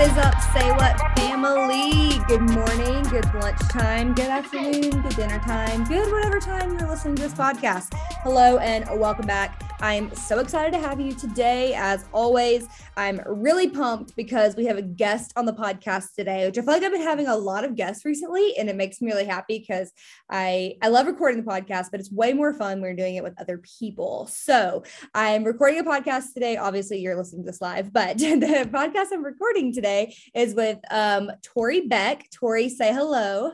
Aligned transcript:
What 0.00 0.12
is 0.12 0.16
up, 0.16 0.40
Say 0.54 0.70
What 0.72 0.98
family? 1.18 2.20
Good 2.26 2.40
morning, 2.40 3.02
good 3.10 3.34
lunchtime, 3.34 4.14
good 4.14 4.30
afternoon, 4.30 5.02
good 5.02 5.14
dinner 5.14 5.38
time, 5.40 5.84
good 5.84 6.10
whatever 6.10 6.40
time 6.40 6.78
you're 6.78 6.88
listening 6.88 7.16
to 7.16 7.22
this 7.24 7.34
podcast. 7.34 7.92
Hello 8.22 8.56
and 8.56 8.86
welcome 8.98 9.26
back. 9.26 9.59
I'm 9.82 10.14
so 10.14 10.40
excited 10.40 10.74
to 10.74 10.78
have 10.78 11.00
you 11.00 11.14
today. 11.14 11.72
As 11.74 12.04
always, 12.12 12.66
I'm 12.98 13.18
really 13.26 13.70
pumped 13.70 14.14
because 14.14 14.54
we 14.54 14.66
have 14.66 14.76
a 14.76 14.82
guest 14.82 15.32
on 15.36 15.46
the 15.46 15.54
podcast 15.54 16.14
today, 16.14 16.46
which 16.46 16.58
I 16.58 16.60
feel 16.60 16.74
like 16.74 16.82
I've 16.82 16.92
been 16.92 17.00
having 17.00 17.28
a 17.28 17.36
lot 17.36 17.64
of 17.64 17.76
guests 17.76 18.04
recently, 18.04 18.54
and 18.58 18.68
it 18.68 18.76
makes 18.76 19.00
me 19.00 19.10
really 19.10 19.24
happy 19.24 19.58
because 19.58 19.90
I 20.28 20.76
I 20.82 20.88
love 20.88 21.06
recording 21.06 21.42
the 21.42 21.50
podcast, 21.50 21.86
but 21.90 21.98
it's 21.98 22.12
way 22.12 22.34
more 22.34 22.52
fun 22.52 22.80
when 22.80 22.90
we're 22.90 22.96
doing 22.96 23.16
it 23.16 23.22
with 23.22 23.40
other 23.40 23.62
people. 23.78 24.26
So 24.30 24.84
I'm 25.14 25.44
recording 25.44 25.78
a 25.78 25.84
podcast 25.84 26.34
today. 26.34 26.58
Obviously, 26.58 26.98
you're 26.98 27.16
listening 27.16 27.44
to 27.44 27.50
this 27.50 27.62
live, 27.62 27.90
but 27.90 28.18
the 28.18 28.68
podcast 28.70 29.06
I'm 29.14 29.24
recording 29.24 29.72
today 29.72 30.14
is 30.34 30.54
with 30.54 30.78
um, 30.90 31.30
Tori 31.42 31.86
Beck. 31.86 32.28
Tori, 32.30 32.68
say 32.68 32.92
hello. 32.92 33.52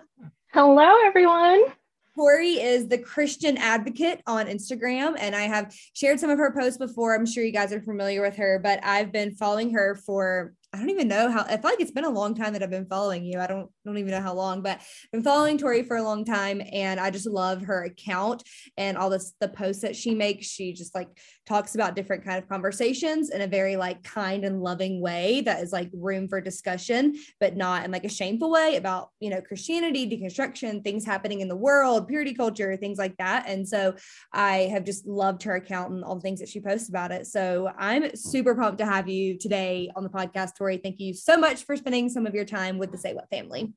Hello, 0.52 0.96
everyone. 1.06 1.66
Tori 2.16 2.60
is 2.60 2.88
the 2.88 2.96
Christian 2.96 3.58
advocate 3.58 4.22
on 4.26 4.46
Instagram, 4.46 5.16
and 5.18 5.36
I 5.36 5.42
have 5.42 5.74
shared 5.92 6.18
some 6.18 6.30
of 6.30 6.38
her 6.38 6.50
posts 6.50 6.78
before. 6.78 7.14
I'm 7.14 7.26
sure 7.26 7.44
you 7.44 7.52
guys 7.52 7.74
are 7.74 7.82
familiar 7.82 8.22
with 8.22 8.36
her, 8.36 8.58
but 8.62 8.80
I've 8.82 9.12
been 9.12 9.34
following 9.34 9.74
her 9.74 9.94
for 9.94 10.54
I 10.72 10.78
don't 10.78 10.90
even 10.90 11.08
know 11.08 11.30
how 11.30 11.42
I 11.42 11.56
feel 11.56 11.70
like 11.70 11.80
it's 11.80 11.90
been 11.90 12.04
a 12.04 12.10
long 12.10 12.34
time 12.34 12.52
that 12.52 12.62
I've 12.62 12.70
been 12.70 12.86
following 12.86 13.24
you. 13.24 13.38
I 13.38 13.46
don't 13.46 13.70
don't 13.84 13.98
even 13.98 14.10
know 14.10 14.20
how 14.20 14.34
long, 14.34 14.62
but 14.62 14.78
I've 14.78 15.10
been 15.12 15.22
following 15.22 15.58
Tori 15.58 15.82
for 15.82 15.96
a 15.96 16.02
long 16.02 16.24
time 16.24 16.60
and 16.72 16.98
I 17.00 17.10
just 17.10 17.26
love 17.26 17.62
her 17.62 17.84
account 17.84 18.42
and 18.76 18.98
all 18.98 19.08
this 19.08 19.32
the 19.40 19.48
posts 19.48 19.82
that 19.82 19.96
she 19.96 20.14
makes. 20.14 20.46
She 20.46 20.72
just 20.72 20.94
like 20.94 21.08
talks 21.46 21.74
about 21.74 21.94
different 21.94 22.24
kind 22.24 22.38
of 22.42 22.48
conversations 22.48 23.30
in 23.30 23.40
a 23.40 23.46
very 23.46 23.76
like 23.76 24.02
kind 24.02 24.44
and 24.44 24.62
loving 24.62 25.00
way 25.00 25.40
that 25.42 25.62
is 25.62 25.72
like 25.72 25.88
room 25.92 26.28
for 26.28 26.40
discussion, 26.40 27.14
but 27.40 27.56
not 27.56 27.84
in 27.84 27.90
like 27.90 28.04
a 28.04 28.08
shameful 28.08 28.50
way 28.50 28.76
about, 28.76 29.10
you 29.20 29.30
know, 29.30 29.40
Christianity, 29.40 30.08
deconstruction, 30.08 30.82
things 30.82 31.04
happening 31.04 31.40
in 31.40 31.48
the 31.48 31.56
world, 31.56 32.08
purity 32.08 32.34
culture, 32.34 32.76
things 32.76 32.98
like 32.98 33.16
that. 33.18 33.48
And 33.48 33.66
so 33.66 33.94
I 34.32 34.68
have 34.72 34.84
just 34.84 35.06
loved 35.06 35.42
her 35.44 35.54
account 35.54 35.92
and 35.92 36.04
all 36.04 36.16
the 36.16 36.20
things 36.20 36.40
that 36.40 36.48
she 36.48 36.60
posts 36.60 36.88
about 36.88 37.12
it. 37.12 37.26
So 37.26 37.70
I'm 37.78 38.14
super 38.16 38.54
pumped 38.54 38.78
to 38.78 38.86
have 38.86 39.08
you 39.08 39.38
today 39.38 39.90
on 39.94 40.02
the 40.02 40.10
podcast, 40.10 40.56
Tori 40.56 40.78
thank 40.78 40.98
you 40.98 41.14
so 41.14 41.36
much 41.36 41.64
for 41.64 41.76
spending 41.76 42.08
some 42.08 42.26
of 42.26 42.34
your 42.34 42.44
time 42.44 42.78
with 42.78 42.92
the 42.92 42.98
Say 42.98 43.14
What 43.14 43.30
family. 43.30 43.72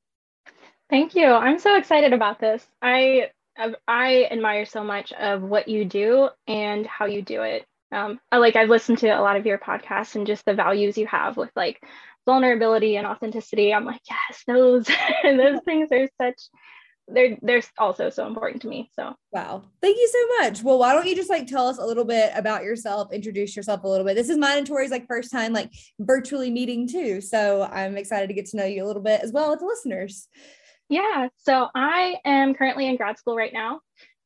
Thank 0.89 1.15
you. 1.15 1.25
I'm 1.25 1.59
so 1.59 1.77
excited 1.77 2.13
about 2.13 2.39
this. 2.39 2.65
I 2.81 3.29
I 3.88 4.27
admire 4.31 4.65
so 4.65 4.83
much 4.83 5.11
of 5.13 5.41
what 5.41 5.67
you 5.67 5.85
do 5.85 6.29
and 6.47 6.85
how 6.85 7.05
you 7.05 7.21
do 7.21 7.41
it. 7.41 7.65
Um, 7.91 8.19
I 8.31 8.38
like 8.38 8.55
I've 8.55 8.69
listened 8.69 8.99
to 8.99 9.07
a 9.09 9.21
lot 9.21 9.35
of 9.35 9.45
your 9.45 9.57
podcasts 9.57 10.15
and 10.15 10.27
just 10.27 10.45
the 10.45 10.53
values 10.53 10.97
you 10.97 11.07
have 11.07 11.38
with 11.38 11.49
like 11.55 11.81
vulnerability 12.25 12.95
and 12.95 13.07
authenticity. 13.07 13.73
I'm 13.73 13.85
like, 13.85 14.02
yes, 14.09 14.43
those 14.45 14.85
those 15.23 15.59
things 15.65 15.89
are 15.91 16.07
such 16.21 16.39
they're 17.11 17.37
they're 17.41 17.61
also 17.77 18.09
so 18.09 18.27
important 18.27 18.61
to 18.61 18.67
me. 18.67 18.91
So 18.93 19.15
wow, 19.31 19.63
thank 19.81 19.97
you 19.97 20.07
so 20.07 20.43
much. 20.43 20.63
Well, 20.63 20.80
why 20.80 20.93
don't 20.93 21.07
you 21.07 21.15
just 21.15 21.30
like 21.30 21.47
tell 21.47 21.67
us 21.67 21.77
a 21.77 21.85
little 21.85 22.05
bit 22.05 22.31
about 22.35 22.63
yourself, 22.63 23.11
introduce 23.11 23.55
yourself 23.55 23.83
a 23.83 23.87
little 23.87 24.05
bit. 24.05 24.15
This 24.15 24.30
is 24.30 24.37
mine 24.37 24.59
and 24.59 24.67
Tori's 24.67 24.91
like 24.91 25.07
first 25.07 25.31
time 25.31 25.53
like 25.53 25.71
virtually 25.99 26.52
meeting 26.52 26.87
too, 26.87 27.21
so 27.21 27.63
I'm 27.71 27.97
excited 27.97 28.27
to 28.27 28.33
get 28.33 28.45
to 28.47 28.57
know 28.57 28.65
you 28.65 28.83
a 28.83 28.87
little 28.87 29.02
bit 29.02 29.21
as 29.21 29.31
well 29.31 29.52
with 29.52 29.59
the 29.59 29.65
listeners. 29.65 30.27
Yeah, 30.89 31.27
so 31.37 31.67
I 31.73 32.15
am 32.25 32.55
currently 32.55 32.87
in 32.87 32.97
grad 32.97 33.17
school 33.17 33.35
right 33.35 33.53
now. 33.53 33.81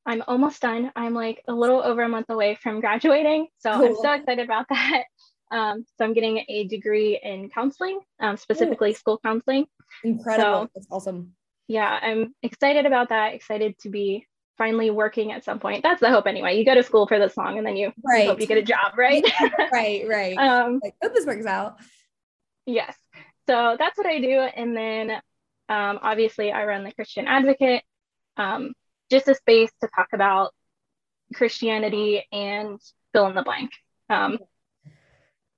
I'm 0.05 0.23
almost 0.27 0.61
done. 0.61 0.91
I'm 0.95 1.13
like 1.13 1.43
a 1.47 1.53
little 1.53 1.81
over 1.81 2.01
a 2.01 2.09
month 2.09 2.29
away 2.29 2.55
from 2.55 2.79
graduating, 2.79 3.47
so 3.57 3.73
cool. 3.73 3.85
I'm 3.85 3.95
so 3.95 4.11
excited 4.13 4.45
about 4.45 4.65
that. 4.69 5.03
Um, 5.51 5.85
so 5.97 6.05
I'm 6.05 6.13
getting 6.13 6.43
a 6.49 6.67
degree 6.67 7.19
in 7.21 7.49
counseling, 7.49 7.99
um, 8.19 8.37
specifically 8.37 8.91
Ooh. 8.91 8.95
school 8.95 9.19
counseling. 9.23 9.65
Incredible! 10.03 10.63
So, 10.63 10.69
That's 10.73 10.87
awesome 10.89 11.33
yeah, 11.67 11.99
I'm 12.01 12.33
excited 12.43 12.85
about 12.85 13.09
that. 13.09 13.33
Excited 13.33 13.77
to 13.79 13.89
be 13.89 14.27
finally 14.57 14.89
working 14.89 15.31
at 15.31 15.43
some 15.43 15.59
point. 15.59 15.83
That's 15.83 16.01
the 16.01 16.09
hope 16.09 16.27
anyway. 16.27 16.57
You 16.57 16.65
go 16.65 16.75
to 16.75 16.83
school 16.83 17.07
for 17.07 17.17
this 17.19 17.37
long 17.37 17.57
and 17.57 17.65
then 17.65 17.75
you, 17.75 17.91
right. 18.05 18.27
hope 18.27 18.39
you 18.39 18.47
get 18.47 18.57
a 18.57 18.63
job, 18.63 18.93
right? 18.97 19.23
right, 19.71 20.05
right. 20.07 20.37
Um, 20.37 20.79
like, 20.83 20.95
hope 21.01 21.13
this 21.13 21.25
works 21.25 21.45
out. 21.45 21.77
Yes. 22.65 22.95
So 23.47 23.75
that's 23.77 23.97
what 23.97 24.07
I 24.07 24.19
do. 24.19 24.39
And 24.39 24.75
then 24.75 25.21
um, 25.69 25.99
obviously 26.01 26.51
I 26.51 26.65
run 26.65 26.83
the 26.83 26.91
Christian 26.91 27.27
Advocate, 27.27 27.83
um, 28.37 28.73
just 29.09 29.27
a 29.27 29.35
space 29.35 29.71
to 29.81 29.89
talk 29.95 30.09
about 30.13 30.53
Christianity 31.33 32.25
and 32.31 32.79
fill 33.11 33.27
in 33.27 33.35
the 33.35 33.43
blank. 33.43 33.71
Um, 34.09 34.39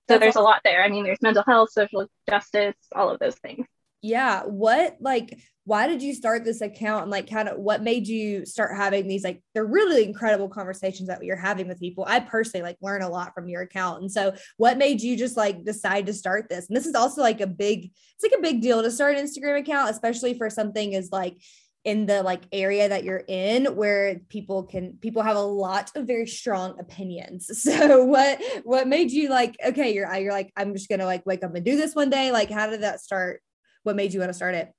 so 0.08 0.20
there's 0.20 0.36
awesome. 0.36 0.44
a 0.44 0.46
lot 0.46 0.62
there. 0.64 0.84
I 0.84 0.90
mean, 0.90 1.04
there's 1.04 1.22
mental 1.22 1.44
health, 1.46 1.72
social 1.72 2.08
justice, 2.30 2.76
all 2.94 3.10
of 3.10 3.20
those 3.20 3.36
things. 3.36 3.66
Yeah. 4.06 4.44
What 4.44 4.98
like 5.00 5.40
why 5.64 5.88
did 5.88 6.04
you 6.04 6.14
start 6.14 6.46
this 6.46 6.62
account? 6.62 7.04
And 7.04 7.12
like 7.12 7.28
kind 7.28 7.50
of 7.50 7.58
what 7.58 7.82
made 7.82 8.08
you 8.08 8.46
start 8.46 8.78
having 8.78 9.08
these 9.08 9.24
like 9.24 9.42
they're 9.56 9.66
really 9.66 10.04
incredible 10.04 10.48
conversations 10.48 11.08
that 11.08 11.24
you're 11.24 11.36
having 11.36 11.68
with 11.68 11.80
people. 11.80 12.06
I 12.08 12.20
personally 12.20 12.62
like 12.62 12.78
learn 12.82 13.02
a 13.02 13.10
lot 13.10 13.34
from 13.34 13.50
your 13.50 13.64
account. 13.64 14.02
And 14.04 14.12
so 14.12 14.36
what 14.58 14.78
made 14.78 15.02
you 15.02 15.18
just 15.18 15.36
like 15.36 15.64
decide 15.64 16.06
to 16.06 16.14
start 16.14 16.50
this? 16.50 16.68
And 16.68 16.78
this 16.78 16.86
is 16.86 16.94
also 16.94 17.24
like 17.24 17.42
a 17.42 17.48
big 17.48 17.86
it's 17.86 18.24
like 18.24 18.38
a 18.38 18.44
big 18.44 18.62
deal 18.62 18.84
to 18.84 18.92
start 18.92 19.18
an 19.18 19.26
instagram 19.26 19.60
account 19.60 19.90
especially 19.90 20.36
for 20.38 20.52
something 20.52 20.94
as 20.94 21.12
like 21.12 21.38
in 21.84 22.06
the 22.06 22.22
like 22.22 22.44
area 22.52 22.88
that 22.88 23.04
you're 23.04 23.24
in 23.28 23.76
where 23.76 24.20
people 24.30 24.64
can 24.64 24.98
people 25.02 25.24
have 25.24 25.36
a 25.36 25.42
lot 25.42 25.92
of 25.96 26.06
very 26.06 26.28
strong 26.28 26.80
opinions. 26.80 27.50
So 27.56 28.06
what 28.06 28.40
what 28.66 28.88
made 28.88 29.10
you 29.10 29.30
like 29.30 29.56
okay 29.66 29.96
you're 29.96 30.14
you're 30.16 30.32
like 30.32 30.54
i'm 30.56 30.74
just 30.74 30.90
gonna 30.90 31.06
like 31.06 31.26
wake 31.26 31.44
up 31.44 31.56
and 31.56 31.66
do 31.66 31.76
this 31.76 31.96
one 31.96 32.12
day? 32.12 32.32
Like 32.32 32.52
how 32.52 32.70
did 32.70 32.82
that 32.82 33.02
start 33.02 33.42
what 33.86 33.96
made 33.96 34.14
you 34.14 34.20
want 34.20 34.30
to 34.30 34.34
start 34.34 34.56
it 34.56 34.72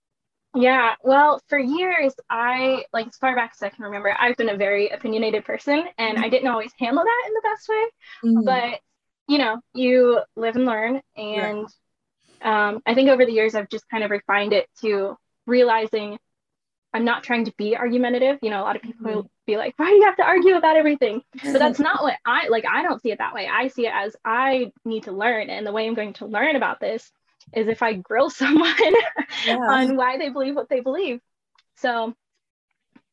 yeah, 0.57 0.95
well, 1.03 1.41
for 1.49 1.59
years, 1.59 2.15
I 2.31 2.87
like 2.93 3.09
as 3.09 3.17
far 3.17 3.37
back 3.37 3.53
as 3.55 3.63
I 3.63 3.69
can 3.69 3.85
remember, 3.85 4.17
I've 4.19 4.37
been 4.37 4.49
a 4.49 4.57
very 4.57 4.89
opinionated 4.89 5.45
person 5.45 5.85
and 5.99 6.19
I 6.19 6.31
didn't 6.31 6.49
always 6.49 6.73
handle 6.79 7.05
that 7.05 7.25
in 7.27 7.35
the 7.35 7.43
best 7.43 7.69
way. 7.69 7.85
Mm-hmm. 8.25 8.45
But, 8.45 8.81
you 9.29 9.37
know, 9.37 9.61
you 9.75 10.21
live 10.35 10.57
and 10.57 10.65
learn. 10.65 11.03
And 11.15 11.69
um, 12.41 12.81
I 12.87 12.95
think 12.95 13.11
over 13.11 13.27
the 13.27 13.33
years, 13.33 13.55
I've 13.55 13.69
just 13.69 13.89
kind 13.91 14.03
of 14.03 14.11
refined 14.11 14.55
it 14.55 14.67
to 14.81 15.19
realizing 15.47 16.19
I'm 16.95 17.05
not 17.05 17.23
trying 17.23 17.45
to 17.45 17.53
be 17.59 17.77
argumentative. 17.77 18.39
You 18.41 18.49
know, 18.49 18.63
a 18.63 18.65
lot 18.65 18.77
of 18.77 18.83
people 18.83 19.07
mm-hmm. 19.07 19.17
will 19.17 19.31
be 19.47 19.59
like, 19.59 19.75
why 19.77 19.91
do 19.91 19.97
you 19.97 20.05
have 20.05 20.17
to 20.17 20.25
argue 20.25 20.57
about 20.57 20.79
everything? 20.79 21.21
But 21.45 21.59
that's 21.59 21.79
not 21.81 22.03
what 22.03 22.17
I 22.25 22.49
like. 22.49 22.65
I 22.67 22.83
don't 22.83 23.03
see 23.03 23.11
it 23.11 23.19
that 23.19 23.35
way. 23.35 23.47
I 23.47 23.69
see 23.69 23.87
it 23.87 23.93
as 23.95 24.17
I 24.25 24.73
need 24.87 25.03
to 25.03 25.13
learn. 25.13 25.51
And 25.51 25.67
the 25.67 25.73
way 25.73 25.87
I'm 25.87 25.95
going 25.95 26.15
to 26.15 26.27
learn 26.27 26.57
about 26.57 26.81
this 26.81 27.13
is 27.53 27.69
if 27.69 27.83
I 27.83 27.95
grill 27.95 28.31
someone 28.43 28.75
yeah. 29.45 29.57
on 29.57 29.97
why 29.97 30.19
they 30.19 30.29
believe 30.29 30.55
what 30.55 30.69
they 30.69 30.81
believe. 30.81 31.21
So, 31.77 32.15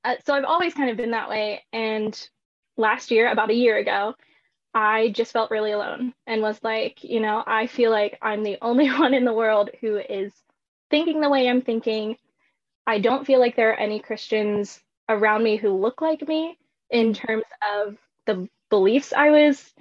uh, 0.04 0.16
so 0.26 0.34
I've 0.34 0.46
always 0.46 0.74
kind 0.74 0.90
of 0.90 0.98
been 0.98 1.12
that 1.12 1.30
way. 1.30 1.64
And 1.72 2.18
last 2.78 3.12
year, 3.12 3.32
about 3.32 3.50
a 3.50 3.56
year 3.56 3.78
ago, 3.78 4.16
I 4.74 5.10
just 5.10 5.32
felt 5.32 5.52
really 5.52 5.72
alone 5.72 6.14
and 6.26 6.42
was 6.42 6.60
like, 6.64 7.04
you 7.04 7.20
know, 7.20 7.44
I 7.46 7.68
feel 7.68 7.92
like 7.92 8.18
I'm 8.22 8.44
the 8.44 8.58
only 8.62 8.90
one 8.90 9.14
in 9.14 9.26
the 9.26 9.34
world 9.34 9.70
who 9.82 9.98
is 9.98 10.32
thinking 10.90 11.22
the 11.22 11.30
way 11.30 11.48
I'm 11.48 11.62
thinking. 11.62 12.18
I 12.86 13.00
don't 13.00 13.26
feel 13.26 13.40
like 13.40 13.56
there 13.56 13.72
are 13.72 13.80
any 13.80 14.00
Christians 14.00 14.80
around 15.08 15.44
me 15.44 15.58
who 15.58 15.70
look 15.70 16.02
like 16.02 16.28
me 16.28 16.58
in 16.90 17.14
terms 17.14 17.46
of 17.76 17.98
the 18.26 18.48
beliefs 18.70 19.14
I 19.14 19.30
was 19.30 19.74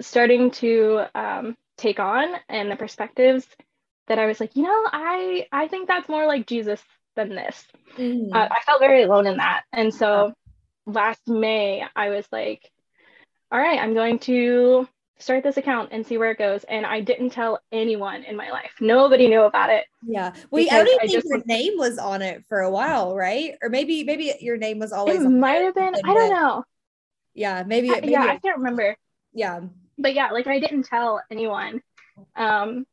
starting 0.00 0.50
to 0.50 1.04
um, 1.14 1.56
take 1.76 2.00
on 2.00 2.34
and 2.48 2.70
the 2.70 2.76
perspectives 2.76 3.46
that 4.08 4.18
I 4.18 4.26
was 4.26 4.40
like, 4.40 4.56
you 4.56 4.62
know, 4.62 4.84
I 4.92 5.46
I 5.52 5.68
think 5.68 5.88
that's 5.88 6.08
more 6.08 6.26
like 6.26 6.46
Jesus 6.46 6.82
than 7.16 7.30
this. 7.30 7.64
Mm. 7.96 8.34
Uh, 8.34 8.48
I 8.50 8.60
felt 8.66 8.80
very 8.80 9.02
alone 9.02 9.26
in 9.26 9.36
that, 9.38 9.64
and 9.72 9.94
so 9.94 10.32
last 10.86 11.26
May 11.26 11.84
I 11.94 12.10
was 12.10 12.26
like, 12.30 12.70
all 13.50 13.58
right, 13.58 13.78
I'm 13.78 13.94
going 13.94 14.18
to 14.20 14.88
start 15.18 15.42
this 15.42 15.56
account 15.56 15.90
and 15.92 16.06
see 16.06 16.18
where 16.18 16.32
it 16.32 16.38
goes. 16.38 16.64
And 16.64 16.84
I 16.84 17.00
didn't 17.00 17.30
tell 17.30 17.60
anyone 17.72 18.24
in 18.24 18.36
my 18.36 18.50
life. 18.50 18.72
Nobody 18.80 19.28
knew 19.28 19.42
about 19.42 19.70
it. 19.70 19.84
Yeah. 20.06 20.32
Well, 20.50 20.64
I 20.70 20.78
don't 20.78 20.88
even 20.88 20.98
I 21.00 21.06
think 21.06 21.24
your 21.24 21.44
name 21.46 21.72
was 21.78 21.98
on 21.98 22.22
it 22.22 22.44
for 22.48 22.60
a 22.60 22.70
while, 22.70 23.14
right? 23.14 23.54
Or 23.62 23.68
maybe 23.68 24.04
maybe 24.04 24.34
your 24.40 24.56
name 24.56 24.78
was 24.78 24.92
always. 24.92 25.22
It 25.22 25.28
might 25.28 25.62
have 25.62 25.74
been. 25.74 25.94
I 25.94 26.14
don't 26.14 26.30
know. 26.30 26.64
Yeah, 27.32 27.64
maybe, 27.66 27.90
maybe. 27.90 28.10
Yeah, 28.10 28.24
I 28.24 28.38
can't 28.38 28.58
remember. 28.58 28.96
Yeah. 29.32 29.60
But 29.98 30.14
yeah, 30.14 30.30
like 30.30 30.46
I 30.46 30.60
didn't 30.60 30.84
tell 30.84 31.22
anyone. 31.30 31.82
Um, 32.36 32.86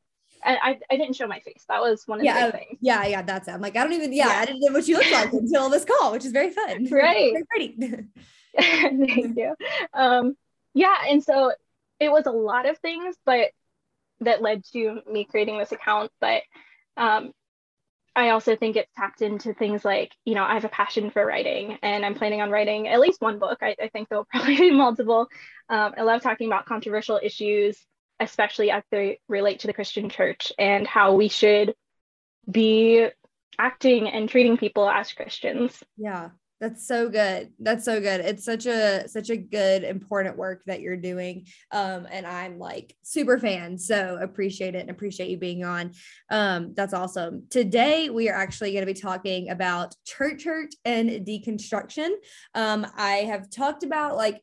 I, 0.44 0.80
I 0.90 0.98
didn't 0.98 1.16
show 1.16 1.28
my 1.28 1.40
face. 1.40 1.66
That 1.68 1.82
was 1.82 2.08
one 2.08 2.20
of 2.20 2.26
yeah, 2.26 2.48
the 2.48 2.52
things. 2.54 2.78
Yeah, 2.82 3.06
yeah, 3.06 3.22
that's 3.22 3.48
it. 3.48 3.52
I'm 3.52 3.62
like, 3.62 3.76
I 3.76 3.84
don't 3.84 3.94
even, 3.94 4.14
yeah, 4.14 4.28
yeah. 4.28 4.40
I 4.40 4.46
didn't 4.46 4.62
know 4.62 4.72
what 4.72 4.88
you 4.88 4.98
looked 4.98 5.12
like 5.12 5.34
until 5.34 5.70
this 5.70 5.86
call, 5.86 6.12
which 6.12 6.26
is 6.26 6.32
very 6.32 6.52
fun. 6.52 6.88
Right. 6.92 7.34
very 7.58 7.76
pretty. 7.78 8.08
Thank 8.58 9.38
you. 9.38 9.56
Um, 9.94 10.36
yeah, 10.74 10.96
and 11.08 11.24
so 11.24 11.54
it 12.00 12.12
was 12.12 12.26
a 12.26 12.32
lot 12.32 12.68
of 12.68 12.78
things, 12.80 13.16
but 13.26 13.50
that 14.22 14.42
led 14.42 14.64
to 14.74 15.02
me 15.12 15.26
creating 15.26 15.58
this 15.58 15.72
account. 15.72 16.12
But 16.20 16.44
um, 16.98 17.32
I 18.16 18.30
also 18.30 18.56
think 18.56 18.76
it's 18.76 18.92
tapped 18.96 19.22
into 19.22 19.54
things 19.54 19.86
like, 19.86 20.12
you 20.26 20.36
know, 20.36 20.44
I 20.44 20.54
have 20.54 20.66
a 20.66 20.70
passion 20.70 21.12
for 21.12 21.26
writing 21.26 21.78
and 21.82 22.06
I'm 22.06 22.16
planning 22.16 22.42
on 22.42 22.50
writing 22.50 22.88
at 22.88 23.00
least 23.00 23.22
one 23.22 23.40
book. 23.40 23.60
I, 23.62 23.76
I 23.82 23.88
think 23.88 24.10
there'll 24.10 24.26
probably 24.26 24.58
be 24.58 24.72
multiple. 24.72 25.28
Um, 25.70 25.94
I 25.98 26.02
love 26.02 26.22
talking 26.22 26.48
about 26.48 26.66
controversial 26.66 27.20
issues 27.22 27.78
especially 28.22 28.72
as 28.72 28.84
they 28.92 29.20
relate 29.28 29.60
to 29.60 29.68
the 29.68 29.74
Christian 29.74 30.10
church 30.10 30.54
and 30.58 30.88
how 30.88 31.16
we 31.16 31.28
should 31.28 31.74
be 32.50 33.08
acting 33.60 34.08
and 34.08 34.30
treating 34.30 34.58
people 34.58 34.88
as 34.90 35.12
Christians. 35.12 35.84
Yeah. 35.98 36.30
That's 36.62 36.88
so 36.88 37.10
good. 37.10 37.52
That's 37.58 37.84
so 37.84 38.00
good. 38.00 38.22
It's 38.22 38.46
such 38.46 38.68
a 38.68 39.10
such 39.10 39.32
a 39.32 39.36
good 39.36 39.84
important 39.84 40.38
work 40.38 40.62
that 40.68 40.80
you're 40.80 40.96
doing. 40.96 41.48
Um, 41.72 42.08
and 42.10 42.28
I'm 42.28 42.60
like 42.60 42.96
super 43.02 43.40
fan. 43.40 43.80
So 43.80 44.20
appreciate 44.22 44.76
it 44.76 44.82
and 44.82 44.92
appreciate 44.92 45.32
you 45.32 45.38
being 45.38 45.64
on. 45.64 45.94
Um, 46.30 46.76
that's 46.76 46.94
awesome. 46.94 47.48
Today 47.50 48.12
we 48.12 48.30
are 48.30 48.38
actually 48.38 48.74
going 48.74 48.86
to 48.86 48.94
be 48.94 49.00
talking 49.00 49.50
about 49.50 49.96
church 50.06 50.44
hurt 50.44 50.70
and 50.86 51.10
deconstruction. 51.26 52.12
Um, 52.54 52.86
I 52.96 53.24
have 53.32 53.50
talked 53.50 53.84
about 53.84 54.16
like 54.16 54.40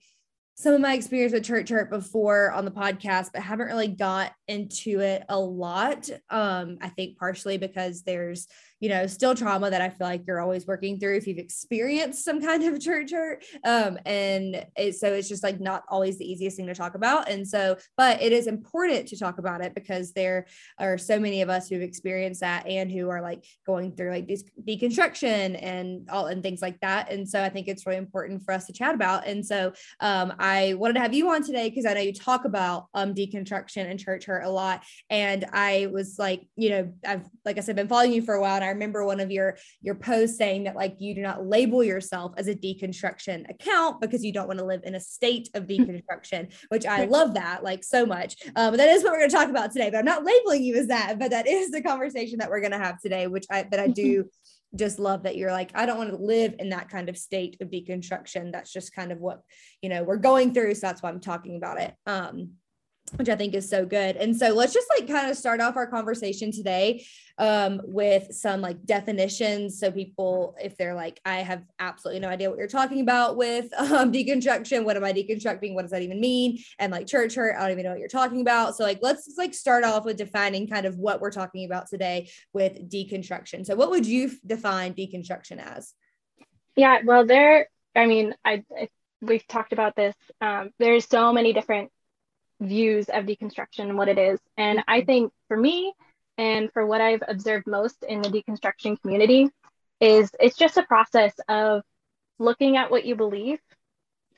some 0.61 0.75
of 0.75 0.81
my 0.81 0.95
experience 0.95 1.33
with 1.33 1.45
church 1.45 1.69
hurt 1.69 1.89
before 1.89 2.51
on 2.51 2.65
the 2.65 2.71
podcast, 2.73 3.31
but 3.33 3.43
haven't 3.43 3.69
really 3.69 3.87
got 3.87 4.33
into 4.49 4.99
it 4.99 5.23
a 5.29 5.39
lot. 5.39 6.11
Um, 6.31 6.79
I 6.81 6.89
think 6.89 7.17
partially 7.17 7.59
because 7.59 8.03
there's 8.03 8.49
you 8.81 8.89
know, 8.89 9.07
still 9.07 9.35
trauma 9.35 9.71
that 9.71 9.81
I 9.81 9.89
feel 9.89 10.07
like 10.07 10.27
you're 10.27 10.41
always 10.41 10.67
working 10.67 10.99
through 10.99 11.17
if 11.17 11.27
you've 11.27 11.39
experienced 11.39 12.25
some 12.25 12.41
kind 12.41 12.63
of 12.63 12.81
church 12.89 13.13
hurt. 13.13 13.45
Um, 13.65 13.99
and 14.07 14.67
it, 14.77 14.97
so 14.97 15.13
it's 15.13 15.29
just 15.29 15.43
like 15.43 15.61
not 15.61 15.85
always 15.89 16.19
the 16.19 16.31
easiest 16.31 16.57
thing 16.57 16.67
to 16.67 16.75
talk 16.75 16.95
about. 16.95 17.29
And 17.29 17.47
so, 17.47 17.77
but 17.97 18.23
it 18.23 18.33
is 18.33 18.47
important 18.47 19.09
to 19.09 19.19
talk 19.19 19.39
about 19.39 19.65
it 19.65 19.75
because 19.75 20.13
there 20.13 20.47
are 20.79 20.99
so 20.99 21.19
many 21.19 21.43
of 21.43 21.51
us 21.51 21.69
who've 21.69 21.83
experienced 21.83 22.41
that 22.41 22.67
and 22.67 22.91
who 22.91 23.09
are 23.09 23.21
like 23.21 23.45
going 23.67 23.95
through 23.95 24.11
like 24.11 24.27
these 24.27 24.45
deconstruction 24.67 25.59
and 25.63 26.09
all 26.11 26.27
and 26.27 26.43
things 26.43 26.63
like 26.63 26.79
that. 26.81 27.11
And 27.11 27.29
so 27.29 27.43
I 27.43 27.49
think 27.49 27.69
it's 27.69 27.87
really 27.87 27.99
important 27.99 28.43
for 28.45 28.53
us 28.53 28.67
to 28.67 28.73
chat 28.73 28.95
about. 28.95 29.27
And 29.27 29.45
so 29.45 29.73
um, 30.01 30.33
I 30.39 30.75
wanted 30.75 30.95
to 30.95 31.01
have 31.01 31.15
you 31.15 31.31
on 31.31 31.43
today 31.43 31.69
because 31.69 31.87
I 31.87 31.95
know 31.95 32.01
you 32.01 32.13
talk 32.13 32.45
about 32.45 32.87
um, 32.95 33.15
deconstruction 33.15 33.91
and 33.91 33.99
church 33.99 34.27
hurt 34.27 34.45
a 34.45 34.51
lot. 34.51 34.83
And 35.11 35.45
I 35.53 35.89
was 35.93 36.17
like, 36.19 36.47
you 36.57 36.71
know, 36.71 36.93
I've, 37.07 37.27
like 37.45 37.59
I 37.59 37.61
said, 37.61 37.77
been 37.77 37.89
following 37.89 38.13
you 38.13 38.23
for 38.23 38.35
a 38.35 38.41
while. 38.41 38.57
And 38.57 38.68
remember 38.69 39.05
one 39.05 39.21
of 39.21 39.31
your 39.31 39.57
your 39.81 39.95
posts 39.95 40.39
saying 40.39 40.65
that 40.65 40.77
like 40.77 40.97
you 40.99 41.15
do 41.15 41.23
not 41.23 41.47
label 41.47 41.83
yourself 41.83 42.33
as 42.37 42.49
a 42.49 42.55
deconstruction 42.55 43.49
account 43.51 44.01
because 44.01 44.25
you 44.25 44.33
don't 44.33 44.49
want 44.49 44.59
to 44.59 44.65
live 44.65 44.83
in 44.85 44.95
a 44.95 45.01
state 45.01 45.49
of 45.55 45.67
deconstruction, 45.69 46.53
which 46.69 46.87
I 46.87 47.05
love 47.05 47.35
that 47.35 47.63
like 47.63 47.85
so 47.85 48.07
much. 48.07 48.37
Um, 48.57 48.77
that 48.77 48.89
is 48.89 49.03
what 49.03 49.13
we're 49.13 49.19
going 49.19 49.31
to 49.31 49.37
talk 49.37 49.49
about 49.49 49.73
today. 49.73 49.91
But 49.91 49.99
I'm 49.99 50.05
not 50.05 50.25
labeling 50.25 50.63
you 50.63 50.77
as 50.77 50.89
that, 50.89 51.19
but 51.19 51.31
that 51.31 51.47
is 51.47 51.71
the 51.71 51.83
conversation 51.83 52.39
that 52.39 52.51
we're 52.51 52.61
going 52.61 52.73
to 52.73 52.79
have 52.79 53.01
today, 53.01 53.27
which 53.27 53.47
I 53.51 53.65
but 53.65 53.81
I 53.81 53.89
do 53.99 54.29
just 54.75 54.99
love 54.99 55.23
that 55.23 55.37
you're 55.37 55.51
like 55.51 55.71
i 55.75 55.87
don't 55.87 55.97
want 55.97 56.11
to 56.11 56.17
live 56.17 56.55
in 56.59 56.69
that 56.69 56.91
kind 56.91 57.09
of 57.09 57.17
state 57.17 57.57
of 57.61 57.71
deconstruction 57.71 58.53
that's 58.53 58.73
just 58.73 58.95
kind 58.95 59.13
of 59.13 59.19
what 59.19 59.41
you 59.81 59.89
know 59.89 60.03
we're 60.05 60.17
going 60.17 60.53
through 60.53 60.75
so 60.75 60.87
that's 60.87 61.03
why 61.03 61.09
i'm 61.09 61.21
talking 61.21 61.57
about 61.57 61.81
it 61.81 61.95
um 62.07 62.51
which 63.17 63.29
I 63.29 63.37
think 63.37 63.55
is 63.55 63.69
so 63.69 63.85
good. 63.85 64.17
And 64.17 64.37
so 64.37 64.51
let's 64.51 64.73
just 64.73 64.89
like 64.97 65.09
kind 65.09 65.31
of 65.31 65.37
start 65.37 65.61
off 65.61 65.77
our 65.77 65.87
conversation 65.87 66.53
today 66.53 67.05
um, 67.39 67.81
with 67.85 68.35
some 68.35 68.61
like 68.61 68.85
definitions. 68.85 69.79
So 69.79 69.91
people, 69.91 70.57
if 70.63 70.77
they're 70.77 70.95
like, 70.95 71.21
I 71.25 71.37
have 71.37 71.65
absolutely 71.79 72.21
no 72.21 72.29
idea 72.29 72.51
what 72.51 72.59
you're 72.59 72.69
talking 72.69 73.01
about 73.01 73.37
with 73.37 73.73
um, 73.79 74.13
deconstruction. 74.13 74.85
What 74.85 74.97
am 74.97 75.05
I 75.05 75.13
deconstructing? 75.13 75.75
What 75.75 75.83
does 75.83 75.91
that 75.93 76.03
even 76.03 76.21
mean? 76.21 76.59
And 76.79 76.93
like 76.93 77.07
church 77.07 77.35
hurt, 77.35 77.57
I 77.57 77.63
don't 77.63 77.73
even 77.73 77.85
know 77.85 77.91
what 77.91 78.01
you're 78.01 78.09
talking 78.09 78.41
about. 78.41 78.77
So 78.77 78.85
like, 78.85 78.99
let's 79.03 79.35
like 79.39 79.55
start 79.55 79.85
off 79.85 80.05
with 80.05 80.17
defining 80.17 80.69
kind 80.69 80.87
of 80.87 80.97
what 80.97 81.21
we're 81.21 81.31
talking 81.31 81.65
about 81.65 81.89
today 81.89 82.31
with 82.53 82.91
deconstruction. 82.91 83.65
So 83.65 83.77
what 83.77 83.91
would 83.91 84.07
you 84.07 84.31
define 84.47 84.95
deconstruction 84.95 85.59
as? 85.59 85.95
Yeah, 86.77 87.01
well, 87.05 87.27
there, 87.27 87.69
I 87.97 88.07
mean, 88.07 88.35
I, 88.45 88.65
I 88.77 88.89
we've 89.21 89.47
talked 89.47 89.73
about 89.73 89.97
this. 89.97 90.15
Um, 90.41 90.71
there's 90.79 91.07
so 91.09 91.33
many 91.33 91.53
different 91.53 91.91
views 92.61 93.09
of 93.09 93.25
deconstruction 93.25 93.81
and 93.81 93.97
what 93.97 94.09
it 94.09 94.19
is. 94.19 94.41
And 94.57 94.83
I 94.89 94.99
mm-hmm. 94.99 95.07
think 95.07 95.33
for 95.49 95.57
me, 95.57 95.93
and 96.37 96.73
for 96.73 96.87
what 96.87 97.01
I've 97.01 97.23
observed 97.27 97.67
most 97.67 98.05
in 98.05 98.23
the 98.23 98.29
deconstruction 98.29 99.01
community, 99.01 99.51
is 100.01 100.31
it's 100.39 100.57
just 100.57 100.77
a 100.77 100.85
process 100.85 101.35
of 101.49 101.83
looking 102.39 102.77
at 102.77 102.91
what 102.91 103.05
you 103.05 103.17
believe, 103.17 103.59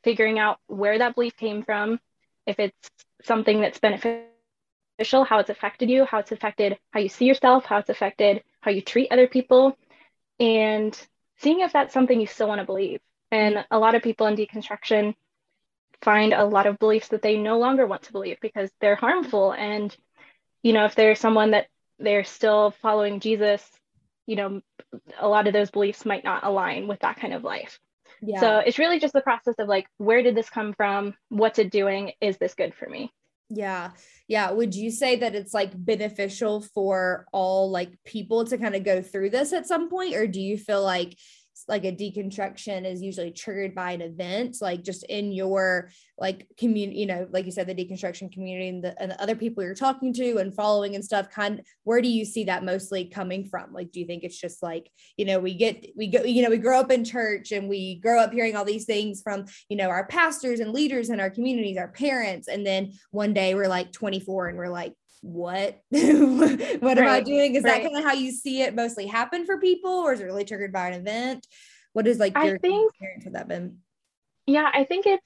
figuring 0.03 0.39
out 0.39 0.59
where 0.67 0.99
that 0.99 1.15
belief 1.15 1.37
came 1.37 1.63
from, 1.63 2.01
if 2.47 2.59
it's 2.59 2.91
something 3.23 3.61
that's 3.61 3.79
beneficial, 3.79 5.25
how 5.25 5.39
it's 5.39 5.51
affected 5.51 5.91
you, 5.91 6.05
how 6.05 6.19
it's 6.19 6.33
affected 6.33 6.79
how 6.91 7.01
you 7.01 7.09
see 7.09 7.27
yourself, 7.27 7.67
how 7.67 7.79
it's 7.79 7.91
affected 7.91 8.43
how 8.61 8.71
you 8.71 8.81
treat 8.81 9.13
other 9.13 9.27
people, 9.27 9.77
and 10.39 10.99
seeing 11.39 11.61
if 11.61 11.73
that's 11.73 11.93
something 11.93 12.21
you 12.21 12.27
still 12.27 12.49
want 12.49 12.61
to 12.61 12.67
believe. 12.67 13.01
And 13.31 13.65
a 13.71 13.79
lot 13.79 13.95
of 13.95 14.03
people 14.03 14.27
in 14.27 14.37
deconstruction 14.37 15.15
find 16.03 16.33
a 16.33 16.45
lot 16.45 16.67
of 16.67 16.79
beliefs 16.79 17.09
that 17.09 17.23
they 17.23 17.37
no 17.37 17.59
longer 17.59 17.87
want 17.87 18.03
to 18.03 18.13
believe 18.13 18.39
because 18.41 18.71
they're 18.81 18.97
harmful 18.97 19.53
and 19.53 19.97
you 20.63 20.73
know 20.73 20.85
if 20.85 20.95
there's 20.95 21.19
someone 21.19 21.53
that 21.53 21.67
they're 21.99 22.25
still 22.25 22.73
following 22.83 23.21
jesus 23.21 23.63
you 24.27 24.37
know 24.37 24.61
a 25.19 25.29
lot 25.29 25.47
of 25.47 25.53
those 25.53 25.71
beliefs 25.71 26.07
might 26.07 26.25
not 26.25 26.45
align 26.45 26.87
with 26.89 27.01
that 27.01 27.17
kind 27.17 27.35
of 27.35 27.45
life 27.45 27.79
yeah. 28.23 28.41
so 28.41 28.59
it's 28.59 28.79
really 28.79 28.99
just 28.99 29.13
the 29.13 29.21
process 29.21 29.55
of 29.59 29.69
like 29.69 29.87
where 29.99 30.23
did 30.23 30.35
this 30.35 30.51
come 30.51 30.73
from 30.73 31.15
what's 31.29 31.59
it 31.59 31.71
doing 31.71 32.13
is 32.21 32.39
this 32.39 32.55
good 32.55 32.75
for 32.75 32.89
me 32.89 33.13
yeah. 33.51 33.91
Yeah. 34.29 34.53
Would 34.53 34.75
you 34.77 34.91
say 34.93 35.17
that 35.17 35.35
it's 35.35 35.53
like 35.53 35.73
beneficial 35.75 36.63
for 36.63 37.27
all 37.33 37.71
like 37.71 37.91
people 38.05 38.45
to 38.45 38.57
kind 38.57 38.77
of 38.77 38.85
go 38.85 39.03
through 39.03 39.31
this 39.31 39.53
at 39.53 39.67
some 39.67 39.91
point? 39.91 40.15
Or 40.15 40.27
do 40.27 40.41
you 40.41 40.57
feel 40.57 40.83
like 40.83 41.19
like 41.71 41.85
a 41.85 41.93
deconstruction 41.93 42.85
is 42.85 43.01
usually 43.01 43.31
triggered 43.31 43.75
by 43.75 43.93
an 43.93 44.03
event 44.03 44.57
like 44.61 44.85
just 44.85 45.05
in 45.05 45.33
your 45.33 45.91
like 46.19 46.47
community 46.59 46.99
you 46.99 47.07
know 47.07 47.27
like 47.31 47.47
you 47.47 47.51
said 47.51 47.67
the 47.67 47.75
deconstruction 47.75 48.31
community 48.31 48.69
and 48.69 48.85
the, 48.85 49.01
and 49.01 49.11
the 49.11 49.23
other 49.23 49.35
people 49.35 49.63
you're 49.63 49.75
talking 49.75 50.13
to 50.13 50.37
and 50.37 50.55
following 50.55 50.95
and 50.95 51.05
stuff 51.05 51.31
kind 51.31 51.63
where 51.85 52.03
do 52.03 52.09
you 52.09 52.25
see 52.25 52.45
that 52.45 52.65
mostly 52.65 53.05
coming 53.05 53.45
from? 53.45 53.73
Like 53.73 53.93
do 53.93 54.01
you 54.01 54.07
think 54.07 54.25
it's 54.25 54.39
just 54.39 54.63
like 54.63 54.91
you 55.17 55.25
know 55.25 55.39
we 55.39 55.55
get 55.55 55.87
we 55.97 56.09
go 56.09 56.23
you 56.23 56.43
know 56.43 56.51
we 56.51 56.59
grow 56.59 56.81
up 56.81 56.91
in 56.91 57.05
church 57.05 57.53
and 57.53 57.69
we 57.69 57.97
grow 57.97 58.21
up 58.21 58.33
hearing 58.33 58.57
all 58.57 58.65
these 58.65 58.85
things 58.85 59.23
from 59.23 59.47
you 59.69 59.77
know 59.77 59.89
our 59.89 60.07
pastors 60.07 60.61
and 60.61 60.73
leaders 60.73 61.11
in 61.11 61.21
our 61.21 61.31
communities 61.31 61.77
our 61.77 61.89
parents 61.89 62.49
and 62.49 62.67
then 62.67 62.93
one 63.11 63.33
day 63.33 63.55
we're 63.55 63.69
like 63.69 63.93
24 63.93 64.49
and 64.49 64.59
we're 64.59 64.69
like 64.69 64.95
what 65.23 65.83
what 65.91 66.01
right. 66.01 66.99
am 66.99 67.09
i 67.09 67.21
doing? 67.21 67.55
Is 67.55 67.65
right. 67.65 67.83
that 67.83 67.91
kind 67.91 67.97
of 67.97 68.05
how 68.05 68.15
you 68.15 68.33
see 68.33 68.63
it 68.63 68.75
mostly 68.75 69.07
happen 69.07 69.45
for 69.45 69.59
people 69.59 69.91
or 69.91 70.13
is 70.13 70.21
it 70.21 70.25
really 70.25 70.45
triggered 70.45 70.73
by 70.73 70.89
an 70.89 70.95
event? 70.95 71.47
What 71.93 72.07
is 72.07 72.19
like 72.19 72.35
your 72.35 72.55
I 72.57 72.59
think, 72.59 72.91
experience 72.91 73.25
with 73.25 73.35
that 73.35 73.49
been? 73.49 73.79
Yeah 74.47 74.71
i 74.73 74.85
think 74.85 75.07
it's 75.07 75.25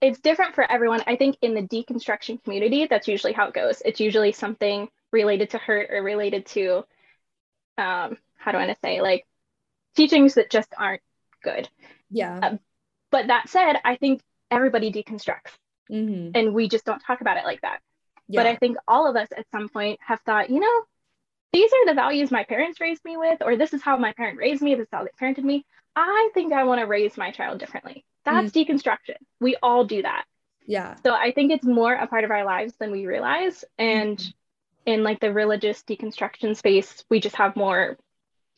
it's 0.00 0.20
different 0.20 0.54
for 0.54 0.70
everyone. 0.70 1.02
I 1.06 1.16
think 1.16 1.38
in 1.40 1.54
the 1.54 1.62
deconstruction 1.62 2.42
community 2.42 2.86
that's 2.86 3.08
usually 3.08 3.32
how 3.32 3.48
it 3.48 3.54
goes. 3.54 3.80
It's 3.86 4.00
usually 4.00 4.32
something 4.32 4.88
related 5.12 5.50
to 5.50 5.58
hurt 5.58 5.88
or 5.90 6.02
related 6.02 6.44
to 6.46 6.84
um 7.78 8.18
how 8.36 8.52
do 8.52 8.58
i 8.58 8.66
want 8.66 8.70
to 8.70 8.80
say 8.84 9.00
like 9.00 9.24
teachings 9.96 10.34
that 10.34 10.50
just 10.50 10.68
aren't 10.76 11.02
good. 11.42 11.68
Yeah. 12.10 12.38
Um, 12.38 12.60
but 13.10 13.28
that 13.28 13.48
said 13.48 13.76
i 13.84 13.96
think 13.96 14.20
everybody 14.50 14.92
deconstructs. 14.92 15.52
Mm-hmm. 15.92 16.30
and 16.34 16.54
we 16.54 16.66
just 16.66 16.86
don't 16.86 17.00
talk 17.00 17.20
about 17.20 17.36
it 17.36 17.44
like 17.44 17.60
that 17.60 17.80
yeah. 18.28 18.40
But 18.40 18.46
I 18.46 18.56
think 18.56 18.76
all 18.88 19.08
of 19.08 19.16
us 19.16 19.28
at 19.36 19.46
some 19.50 19.68
point 19.68 20.00
have 20.06 20.20
thought, 20.22 20.50
you 20.50 20.60
know, 20.60 20.82
these 21.52 21.70
are 21.72 21.86
the 21.86 21.94
values 21.94 22.30
my 22.30 22.44
parents 22.44 22.80
raised 22.80 23.04
me 23.04 23.16
with, 23.16 23.42
or 23.42 23.56
this 23.56 23.72
is 23.72 23.82
how 23.82 23.96
my 23.96 24.12
parent 24.12 24.38
raised 24.38 24.62
me, 24.62 24.74
this 24.74 24.84
is 24.84 24.88
how 24.92 25.04
they 25.04 25.10
parented 25.20 25.44
me. 25.44 25.64
I 25.94 26.30
think 26.34 26.52
I 26.52 26.64
want 26.64 26.80
to 26.80 26.86
raise 26.86 27.16
my 27.16 27.30
child 27.30 27.58
differently. 27.58 28.04
That's 28.24 28.50
mm. 28.50 28.66
deconstruction. 28.66 29.16
We 29.40 29.56
all 29.62 29.84
do 29.84 30.02
that. 30.02 30.24
Yeah. 30.66 30.96
So 31.04 31.14
I 31.14 31.32
think 31.32 31.52
it's 31.52 31.64
more 31.64 31.92
a 31.92 32.06
part 32.06 32.24
of 32.24 32.30
our 32.30 32.44
lives 32.44 32.74
than 32.80 32.90
we 32.90 33.06
realize. 33.06 33.64
And 33.78 34.18
mm. 34.18 34.32
in 34.86 35.04
like 35.04 35.20
the 35.20 35.32
religious 35.32 35.82
deconstruction 35.82 36.56
space, 36.56 37.04
we 37.10 37.20
just 37.20 37.36
have 37.36 37.54
more 37.54 37.98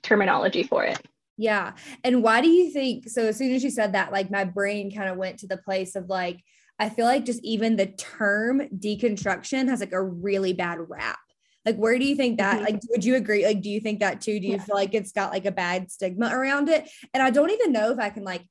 terminology 0.03 0.63
for 0.63 0.85
it. 0.85 1.01
Yeah. 1.37 1.73
And 2.03 2.23
why 2.23 2.41
do 2.41 2.49
you 2.49 2.71
think 2.71 3.09
so? 3.09 3.27
As 3.27 3.37
soon 3.37 3.53
as 3.55 3.63
you 3.63 3.71
said 3.71 3.93
that, 3.93 4.13
like 4.13 4.31
my 4.31 4.45
brain 4.45 4.95
kind 4.95 5.11
of 5.11 5.19
went 5.19 5.41
to 5.41 5.47
the 5.47 5.59
place 5.59 5.97
of 5.97 6.09
like, 6.09 6.43
I 6.79 6.89
feel 6.89 7.07
like 7.07 7.25
just 7.25 7.43
even 7.43 7.77
the 7.77 7.87
term 7.87 8.61
deconstruction 8.69 9.69
has 9.69 9.81
like 9.81 9.93
a 9.93 10.03
really 10.03 10.53
bad 10.53 10.79
rap. 10.89 11.19
Like, 11.65 11.77
where 11.77 11.99
do 11.99 12.05
you 12.05 12.15
think 12.15 12.39
that? 12.39 12.57
Mm-hmm. 12.57 12.65
Like, 12.65 12.81
would 12.91 13.05
you 13.05 13.17
agree? 13.17 13.45
Like, 13.45 13.61
do 13.61 13.69
you 13.69 13.81
think 13.81 14.01
that 14.01 14.21
too? 14.21 14.39
Do 14.39 14.47
you 14.47 14.55
yeah. 14.55 14.63
feel 14.63 14.77
like 14.77 14.95
it's 14.95 15.13
got 15.13 15.33
like 15.33 15.47
a 15.47 15.53
bad 15.53 15.91
stigma 15.91 16.31
around 16.33 16.69
it? 16.69 16.89
And 17.13 17.23
I 17.23 17.31
don't 17.31 17.51
even 17.51 17.73
know 17.73 17.91
if 17.91 17.99
I 17.99 18.11
can 18.11 18.23
like 18.23 18.45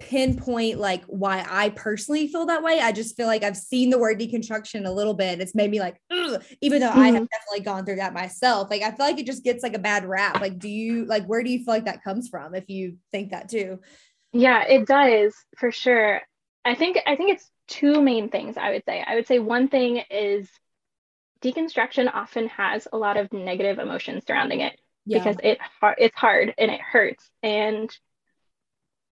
pinpoint 0.00 0.78
like 0.78 1.02
why 1.06 1.44
I 1.48 1.70
personally 1.70 2.28
feel 2.28 2.46
that 2.46 2.62
way. 2.62 2.78
I 2.78 2.92
just 2.92 3.16
feel 3.16 3.26
like 3.26 3.42
I've 3.42 3.56
seen 3.56 3.90
the 3.90 3.98
word 3.98 4.20
deconstruction 4.20 4.86
a 4.86 4.92
little 4.92 5.14
bit. 5.14 5.40
It's 5.40 5.54
made 5.54 5.70
me 5.70 5.80
like, 5.80 5.96
even 6.60 6.80
though 6.80 6.90
mm-hmm. 6.90 6.98
I 6.98 7.06
have 7.06 7.14
mm-hmm. 7.14 7.24
definitely 7.24 7.64
gone 7.64 7.86
through 7.86 7.96
that 7.96 8.12
myself. 8.12 8.70
Like, 8.70 8.82
I 8.82 8.90
feel 8.90 9.06
like 9.06 9.18
it 9.18 9.26
just 9.26 9.44
gets 9.44 9.62
like 9.62 9.74
a 9.74 9.80
bad 9.80 10.04
rap. 10.04 10.40
Like, 10.40 10.58
do 10.58 10.68
you 10.68 11.06
like 11.06 11.24
where 11.24 11.42
do 11.42 11.50
you 11.50 11.64
feel 11.64 11.74
like 11.74 11.86
that 11.86 12.04
comes 12.04 12.28
from? 12.28 12.54
If 12.54 12.68
you 12.68 12.98
think 13.12 13.30
that 13.30 13.48
too. 13.48 13.80
Yeah, 14.32 14.62
it 14.64 14.86
does 14.86 15.34
for 15.56 15.72
sure. 15.72 16.20
I 16.66 16.74
think 16.74 16.98
I 17.06 17.16
think 17.16 17.30
it's 17.30 17.50
two 17.68 18.02
main 18.02 18.28
things 18.28 18.56
I 18.56 18.70
would 18.70 18.84
say. 18.84 19.04
I 19.06 19.14
would 19.14 19.26
say 19.26 19.38
one 19.38 19.68
thing 19.68 20.02
is 20.10 20.48
deconstruction 21.42 22.10
often 22.12 22.48
has 22.48 22.88
a 22.92 22.98
lot 22.98 23.16
of 23.16 23.32
negative 23.32 23.78
emotions 23.78 24.24
surrounding 24.26 24.60
it 24.60 24.78
yeah. 25.06 25.18
because 25.18 25.36
it 25.42 25.58
it's 25.98 26.16
hard 26.16 26.54
and 26.58 26.70
it 26.70 26.80
hurts 26.80 27.30
and 27.42 27.96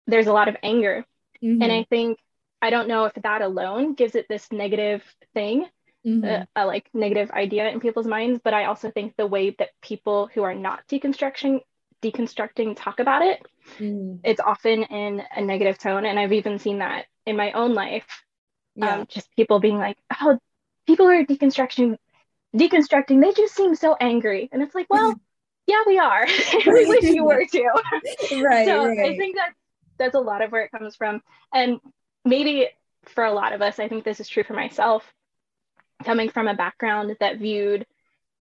there's 0.08 0.28
a 0.28 0.34
lot 0.34 0.48
of 0.48 0.58
anger. 0.62 1.06
Mm-hmm. 1.44 1.62
And 1.62 1.72
I 1.72 1.86
think 1.90 2.20
I 2.62 2.70
don't 2.70 2.88
know 2.88 3.06
if 3.06 3.14
that 3.16 3.42
alone 3.42 3.96
gives 3.96 4.16
it 4.16 4.28
this 4.30 4.52
negative 4.52 5.04
thing, 5.34 5.66
mm-hmm. 6.06 6.24
a, 6.24 6.48
a, 6.56 6.66
like 6.66 6.90
negative 6.94 7.32
idea 7.32 7.70
in 7.70 7.80
people's 7.80 8.08
minds 8.08 8.40
but 8.44 8.54
i 8.54 8.66
also 8.66 8.92
think 8.92 9.16
the 9.16 9.28
way 9.28 9.56
that 9.58 9.70
people 9.82 10.30
who 10.34 10.44
are 10.44 10.56
not 10.56 10.88
deconstruction 10.88 11.60
deconstructing 12.02 12.76
talk 12.76 13.00
about 13.00 13.22
it 13.22 13.42
mm. 13.78 14.20
it's 14.24 14.42
often 14.42 14.84
in 14.84 15.22
a 15.36 15.42
negative 15.42 15.78
tone 15.78 16.06
and 16.06 16.20
i've 16.20 16.34
even 16.34 16.58
seen 16.58 16.80
that 16.80 17.06
in 17.26 17.36
my 17.36 17.52
own 17.52 17.74
life 17.74 18.24
yeah. 18.76 18.96
um, 18.96 19.08
just 19.08 19.34
people 19.36 19.60
being 19.60 19.78
like 19.78 19.98
oh 20.22 20.38
people 20.88 21.08
are 21.08 21.24
deconstruction 21.24 21.98
deconstructing. 22.56 23.22
They 23.22 23.32
just 23.32 23.56
seem 23.56 23.76
so 23.76 23.96
angry. 24.00 24.50
And 24.52 24.62
it's 24.62 24.76
like 24.76 24.88
well 24.90 25.20
yeah 25.68 25.82
we 25.86 26.00
are. 26.00 26.28
We 26.66 26.86
wish 26.86 27.04
you 27.04 27.24
were 27.24 27.46
too. 27.46 27.70
Right 28.44 28.66
so 28.66 28.88
right. 28.88 29.00
i 29.00 29.18
think 29.18 29.36
that 29.36 29.54
that's 29.98 30.16
a 30.16 30.20
lot 30.20 30.42
of 30.42 30.52
where 30.52 30.64
it 30.64 30.72
comes 30.72 30.96
from. 30.96 31.22
And 31.54 31.80
maybe 32.26 32.70
for 33.06 33.24
a 33.24 33.32
lot 33.32 33.54
of 33.54 33.62
us 33.62 33.80
i 33.80 33.88
think 33.88 34.04
this 34.04 34.20
is 34.20 34.28
true 34.28 34.44
for 34.44 34.54
myself 34.54 35.04
coming 36.04 36.30
from 36.30 36.48
a 36.48 36.54
background 36.54 37.16
that 37.20 37.38
viewed 37.38 37.86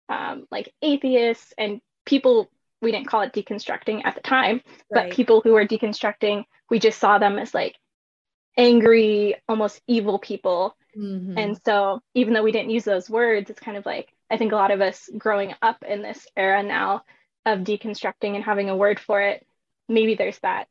um, 0.09 0.47
like 0.51 0.73
atheists 0.81 1.53
and 1.57 1.81
people 2.05 2.49
we 2.81 2.91
didn't 2.91 3.07
call 3.07 3.21
it 3.21 3.33
deconstructing 3.33 4.01
at 4.05 4.15
the 4.15 4.21
time 4.21 4.61
right. 4.91 5.09
but 5.09 5.11
people 5.11 5.41
who 5.41 5.53
were 5.53 5.65
deconstructing 5.65 6.43
we 6.69 6.79
just 6.79 6.99
saw 6.99 7.17
them 7.17 7.37
as 7.37 7.53
like 7.53 7.75
angry 8.57 9.35
almost 9.47 9.79
evil 9.87 10.17
people 10.17 10.75
mm-hmm. 10.97 11.37
and 11.37 11.59
so 11.63 12.01
even 12.15 12.33
though 12.33 12.43
we 12.43 12.51
didn't 12.51 12.71
use 12.71 12.83
those 12.83 13.09
words 13.09 13.49
it's 13.49 13.59
kind 13.59 13.77
of 13.77 13.85
like 13.85 14.11
i 14.31 14.37
think 14.37 14.51
a 14.51 14.55
lot 14.55 14.71
of 14.71 14.81
us 14.81 15.09
growing 15.17 15.53
up 15.61 15.83
in 15.87 16.01
this 16.01 16.27
era 16.35 16.63
now 16.63 17.03
of 17.45 17.59
deconstructing 17.59 18.35
and 18.35 18.43
having 18.43 18.69
a 18.69 18.75
word 18.75 18.99
for 18.99 19.21
it 19.21 19.45
maybe 19.87 20.15
there's 20.15 20.39
that 20.39 20.67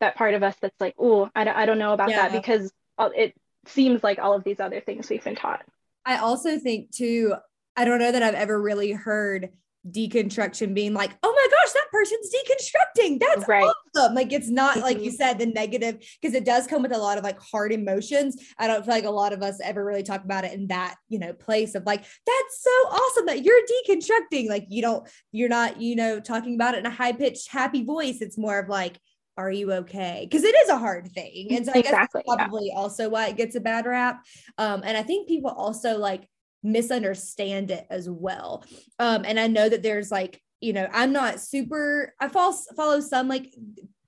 that 0.00 0.16
part 0.16 0.34
of 0.34 0.42
us 0.42 0.56
that's 0.60 0.80
like 0.80 0.94
oh 0.98 1.28
I, 1.34 1.48
I 1.48 1.66
don't 1.66 1.78
know 1.78 1.92
about 1.92 2.10
yeah. 2.10 2.28
that 2.28 2.32
because 2.32 2.72
it 2.98 3.34
seems 3.66 4.04
like 4.04 4.18
all 4.18 4.34
of 4.34 4.44
these 4.44 4.60
other 4.60 4.80
things 4.80 5.10
we've 5.10 5.24
been 5.24 5.34
taught 5.34 5.64
i 6.06 6.18
also 6.18 6.58
think 6.58 6.90
too 6.92 7.34
i 7.76 7.84
don't 7.84 7.98
know 7.98 8.12
that 8.12 8.22
i've 8.22 8.34
ever 8.34 8.60
really 8.60 8.92
heard 8.92 9.50
deconstruction 9.90 10.74
being 10.74 10.94
like, 10.94 11.16
oh 11.22 11.32
my 11.32 11.46
gosh, 11.50 11.72
that 11.72 11.86
person's 11.92 12.30
deconstructing. 12.34 13.20
That's 13.20 13.46
right. 13.46 13.70
awesome. 13.94 14.14
Like 14.14 14.32
it's 14.32 14.48
not 14.48 14.78
like 14.78 14.98
you 15.00 15.10
mm-hmm. 15.10 15.16
said, 15.16 15.38
the 15.38 15.46
negative, 15.46 15.98
because 16.20 16.34
it 16.34 16.44
does 16.44 16.66
come 16.66 16.82
with 16.82 16.92
a 16.92 16.98
lot 16.98 17.18
of 17.18 17.24
like 17.24 17.38
hard 17.38 17.72
emotions. 17.72 18.36
I 18.58 18.66
don't 18.66 18.84
feel 18.84 18.94
like 18.94 19.04
a 19.04 19.10
lot 19.10 19.32
of 19.32 19.42
us 19.42 19.60
ever 19.62 19.84
really 19.84 20.02
talk 20.02 20.24
about 20.24 20.44
it 20.44 20.52
in 20.52 20.68
that, 20.68 20.96
you 21.08 21.18
know, 21.18 21.32
place 21.32 21.74
of 21.74 21.84
like, 21.84 22.02
that's 22.02 22.62
so 22.62 22.70
awesome 22.70 23.26
that 23.26 23.44
you're 23.44 23.60
deconstructing. 23.86 24.48
Like 24.48 24.66
you 24.68 24.80
don't, 24.80 25.06
you're 25.32 25.48
not, 25.48 25.80
you 25.80 25.96
know, 25.96 26.18
talking 26.18 26.54
about 26.54 26.74
it 26.74 26.78
in 26.78 26.86
a 26.86 26.90
high 26.90 27.12
pitched, 27.12 27.50
happy 27.50 27.84
voice. 27.84 28.22
It's 28.22 28.38
more 28.38 28.58
of 28.58 28.68
like, 28.68 28.98
are 29.36 29.50
you 29.50 29.72
okay? 29.72 30.26
Because 30.30 30.44
it 30.44 30.54
is 30.54 30.68
a 30.68 30.78
hard 30.78 31.10
thing. 31.10 31.48
And 31.50 31.66
so 31.66 31.72
I 31.74 31.80
exactly, 31.80 32.22
guess 32.24 32.36
probably 32.36 32.68
yeah. 32.68 32.78
also 32.78 33.08
why 33.08 33.26
it 33.26 33.36
gets 33.36 33.56
a 33.56 33.60
bad 33.60 33.84
rap. 33.84 34.22
Um, 34.58 34.82
and 34.84 34.96
I 34.96 35.02
think 35.02 35.28
people 35.28 35.50
also 35.50 35.98
like 35.98 36.28
misunderstand 36.64 37.70
it 37.70 37.86
as 37.90 38.08
well. 38.08 38.64
Um, 38.98 39.24
and 39.24 39.38
I 39.38 39.46
know 39.46 39.68
that 39.68 39.82
there's 39.82 40.10
like, 40.10 40.40
you 40.60 40.72
know, 40.72 40.88
I'm 40.92 41.12
not 41.12 41.40
super, 41.40 42.14
I 42.18 42.28
follow, 42.28 42.56
follow 42.74 43.00
some 43.00 43.28
like 43.28 43.54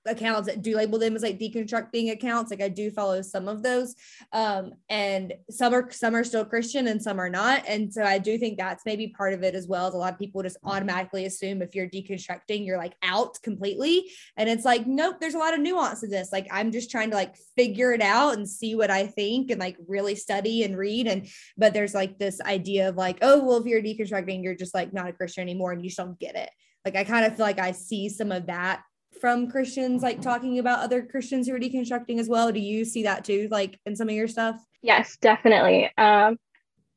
accounts 0.07 0.47
that 0.47 0.61
do 0.61 0.75
label 0.75 0.99
them 0.99 1.15
as 1.15 1.23
like 1.23 1.39
deconstructing 1.39 2.11
accounts. 2.11 2.51
Like 2.51 2.61
I 2.61 2.69
do 2.69 2.89
follow 2.91 3.21
some 3.21 3.47
of 3.47 3.63
those. 3.63 3.95
Um, 4.33 4.73
and 4.89 5.33
some 5.49 5.73
are 5.73 5.91
some 5.91 6.15
are 6.15 6.23
still 6.23 6.45
Christian 6.45 6.87
and 6.87 7.01
some 7.01 7.19
are 7.19 7.29
not. 7.29 7.63
And 7.67 7.93
so 7.93 8.03
I 8.03 8.17
do 8.17 8.37
think 8.37 8.57
that's 8.57 8.85
maybe 8.85 9.09
part 9.09 9.33
of 9.33 9.43
it 9.43 9.55
as 9.55 9.67
well 9.67 9.87
as 9.87 9.93
a 9.93 9.97
lot 9.97 10.13
of 10.13 10.19
people 10.19 10.43
just 10.43 10.57
automatically 10.63 11.25
assume 11.25 11.61
if 11.61 11.75
you're 11.75 11.89
deconstructing, 11.89 12.65
you're 12.65 12.77
like 12.77 12.95
out 13.03 13.41
completely. 13.43 14.09
And 14.37 14.49
it's 14.49 14.65
like, 14.65 14.87
nope, 14.87 15.17
there's 15.19 15.35
a 15.35 15.39
lot 15.39 15.53
of 15.53 15.59
nuance 15.59 16.01
to 16.01 16.07
this. 16.07 16.31
Like 16.31 16.47
I'm 16.51 16.71
just 16.71 16.91
trying 16.91 17.09
to 17.11 17.15
like 17.15 17.35
figure 17.55 17.93
it 17.93 18.01
out 18.01 18.35
and 18.35 18.47
see 18.47 18.75
what 18.75 18.91
I 18.91 19.07
think 19.07 19.51
and 19.51 19.59
like 19.59 19.77
really 19.87 20.15
study 20.15 20.63
and 20.63 20.77
read. 20.77 21.07
And 21.07 21.27
but 21.57 21.73
there's 21.73 21.93
like 21.93 22.17
this 22.17 22.41
idea 22.41 22.89
of 22.89 22.95
like, 22.95 23.19
oh, 23.21 23.43
well, 23.43 23.57
if 23.57 23.65
you're 23.65 23.81
deconstructing, 23.81 24.43
you're 24.43 24.55
just 24.55 24.73
like 24.73 24.93
not 24.93 25.07
a 25.07 25.13
Christian 25.13 25.41
anymore 25.41 25.71
and 25.71 25.83
you 25.83 25.89
just 25.89 25.97
don't 25.97 26.19
get 26.19 26.35
it. 26.35 26.49
Like 26.85 26.95
I 26.95 27.03
kind 27.03 27.25
of 27.25 27.35
feel 27.35 27.45
like 27.45 27.59
I 27.59 27.73
see 27.73 28.07
some 28.07 28.31
of 28.31 28.47
that 28.47 28.81
from 29.19 29.49
Christians 29.49 30.03
like 30.03 30.21
talking 30.21 30.59
about 30.59 30.79
other 30.79 31.03
Christians 31.03 31.47
who 31.47 31.55
are 31.55 31.59
deconstructing 31.59 32.19
as 32.19 32.29
well? 32.29 32.51
Do 32.51 32.59
you 32.59 32.85
see 32.85 33.03
that 33.03 33.25
too, 33.25 33.47
like 33.51 33.79
in 33.85 33.95
some 33.95 34.09
of 34.09 34.15
your 34.15 34.27
stuff? 34.27 34.55
Yes, 34.81 35.17
definitely. 35.17 35.91
Um, 35.97 36.37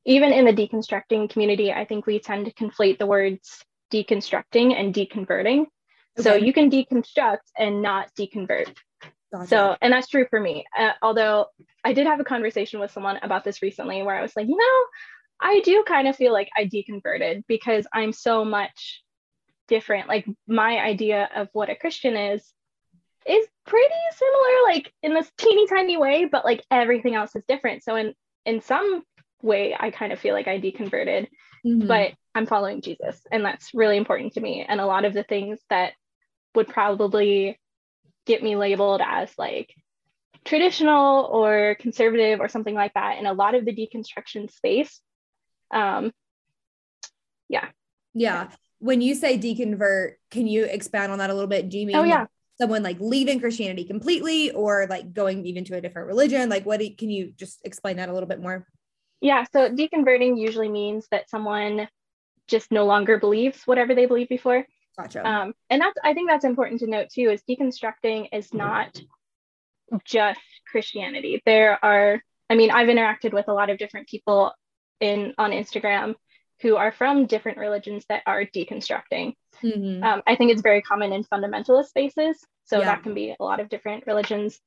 even 0.04 0.32
in 0.32 0.44
the 0.44 0.52
deconstructing 0.52 1.30
community, 1.30 1.72
I 1.72 1.84
think 1.84 2.06
we 2.06 2.18
tend 2.18 2.46
to 2.46 2.54
conflate 2.54 2.98
the 2.98 3.06
words 3.06 3.64
deconstructing 3.92 4.78
and 4.78 4.94
deconverting. 4.94 5.66
Okay. 6.18 6.22
So 6.22 6.34
you 6.34 6.52
can 6.52 6.70
deconstruct 6.70 7.38
and 7.58 7.82
not 7.82 8.10
deconvert. 8.18 8.74
Gotcha. 9.32 9.46
So, 9.46 9.76
and 9.80 9.92
that's 9.92 10.08
true 10.08 10.26
for 10.28 10.40
me. 10.40 10.64
Uh, 10.76 10.92
although 11.02 11.46
I 11.84 11.92
did 11.92 12.06
have 12.06 12.20
a 12.20 12.24
conversation 12.24 12.80
with 12.80 12.90
someone 12.90 13.18
about 13.22 13.44
this 13.44 13.62
recently 13.62 14.02
where 14.02 14.16
I 14.16 14.22
was 14.22 14.34
like, 14.34 14.48
you 14.48 14.56
know, 14.56 14.86
I 15.40 15.60
do 15.60 15.84
kind 15.86 16.08
of 16.08 16.16
feel 16.16 16.32
like 16.32 16.48
I 16.56 16.66
deconverted 16.66 17.44
because 17.46 17.86
I'm 17.92 18.12
so 18.12 18.44
much 18.44 19.02
different. 19.70 20.08
Like 20.08 20.26
my 20.46 20.78
idea 20.78 21.30
of 21.34 21.48
what 21.52 21.70
a 21.70 21.76
Christian 21.76 22.16
is 22.16 22.42
is 23.26 23.46
pretty 23.66 23.94
similar, 24.12 24.62
like 24.64 24.92
in 25.02 25.14
this 25.14 25.30
teeny 25.38 25.66
tiny 25.66 25.96
way, 25.96 26.26
but 26.26 26.44
like 26.44 26.64
everything 26.70 27.14
else 27.14 27.34
is 27.34 27.44
different. 27.48 27.82
So 27.82 27.96
in 27.96 28.14
in 28.44 28.60
some 28.60 29.02
way, 29.40 29.74
I 29.78 29.90
kind 29.90 30.12
of 30.12 30.18
feel 30.18 30.34
like 30.34 30.48
I 30.48 30.60
deconverted, 30.60 31.28
mm-hmm. 31.64 31.86
but 31.86 32.12
I'm 32.34 32.46
following 32.46 32.82
Jesus, 32.82 33.22
and 33.30 33.44
that's 33.44 33.72
really 33.72 33.96
important 33.96 34.34
to 34.34 34.40
me. 34.40 34.66
And 34.68 34.80
a 34.80 34.86
lot 34.86 35.04
of 35.06 35.14
the 35.14 35.22
things 35.22 35.60
that 35.70 35.92
would 36.54 36.68
probably 36.68 37.58
get 38.26 38.42
me 38.42 38.56
labeled 38.56 39.00
as 39.04 39.30
like 39.38 39.72
traditional 40.44 41.28
or 41.32 41.76
conservative 41.78 42.40
or 42.40 42.48
something 42.48 42.74
like 42.74 42.94
that 42.94 43.18
in 43.18 43.26
a 43.26 43.32
lot 43.32 43.54
of 43.54 43.64
the 43.64 43.74
deconstruction 43.74 44.50
space 44.50 45.00
um 45.72 46.10
yeah 47.48 47.68
yeah 48.14 48.48
when 48.80 49.00
you 49.00 49.14
say 49.14 49.38
deconvert, 49.38 50.14
can 50.30 50.46
you 50.46 50.64
expand 50.64 51.12
on 51.12 51.18
that 51.18 51.30
a 51.30 51.34
little 51.34 51.48
bit? 51.48 51.68
Do 51.68 51.78
you 51.78 51.86
mean 51.86 51.96
oh, 51.96 52.02
yeah. 52.02 52.26
someone 52.58 52.82
like 52.82 52.96
leaving 52.98 53.38
Christianity 53.38 53.84
completely 53.84 54.50
or 54.50 54.86
like 54.88 55.12
going 55.12 55.46
even 55.46 55.64
to 55.66 55.76
a 55.76 55.80
different 55.80 56.08
religion? 56.08 56.48
Like 56.48 56.66
what 56.66 56.80
do, 56.80 56.90
can 56.94 57.10
you 57.10 57.32
just 57.36 57.60
explain 57.64 57.96
that 57.98 58.08
a 58.08 58.12
little 58.12 58.28
bit 58.28 58.40
more? 58.40 58.66
Yeah, 59.20 59.44
so 59.52 59.70
deconverting 59.70 60.40
usually 60.40 60.70
means 60.70 61.06
that 61.10 61.28
someone 61.28 61.88
just 62.48 62.72
no 62.72 62.86
longer 62.86 63.18
believes 63.18 63.62
whatever 63.66 63.94
they 63.94 64.06
believed 64.06 64.30
before. 64.30 64.66
Gotcha. 64.98 65.26
Um, 65.26 65.54
and 65.68 65.80
that's 65.80 65.96
I 66.02 66.14
think 66.14 66.28
that's 66.28 66.44
important 66.44 66.80
to 66.80 66.86
note 66.86 67.08
too 67.10 67.30
is 67.30 67.42
deconstructing 67.48 68.28
is 68.32 68.52
not 68.52 68.98
just 70.04 70.40
Christianity. 70.70 71.42
There 71.44 71.82
are, 71.84 72.22
I 72.48 72.54
mean, 72.54 72.70
I've 72.70 72.88
interacted 72.88 73.32
with 73.32 73.48
a 73.48 73.52
lot 73.52 73.70
of 73.70 73.78
different 73.78 74.08
people 74.08 74.52
in 75.00 75.34
on 75.38 75.50
Instagram 75.50 76.14
who 76.62 76.76
are 76.76 76.92
from 76.92 77.26
different 77.26 77.58
religions 77.58 78.04
that 78.08 78.22
are 78.26 78.44
deconstructing. 78.44 79.34
Mm-hmm. 79.62 80.02
Um, 80.02 80.22
I 80.26 80.36
think 80.36 80.52
it's 80.52 80.62
very 80.62 80.82
common 80.82 81.12
in 81.12 81.24
fundamentalist 81.24 81.86
spaces. 81.86 82.38
So 82.64 82.78
yeah. 82.78 82.86
that 82.86 83.02
can 83.02 83.14
be 83.14 83.34
a 83.38 83.42
lot 83.42 83.60
of 83.60 83.68
different 83.68 84.06
religions. 84.06 84.60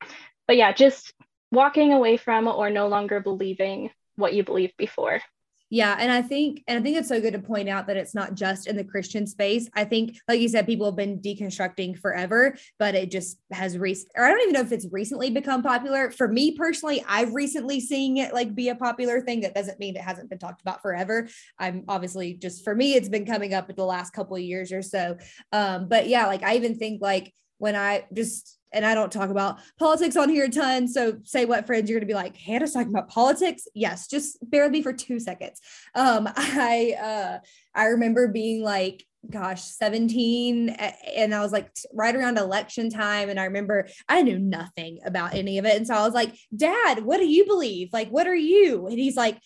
But 0.47 0.57
yeah, 0.57 0.73
just 0.73 1.13
walking 1.51 1.93
away 1.93 2.17
from 2.17 2.47
or 2.47 2.69
no 2.69 2.87
longer 2.87 3.19
believing 3.19 3.91
what 4.15 4.33
you 4.33 4.43
believed 4.43 4.73
before. 4.77 5.21
Yeah. 5.73 5.97
And 5.99 6.11
I 6.11 6.21
think, 6.21 6.63
and 6.67 6.77
I 6.77 6.83
think 6.83 6.97
it's 6.97 7.07
so 7.07 7.19
good 7.19 7.33
to 7.33 7.39
point 7.39 7.67
out 7.67 7.87
that 7.87 7.97
it's 7.97 8.13
not 8.13 8.35
just 8.35 8.67
in 8.67 8.75
the 8.75 8.83
Christian 8.83 9.25
space. 9.25 9.67
I 9.73 9.85
think, 9.85 10.15
like 10.27 10.39
you 10.39 10.47
said, 10.47 10.67
people 10.67 10.85
have 10.85 10.95
been 10.95 11.17
deconstructing 11.17 11.97
forever, 11.97 12.55
but 12.77 12.93
it 12.93 13.09
just 13.09 13.39
has 13.51 13.75
recent, 13.75 14.11
or 14.15 14.23
I 14.23 14.29
don't 14.29 14.41
even 14.41 14.53
know 14.53 14.61
if 14.61 14.71
it's 14.71 14.85
recently 14.91 15.31
become 15.31 15.63
popular. 15.63 16.11
For 16.11 16.27
me 16.27 16.55
personally, 16.55 17.03
I've 17.07 17.33
recently 17.33 17.79
seen 17.79 18.17
it 18.17 18.35
like 18.35 18.53
be 18.53 18.69
a 18.69 18.75
popular 18.75 19.21
thing. 19.21 19.41
That 19.41 19.55
doesn't 19.55 19.79
mean 19.79 19.95
it 19.95 20.03
hasn't 20.03 20.29
been 20.29 20.37
talked 20.37 20.61
about 20.61 20.83
forever. 20.83 21.27
I'm 21.57 21.85
obviously 21.87 22.35
just 22.35 22.63
for 22.63 22.75
me, 22.75 22.93
it's 22.93 23.09
been 23.09 23.25
coming 23.25 23.55
up 23.55 23.67
in 23.67 23.75
the 23.75 23.83
last 23.83 24.13
couple 24.13 24.35
of 24.35 24.43
years 24.43 24.71
or 24.71 24.83
so. 24.83 25.17
Um, 25.51 25.87
but 25.87 26.07
yeah, 26.07 26.27
like 26.27 26.43
I 26.43 26.55
even 26.55 26.77
think 26.77 27.01
like 27.01 27.33
when 27.57 27.75
I 27.75 28.05
just 28.13 28.59
and 28.73 28.85
I 28.85 28.93
don't 28.93 29.11
talk 29.11 29.29
about 29.29 29.59
politics 29.77 30.17
on 30.17 30.29
here 30.29 30.45
a 30.45 30.49
ton. 30.49 30.87
So 30.87 31.19
say 31.23 31.45
what 31.45 31.65
friends 31.65 31.89
you're 31.89 31.99
gonna 31.99 32.07
be 32.07 32.13
like, 32.13 32.35
Hanna's 32.35 32.73
talking 32.73 32.89
about 32.89 33.09
politics. 33.09 33.67
Yes, 33.73 34.07
just 34.07 34.37
bear 34.49 34.63
with 34.63 34.71
me 34.71 34.81
for 34.81 34.93
two 34.93 35.19
seconds. 35.19 35.61
Um, 35.95 36.27
I 36.35 36.95
uh 36.99 37.39
I 37.75 37.85
remember 37.85 38.27
being 38.27 38.63
like 38.63 39.05
gosh 39.29 39.61
17 39.61 40.69
and 40.69 41.33
i 41.33 41.39
was 41.39 41.53
like 41.53 41.69
right 41.93 42.13
around 42.13 42.37
election 42.37 42.89
time 42.89 43.29
and 43.29 43.39
i 43.39 43.45
remember 43.45 43.87
i 44.09 44.21
knew 44.21 44.37
nothing 44.37 44.99
about 45.05 45.33
any 45.33 45.57
of 45.57 45.65
it 45.65 45.77
and 45.77 45.87
so 45.87 45.93
i 45.93 46.03
was 46.03 46.13
like 46.13 46.35
dad 46.53 47.05
what 47.05 47.19
do 47.19 47.25
you 47.25 47.45
believe 47.45 47.87
like 47.93 48.09
what 48.09 48.27
are 48.27 48.35
you 48.35 48.85
and 48.87 48.99
he's 48.99 49.15
like 49.15 49.37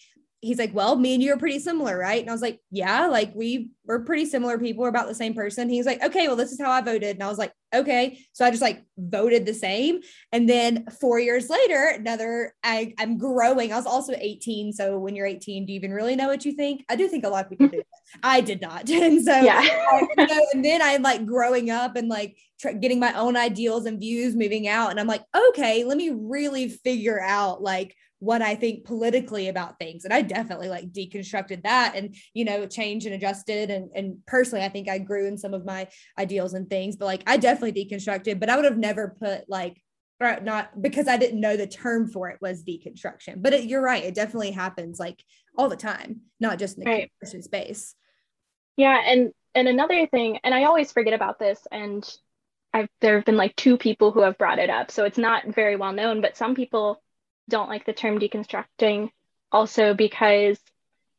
he's 0.41 0.59
like, 0.59 0.73
Well, 0.73 0.95
me 0.95 1.13
and 1.13 1.23
you 1.23 1.33
are 1.33 1.37
pretty 1.37 1.59
similar, 1.59 1.97
right? 1.97 2.21
And 2.21 2.29
I 2.29 2.33
was 2.33 2.41
like, 2.41 2.59
Yeah, 2.71 3.07
like 3.07 3.33
we 3.35 3.71
were 3.85 3.99
pretty 3.99 4.25
similar 4.25 4.57
people, 4.57 4.83
we're 4.83 4.89
about 4.89 5.07
the 5.07 5.15
same 5.15 5.33
person. 5.33 5.69
He's 5.69 5.85
like, 5.85 6.03
Okay, 6.03 6.27
well, 6.27 6.35
this 6.35 6.51
is 6.51 6.61
how 6.61 6.71
I 6.71 6.81
voted. 6.81 7.15
And 7.15 7.23
I 7.23 7.27
was 7.27 7.37
like, 7.37 7.53
Okay. 7.73 8.19
So 8.33 8.45
I 8.45 8.51
just 8.51 8.61
like 8.61 8.85
voted 8.97 9.45
the 9.45 9.53
same. 9.53 9.99
And 10.31 10.47
then 10.47 10.85
four 11.01 11.19
years 11.19 11.49
later, 11.49 11.91
another, 11.95 12.53
I, 12.63 12.93
I'm 12.97 13.17
growing. 13.17 13.73
I 13.73 13.75
was 13.75 13.85
also 13.85 14.13
18. 14.15 14.73
So 14.73 14.97
when 14.99 15.15
you're 15.15 15.25
18, 15.25 15.65
do 15.65 15.73
you 15.73 15.77
even 15.77 15.91
really 15.91 16.15
know 16.15 16.27
what 16.27 16.45
you 16.45 16.53
think? 16.53 16.85
I 16.87 16.95
do 16.95 17.07
think 17.07 17.25
a 17.25 17.29
lot 17.29 17.45
of 17.45 17.49
people 17.49 17.67
do. 17.67 17.81
I 18.23 18.41
did 18.41 18.61
not. 18.61 18.89
And 18.97 19.23
so, 19.23 19.37
yeah. 19.39 19.59
I, 19.59 20.07
you 20.17 20.27
know, 20.27 20.45
and 20.53 20.65
then 20.65 20.81
I'm 20.81 21.01
like 21.01 21.25
growing 21.25 21.69
up 21.69 21.95
and 21.95 22.07
like 22.07 22.37
tr- 22.59 22.71
getting 22.71 22.99
my 22.99 23.13
own 23.13 23.35
ideals 23.35 23.85
and 23.85 23.99
views 23.99 24.35
moving 24.35 24.67
out. 24.67 24.91
And 24.91 24.99
I'm 24.99 25.07
like, 25.07 25.23
okay, 25.49 25.83
let 25.83 25.97
me 25.97 26.11
really 26.13 26.69
figure 26.69 27.21
out 27.21 27.61
like 27.61 27.95
what 28.19 28.41
I 28.41 28.55
think 28.55 28.83
politically 28.83 29.47
about 29.47 29.77
things. 29.77 30.03
And 30.03 30.13
I 30.13 30.21
definitely 30.21 30.69
like 30.69 30.91
deconstructed 30.91 31.63
that 31.63 31.93
and, 31.95 32.15
you 32.33 32.45
know, 32.45 32.65
changed 32.65 33.05
and 33.05 33.15
adjusted. 33.15 33.69
And, 33.69 33.89
and 33.93 34.17
personally, 34.25 34.65
I 34.65 34.69
think 34.69 34.89
I 34.89 34.97
grew 34.97 35.27
in 35.27 35.37
some 35.37 35.53
of 35.53 35.65
my 35.65 35.87
ideals 36.17 36.53
and 36.53 36.69
things, 36.69 36.95
but 36.95 37.05
like 37.05 37.23
I 37.27 37.37
definitely 37.37 37.85
deconstructed, 37.85 38.39
but 38.39 38.49
I 38.49 38.55
would 38.55 38.65
have 38.65 38.77
never 38.77 39.15
put 39.19 39.47
like, 39.47 39.81
not 40.19 40.81
because 40.81 41.07
I 41.07 41.17
didn't 41.17 41.39
know 41.39 41.55
the 41.55 41.67
term 41.67 42.07
for 42.07 42.29
it 42.29 42.39
was 42.41 42.63
deconstruction, 42.63 43.43
but 43.43 43.53
it, 43.53 43.65
you're 43.65 43.83
right. 43.83 44.03
It 44.03 44.15
definitely 44.15 44.49
happens 44.49 44.99
like 44.99 45.23
all 45.55 45.69
the 45.69 45.75
time, 45.75 46.21
not 46.39 46.57
just 46.57 46.79
in 46.79 46.85
the 46.85 46.89
right. 46.89 47.11
Christian 47.19 47.43
space. 47.43 47.93
Yeah. 48.77 48.99
And, 49.05 49.31
and 49.53 49.67
another 49.67 50.07
thing, 50.07 50.39
and 50.43 50.55
I 50.55 50.63
always 50.63 50.91
forget 50.91 51.13
about 51.13 51.37
this 51.37 51.59
and 51.71 52.03
I've, 52.73 52.89
there 52.99 53.15
have 53.15 53.25
been 53.25 53.37
like 53.37 53.55
two 53.55 53.77
people 53.77 54.11
who 54.11 54.21
have 54.21 54.39
brought 54.39 54.57
it 54.57 54.71
up. 54.71 54.89
So 54.89 55.05
it's 55.05 55.19
not 55.19 55.53
very 55.53 55.75
well 55.75 55.93
known, 55.93 56.21
but 56.21 56.35
some 56.35 56.55
people 56.55 57.01
don't 57.49 57.69
like 57.69 57.85
the 57.85 57.93
term 57.93 58.19
deconstructing 58.19 59.09
also 59.51 59.93
because 59.93 60.59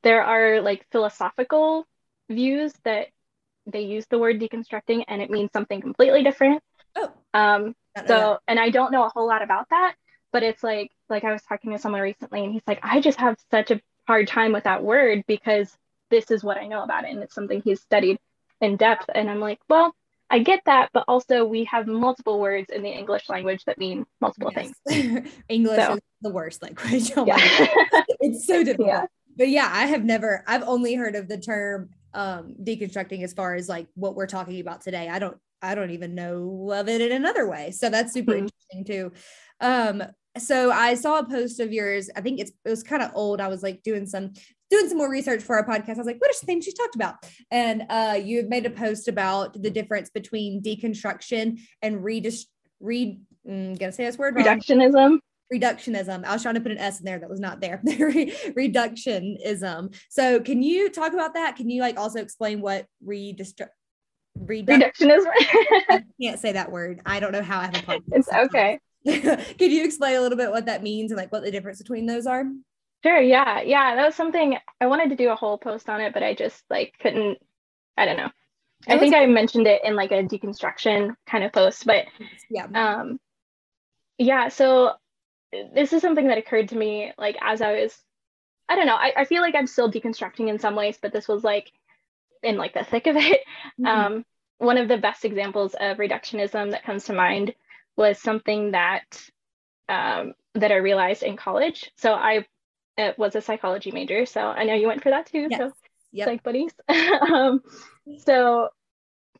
there 0.03 0.23
are 0.23 0.61
like 0.61 0.87
philosophical 0.91 1.87
views 2.31 2.73
that 2.85 3.09
they 3.67 3.83
use 3.83 4.07
the 4.07 4.19
word 4.19 4.41
deconstructing 4.41 5.05
and 5.09 5.21
it 5.23 5.31
means 5.31 5.51
something 5.53 5.81
completely 5.81 6.23
different. 6.23 6.63
Oh. 6.97 7.13
Um, 7.35 7.75
so, 8.07 8.39
and 8.47 8.59
I 8.59 8.71
don't 8.71 8.93
know 8.93 9.05
a 9.05 9.09
whole 9.09 9.27
lot 9.27 9.43
about 9.43 9.69
that, 9.71 9.95
but 10.33 10.43
it's 10.43 10.63
like, 10.63 10.91
like 11.09 11.25
I 11.25 11.33
was 11.33 11.43
talking 11.43 11.73
to 11.73 11.79
someone 11.79 12.01
recently 12.01 12.45
and 12.45 12.53
he's 12.53 12.63
like, 12.67 12.81
I 12.83 13.01
just 13.01 13.19
have 13.19 13.37
such 13.51 13.71
a 13.71 13.81
hard 14.07 14.29
time 14.29 14.53
with 14.53 14.65
that 14.65 14.83
word 14.83 15.25
because 15.27 15.77
this 16.11 16.31
is 16.31 16.45
what 16.45 16.59
I 16.59 16.67
know 16.67 16.83
about 16.83 17.05
it. 17.05 17.11
And 17.11 17.23
it's 17.23 17.35
something 17.35 17.61
he's 17.61 17.81
studied 17.81 18.19
in 18.61 18.77
depth. 18.77 19.11
And 19.15 19.29
I'm 19.29 19.41
like, 19.41 19.59
well, 19.69 19.95
I 20.31 20.41
get 20.41 20.61
that, 20.67 20.91
but 20.93 21.05
also 21.09 21.45
we 21.45 21.65
have 21.65 21.87
multiple 21.87 22.39
words 22.39 22.71
in 22.71 22.83
the 22.83 22.91
English 22.91 23.29
language 23.29 23.65
that 23.65 23.79
mean 23.79 24.05
multiple 24.21 24.53
yes. 24.55 24.73
things. 24.87 25.31
English 25.49 25.83
so. 25.83 25.95
is 25.95 26.01
the 26.21 26.31
worst 26.31 26.63
language. 26.63 27.13
Oh 27.17 27.27
yeah. 27.27 27.37
it's 28.21 28.47
so 28.47 28.63
difficult. 28.63 28.89
Yeah. 28.89 29.07
But 29.37 29.49
yeah, 29.49 29.71
I 29.73 29.87
have 29.87 30.05
never, 30.05 30.45
I've 30.47 30.65
only 30.65 30.95
heard 30.95 31.17
of 31.17 31.29
the 31.29 31.39
term 31.39 31.91
um 32.15 32.55
deconstructing 32.63 33.23
as 33.23 33.35
far 33.35 33.55
as 33.55 33.69
like 33.69 33.87
what 33.95 34.15
we're 34.15 34.27
talking 34.27 34.61
about 34.61 34.81
today. 34.81 35.09
I 35.09 35.19
don't, 35.19 35.37
I 35.63 35.75
don't 35.75 35.91
even 35.91 36.15
know 36.15 36.73
of 36.73 36.89
it 36.89 37.01
in 37.01 37.13
another 37.13 37.49
way. 37.49 37.71
So 37.71 37.89
that's 37.89 38.13
super 38.13 38.33
mm-hmm. 38.33 38.47
interesting 38.75 38.85
too. 38.85 39.13
Um, 39.61 40.03
so 40.37 40.71
I 40.71 40.95
saw 40.95 41.19
a 41.19 41.29
post 41.29 41.59
of 41.61 41.73
yours. 41.73 42.11
I 42.15 42.21
think 42.21 42.41
it's 42.41 42.53
it 42.65 42.71
was 42.71 42.83
kind 42.83 43.03
of 43.03 43.13
old. 43.15 43.41
I 43.41 43.49
was 43.49 43.63
like 43.63 43.83
doing 43.83 44.07
some 44.07 44.33
doing 44.71 44.89
some 44.89 44.99
more 44.99 45.11
research 45.11 45.43
for 45.43 45.57
our 45.57 45.67
podcast. 45.67 45.95
I 45.95 45.99
was 45.99 46.07
like, 46.07 46.21
what 46.21 46.31
are 46.31 46.35
some 46.35 46.47
things 46.47 46.65
she's 46.65 46.75
talked 46.75 46.95
about? 46.95 47.17
And 47.51 47.83
uh, 47.89 48.21
you 48.23 48.47
made 48.49 48.67
a 48.67 48.71
post 48.71 49.09
about 49.09 49.61
the 49.61 49.71
difference 49.71 50.11
between 50.11 50.63
deconstruction 50.63 51.59
and 51.83 52.01
redist 52.01 52.45
read. 52.81 53.21
Mm, 53.49 53.79
gonna 53.79 53.93
say 53.93 54.05
this 54.05 54.19
word 54.19 54.37
wrong. 54.37 54.45
reductionism. 54.45 55.19
Reductionism. 55.53 56.25
I 56.25 56.35
was 56.35 56.43
trying 56.43 56.57
to 56.57 56.61
put 56.61 56.73
an 56.73 56.79
S 56.79 56.99
in 56.99 57.07
there 57.07 57.19
that 57.19 57.31
was 57.31 57.41
not 57.41 57.61
there. 57.61 57.81
Reductionism. 57.87 59.95
So, 60.11 60.41
can 60.41 60.63
you 60.63 60.91
talk 60.91 61.15
about 61.15 61.33
that? 61.35 61.57
Can 61.57 61.71
you 61.71 61.81
like 61.81 61.99
also 61.99 62.21
explain 62.21 62.61
what 62.61 62.85
redistru- 63.07 63.69
reductionism? 64.39 65.25
I 65.89 66.05
can't 66.23 66.39
say 66.39 66.53
that 66.53 66.71
word. 66.71 67.01
I 67.07 67.19
don't 67.21 67.33
know 67.33 67.43
how 67.43 67.61
I 67.61 67.67
have 67.67 67.77
a 67.77 67.79
podcast. 67.79 68.03
It's 68.13 68.29
okay. 68.31 68.79
Can 69.07 69.71
you 69.71 69.85
explain 69.85 70.17
a 70.17 70.21
little 70.21 70.37
bit 70.37 70.51
what 70.51 70.67
that 70.67 70.83
means 70.83 71.13
and 71.13 71.19
like 71.19 71.33
what 71.33 71.43
the 71.43 71.51
difference 71.51 71.79
between 71.79 72.05
those 72.05 72.27
are? 72.27 72.45
Sure. 73.03 73.21
Yeah. 73.21 73.61
Yeah. 73.61 73.97
That 73.97 74.07
was 74.07 74.15
something 74.15 74.57
I 74.81 74.87
wanted 74.87 75.11
to 75.11 75.17
do 75.17 75.31
a 75.31 75.37
whole 75.37 75.59
post 75.59 75.89
on 75.89 76.01
it, 76.01 76.13
but 76.13 76.23
I 76.23 76.35
just 76.35 76.65
like 76.69 76.95
couldn't, 77.01 77.39
I 77.97 78.05
don't 78.05 78.17
know. 78.17 78.31
I 78.87 78.99
think 78.99 79.15
I 79.15 79.27
mentioned 79.27 79.67
it 79.67 79.83
in 79.85 79.97
like 79.97 80.13
a 80.13 80.23
deconstruction 80.23 81.15
kind 81.27 81.45
of 81.45 81.53
post, 81.53 81.85
but 81.85 82.07
yeah. 82.49 82.67
Um, 82.75 83.19
yeah. 84.19 84.49
So 84.49 84.93
this 85.75 85.93
is 85.93 86.03
something 86.03 86.29
that 86.29 86.39
occurred 86.39 86.69
to 86.69 86.77
me 86.77 87.13
like 87.19 87.37
as 87.43 87.61
I 87.61 87.81
was, 87.81 87.97
I 88.69 88.77
don't 88.77 88.87
know, 88.87 88.97
I, 88.97 89.13
I 89.17 89.25
feel 89.25 89.43
like 89.43 89.55
I'm 89.55 89.67
still 89.67 89.91
deconstructing 89.91 90.49
in 90.49 90.59
some 90.59 90.77
ways, 90.77 90.99
but 91.01 91.13
this 91.13 91.29
was 91.29 91.43
like 91.43 91.73
in 92.43 92.57
like 92.57 92.75
the 92.75 92.85
thick 92.85 93.07
of 93.07 93.17
it. 93.17 93.41
Mm-hmm. 93.81 93.87
Um, 93.87 94.25
one 94.59 94.77
of 94.77 94.89
the 94.89 94.99
best 94.99 95.25
examples 95.25 95.75
of 95.79 95.99
reductionism 95.99 96.73
that 96.73 96.85
comes 96.85 97.05
to 97.05 97.13
mind 97.13 97.55
was 97.97 98.19
something 98.19 98.73
that 98.73 99.05
um, 99.89 100.35
that 100.55 100.73
I 100.73 100.77
realized 100.77 101.23
in 101.23 101.37
college. 101.37 101.91
So 101.97 102.13
I 102.13 102.45
it 102.99 103.17
was 103.17 103.37
a 103.37 103.41
psychology 103.41 103.93
major. 103.93 104.27
So 104.27 104.41
I 104.41 104.65
know 104.65 104.75
you 104.75 104.89
went 104.89 105.03
for 105.03 105.11
that 105.11 105.27
too. 105.27 105.47
Yes. 105.49 105.59
So 105.59 105.73
yep. 106.13 106.27
psych 106.27 106.43
buddies. 106.43 106.73
um, 106.89 107.63
so 108.19 108.69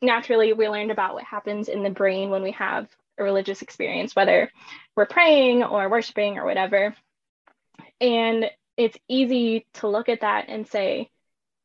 naturally, 0.01 0.53
we 0.53 0.69
learned 0.69 0.91
about 0.91 1.13
what 1.13 1.25
happens 1.25 1.67
in 1.67 1.83
the 1.83 1.89
brain 1.89 2.29
when 2.29 2.41
we 2.41 2.51
have 2.51 2.87
a 3.19 3.23
religious 3.23 3.61
experience, 3.61 4.15
whether 4.15 4.49
we're 4.95 5.05
praying 5.05 5.63
or 5.63 5.89
worshiping 5.89 6.37
or 6.37 6.45
whatever. 6.45 6.95
And 7.99 8.49
it's 8.77 8.97
easy 9.09 9.67
to 9.75 9.89
look 9.89 10.07
at 10.07 10.21
that 10.21 10.45
and 10.47 10.65
say, 10.65 11.09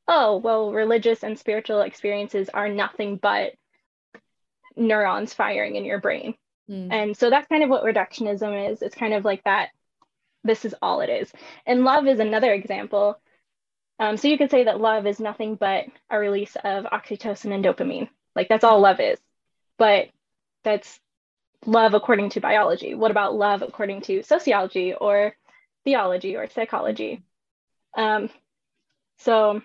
oh, 0.09 0.39
well, 0.39 0.73
religious 0.73 1.23
and 1.23 1.39
spiritual 1.39 1.81
experiences 1.83 2.51
are 2.53 2.69
nothing 2.69 3.17
but 3.17 3.53
neurons 4.77 5.33
firing 5.33 5.77
in 5.77 5.85
your 5.85 6.01
brain. 6.01 6.35
Mm. 6.69 6.93
And 6.93 7.17
so 7.17 7.31
that's 7.31 7.47
kind 7.47 7.63
of 7.63 7.71
what 7.71 7.85
reductionism 7.85 8.73
is. 8.73 8.83
It's 8.83 8.97
kind 8.97 9.15
of 9.15 9.25
like 9.25 9.45
that 9.45 9.69
this 10.45 10.65
is 10.65 10.75
all 10.81 11.01
it 11.01 11.09
is. 11.09 11.33
And 11.67 11.85
love 11.85 12.07
is 12.07 12.21
another 12.21 12.53
example. 12.53 13.19
Um, 13.99 14.17
so 14.17 14.29
you 14.29 14.39
could 14.39 14.51
say 14.51 14.65
that 14.65 14.81
love 14.81 15.07
is 15.07 15.19
nothing 15.19 15.57
but 15.57 15.87
a 16.11 16.19
release 16.19 16.57
of 16.63 16.85
oxytocin 16.85 17.53
and 17.53 17.65
dopamine. 17.65 18.09
Like 18.37 18.49
that's 18.49 18.65
all 18.65 18.81
love 18.81 19.01
is. 19.01 19.19
But 19.79 20.09
that's 20.63 21.01
love 21.67 21.95
according 21.95 22.31
to 22.31 22.41
biology. 22.41 22.95
What 22.95 23.11
about 23.11 23.35
love 23.35 23.63
according 23.63 24.03
to 24.03 24.23
sociology 24.23 24.95
or 24.95 25.35
theology 25.85 26.37
or 26.37 26.49
psychology? 26.49 27.23
Um, 27.97 28.29
so 29.19 29.63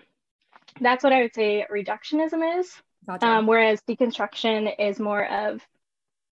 that's 0.80 1.04
what 1.04 1.12
I 1.12 1.22
would 1.22 1.34
say 1.34 1.66
reductionism 1.70 2.60
is. 2.60 2.72
Gotcha. 3.06 3.26
Um, 3.26 3.46
whereas 3.46 3.80
deconstruction 3.82 4.72
is 4.78 5.00
more 5.00 5.24
of 5.24 5.60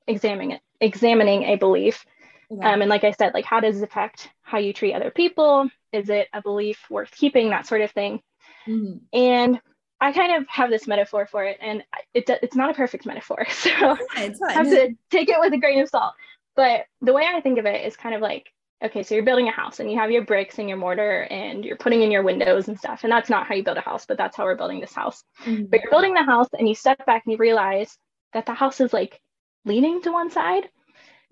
examining 0.07 0.59
examining 0.81 1.43
a 1.43 1.57
belief 1.57 2.05
um, 2.51 2.81
and 2.81 2.89
like 2.89 3.05
I 3.05 3.13
said, 3.13 3.35
like 3.35 3.45
how 3.45 3.61
does 3.61 3.79
it 3.79 3.85
affect 3.85 4.31
how 4.43 4.59
you 4.59 4.73
treat 4.73 4.95
other 4.95 5.11
people? 5.11 5.69
Is 5.93 6.09
it 6.09 6.29
a 6.33 6.43
belief 6.43 6.85
worth 6.91 7.11
keeping? 7.11 7.51
That 7.51 7.67
sort 7.67 7.83
of 7.83 7.91
thing. 7.91 8.21
Mm-hmm. 8.67 8.99
And 9.13 9.61
I 10.01 10.13
kind 10.13 10.37
of 10.37 10.49
have 10.49 10.71
this 10.71 10.87
metaphor 10.87 11.27
for 11.27 11.45
it, 11.45 11.59
and 11.61 11.83
it, 12.15 12.31
it's 12.43 12.57
not 12.57 12.71
a 12.71 12.75
perfect 12.75 13.05
metaphor, 13.05 13.47
so 13.51 13.71
I 13.71 14.33
have 14.53 14.69
to 14.69 14.95
take 15.11 15.29
it 15.29 15.41
with 15.41 15.53
a 15.53 15.59
grain 15.59 15.81
of 15.81 15.89
salt. 15.89 16.15
But 16.55 16.87
the 17.01 17.13
way 17.13 17.25
I 17.27 17.41
think 17.41 17.59
of 17.59 17.67
it 17.67 17.85
is 17.85 17.97
kind 17.97 18.15
of 18.15 18.21
like, 18.21 18.47
okay, 18.85 19.03
so 19.03 19.15
you're 19.15 19.25
building 19.25 19.49
a 19.49 19.53
house, 19.53 19.81
and 19.81 19.91
you 19.91 19.99
have 19.99 20.11
your 20.11 20.25
bricks 20.25 20.59
and 20.59 20.69
your 20.69 20.79
mortar, 20.79 21.23
and 21.23 21.65
you're 21.65 21.77
putting 21.77 22.03
in 22.03 22.13
your 22.13 22.23
windows 22.23 22.69
and 22.69 22.79
stuff, 22.79 23.03
and 23.03 23.13
that's 23.13 23.29
not 23.29 23.47
how 23.47 23.55
you 23.55 23.65
build 23.65 23.77
a 23.77 23.83
house, 23.83 24.07
but 24.07 24.17
that's 24.17 24.37
how 24.37 24.45
we're 24.45 24.57
building 24.57 24.81
this 24.81 24.95
house. 24.95 25.25
Mm-hmm. 25.45 25.65
But 25.65 25.81
you're 25.83 25.91
building 25.91 26.15
the 26.15 26.23
house, 26.23 26.49
and 26.57 26.69
you 26.69 26.77
step 26.77 27.05
back 27.05 27.25
and 27.27 27.33
you 27.33 27.39
realize 27.39 27.97
that 28.35 28.47
the 28.47 28.55
house 28.55 28.81
is 28.81 28.93
like 28.93 29.21
leaning 29.65 30.01
to 30.03 30.13
one 30.13 30.31
side 30.31 30.69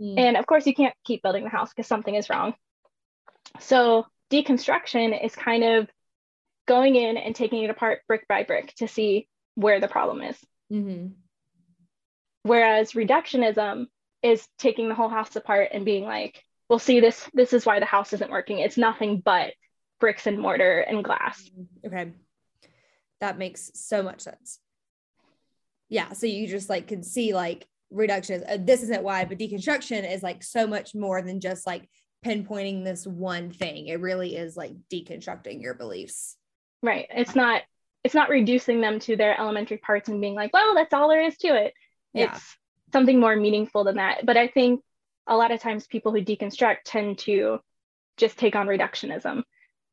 Mm. 0.00 0.18
And 0.18 0.36
of 0.36 0.46
course, 0.46 0.66
you 0.66 0.74
can't 0.74 0.94
keep 1.04 1.22
building 1.22 1.44
the 1.44 1.50
house 1.50 1.70
because 1.70 1.86
something 1.86 2.14
is 2.14 2.28
wrong. 2.28 2.54
So, 3.60 4.06
deconstruction 4.30 5.24
is 5.24 5.34
kind 5.34 5.64
of 5.64 5.88
going 6.66 6.96
in 6.96 7.16
and 7.16 7.34
taking 7.34 7.62
it 7.62 7.70
apart 7.70 8.00
brick 8.08 8.26
by 8.28 8.42
brick 8.42 8.74
to 8.76 8.88
see 8.88 9.28
where 9.54 9.80
the 9.80 9.88
problem 9.88 10.20
is. 10.22 10.36
Mm-hmm. 10.72 11.08
Whereas 12.42 12.92
reductionism 12.92 13.86
is 14.22 14.46
taking 14.58 14.88
the 14.88 14.94
whole 14.94 15.08
house 15.08 15.34
apart 15.36 15.70
and 15.72 15.84
being 15.84 16.04
like, 16.04 16.42
well, 16.68 16.78
see, 16.78 17.00
this 17.00 17.28
this 17.32 17.52
is 17.52 17.64
why 17.64 17.80
the 17.80 17.86
house 17.86 18.12
isn't 18.12 18.30
working. 18.30 18.58
It's 18.58 18.76
nothing 18.76 19.22
but 19.24 19.52
bricks 20.00 20.26
and 20.26 20.38
mortar 20.38 20.80
and 20.80 21.04
glass. 21.04 21.48
Okay. 21.84 22.12
That 23.20 23.38
makes 23.38 23.70
so 23.74 24.02
much 24.02 24.20
sense. 24.20 24.58
Yeah. 25.88 26.12
So 26.12 26.26
you 26.26 26.48
just 26.48 26.68
like 26.68 26.88
can 26.88 27.02
see 27.02 27.34
like 27.34 27.66
reduction 27.90 28.36
is 28.36 28.42
uh, 28.48 28.58
this 28.62 28.82
isn't 28.82 29.02
why, 29.02 29.24
but 29.24 29.38
deconstruction 29.38 30.10
is 30.10 30.22
like 30.22 30.42
so 30.42 30.66
much 30.66 30.94
more 30.94 31.22
than 31.22 31.40
just 31.40 31.66
like 31.66 31.88
pinpointing 32.24 32.84
this 32.84 33.06
one 33.06 33.50
thing. 33.50 33.86
It 33.86 34.00
really 34.00 34.36
is 34.36 34.56
like 34.56 34.72
deconstructing 34.92 35.62
your 35.62 35.74
beliefs. 35.74 36.36
Right. 36.82 37.06
It's 37.10 37.34
not 37.34 37.62
it's 38.04 38.14
not 38.14 38.28
reducing 38.28 38.80
them 38.80 39.00
to 39.00 39.16
their 39.16 39.38
elementary 39.38 39.78
parts 39.78 40.08
and 40.08 40.20
being 40.20 40.34
like, 40.34 40.52
well, 40.52 40.74
that's 40.74 40.94
all 40.94 41.08
there 41.08 41.22
is 41.22 41.36
to 41.38 41.48
it. 41.48 41.74
Yeah. 42.12 42.32
It's 42.32 42.56
something 42.92 43.18
more 43.18 43.34
meaningful 43.34 43.84
than 43.84 43.96
that. 43.96 44.24
But 44.24 44.36
I 44.36 44.46
think 44.46 44.80
a 45.26 45.36
lot 45.36 45.50
of 45.50 45.60
times 45.60 45.86
people 45.86 46.12
who 46.12 46.22
deconstruct 46.22 46.78
tend 46.84 47.18
to 47.18 47.58
just 48.16 48.38
take 48.38 48.54
on 48.54 48.68
reductionism. 48.68 49.42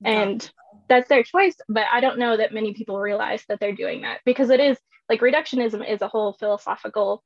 And 0.06 0.52
that's 0.90 1.10
their 1.10 1.24
choice. 1.24 1.56
But 1.70 1.86
I 1.92 2.02
don't 2.02 2.20
know 2.20 2.38
that 2.38 2.54
many 2.54 2.74
people 2.74 3.00
realize 3.00 3.44
that 3.48 3.60
they're 3.60 3.76
doing 3.76 4.02
that 4.02 4.20
because 4.26 4.50
it 4.50 4.60
is 4.60 4.78
like 5.10 5.22
reductionism 5.22 5.88
is 5.90 6.02
a 6.02 6.08
whole 6.08 6.34
philosophical 6.34 7.24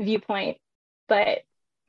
viewpoint, 0.00 0.58
but 1.08 1.38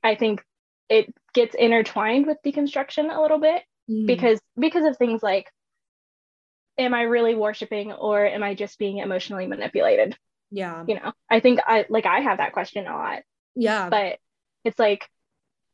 I 0.03 0.15
think 0.15 0.43
it 0.89 1.13
gets 1.33 1.55
intertwined 1.55 2.25
with 2.27 2.37
deconstruction 2.45 3.15
a 3.15 3.21
little 3.21 3.39
bit 3.39 3.63
mm. 3.89 4.07
because 4.07 4.39
because 4.57 4.85
of 4.85 4.97
things 4.97 5.21
like 5.21 5.51
am 6.77 6.93
I 6.93 7.03
really 7.03 7.35
worshiping 7.35 7.91
or 7.91 8.25
am 8.25 8.43
I 8.43 8.53
just 8.53 8.77
being 8.77 8.99
emotionally 8.99 9.47
manipulated? 9.47 10.15
Yeah. 10.51 10.83
You 10.87 10.95
know, 10.95 11.11
I 11.29 11.39
think 11.39 11.59
I 11.65 11.85
like 11.89 12.05
I 12.05 12.19
have 12.19 12.37
that 12.37 12.53
question 12.53 12.87
a 12.87 12.95
lot. 12.95 13.23
Yeah. 13.55 13.89
But 13.89 14.19
it's 14.63 14.79
like, 14.79 15.09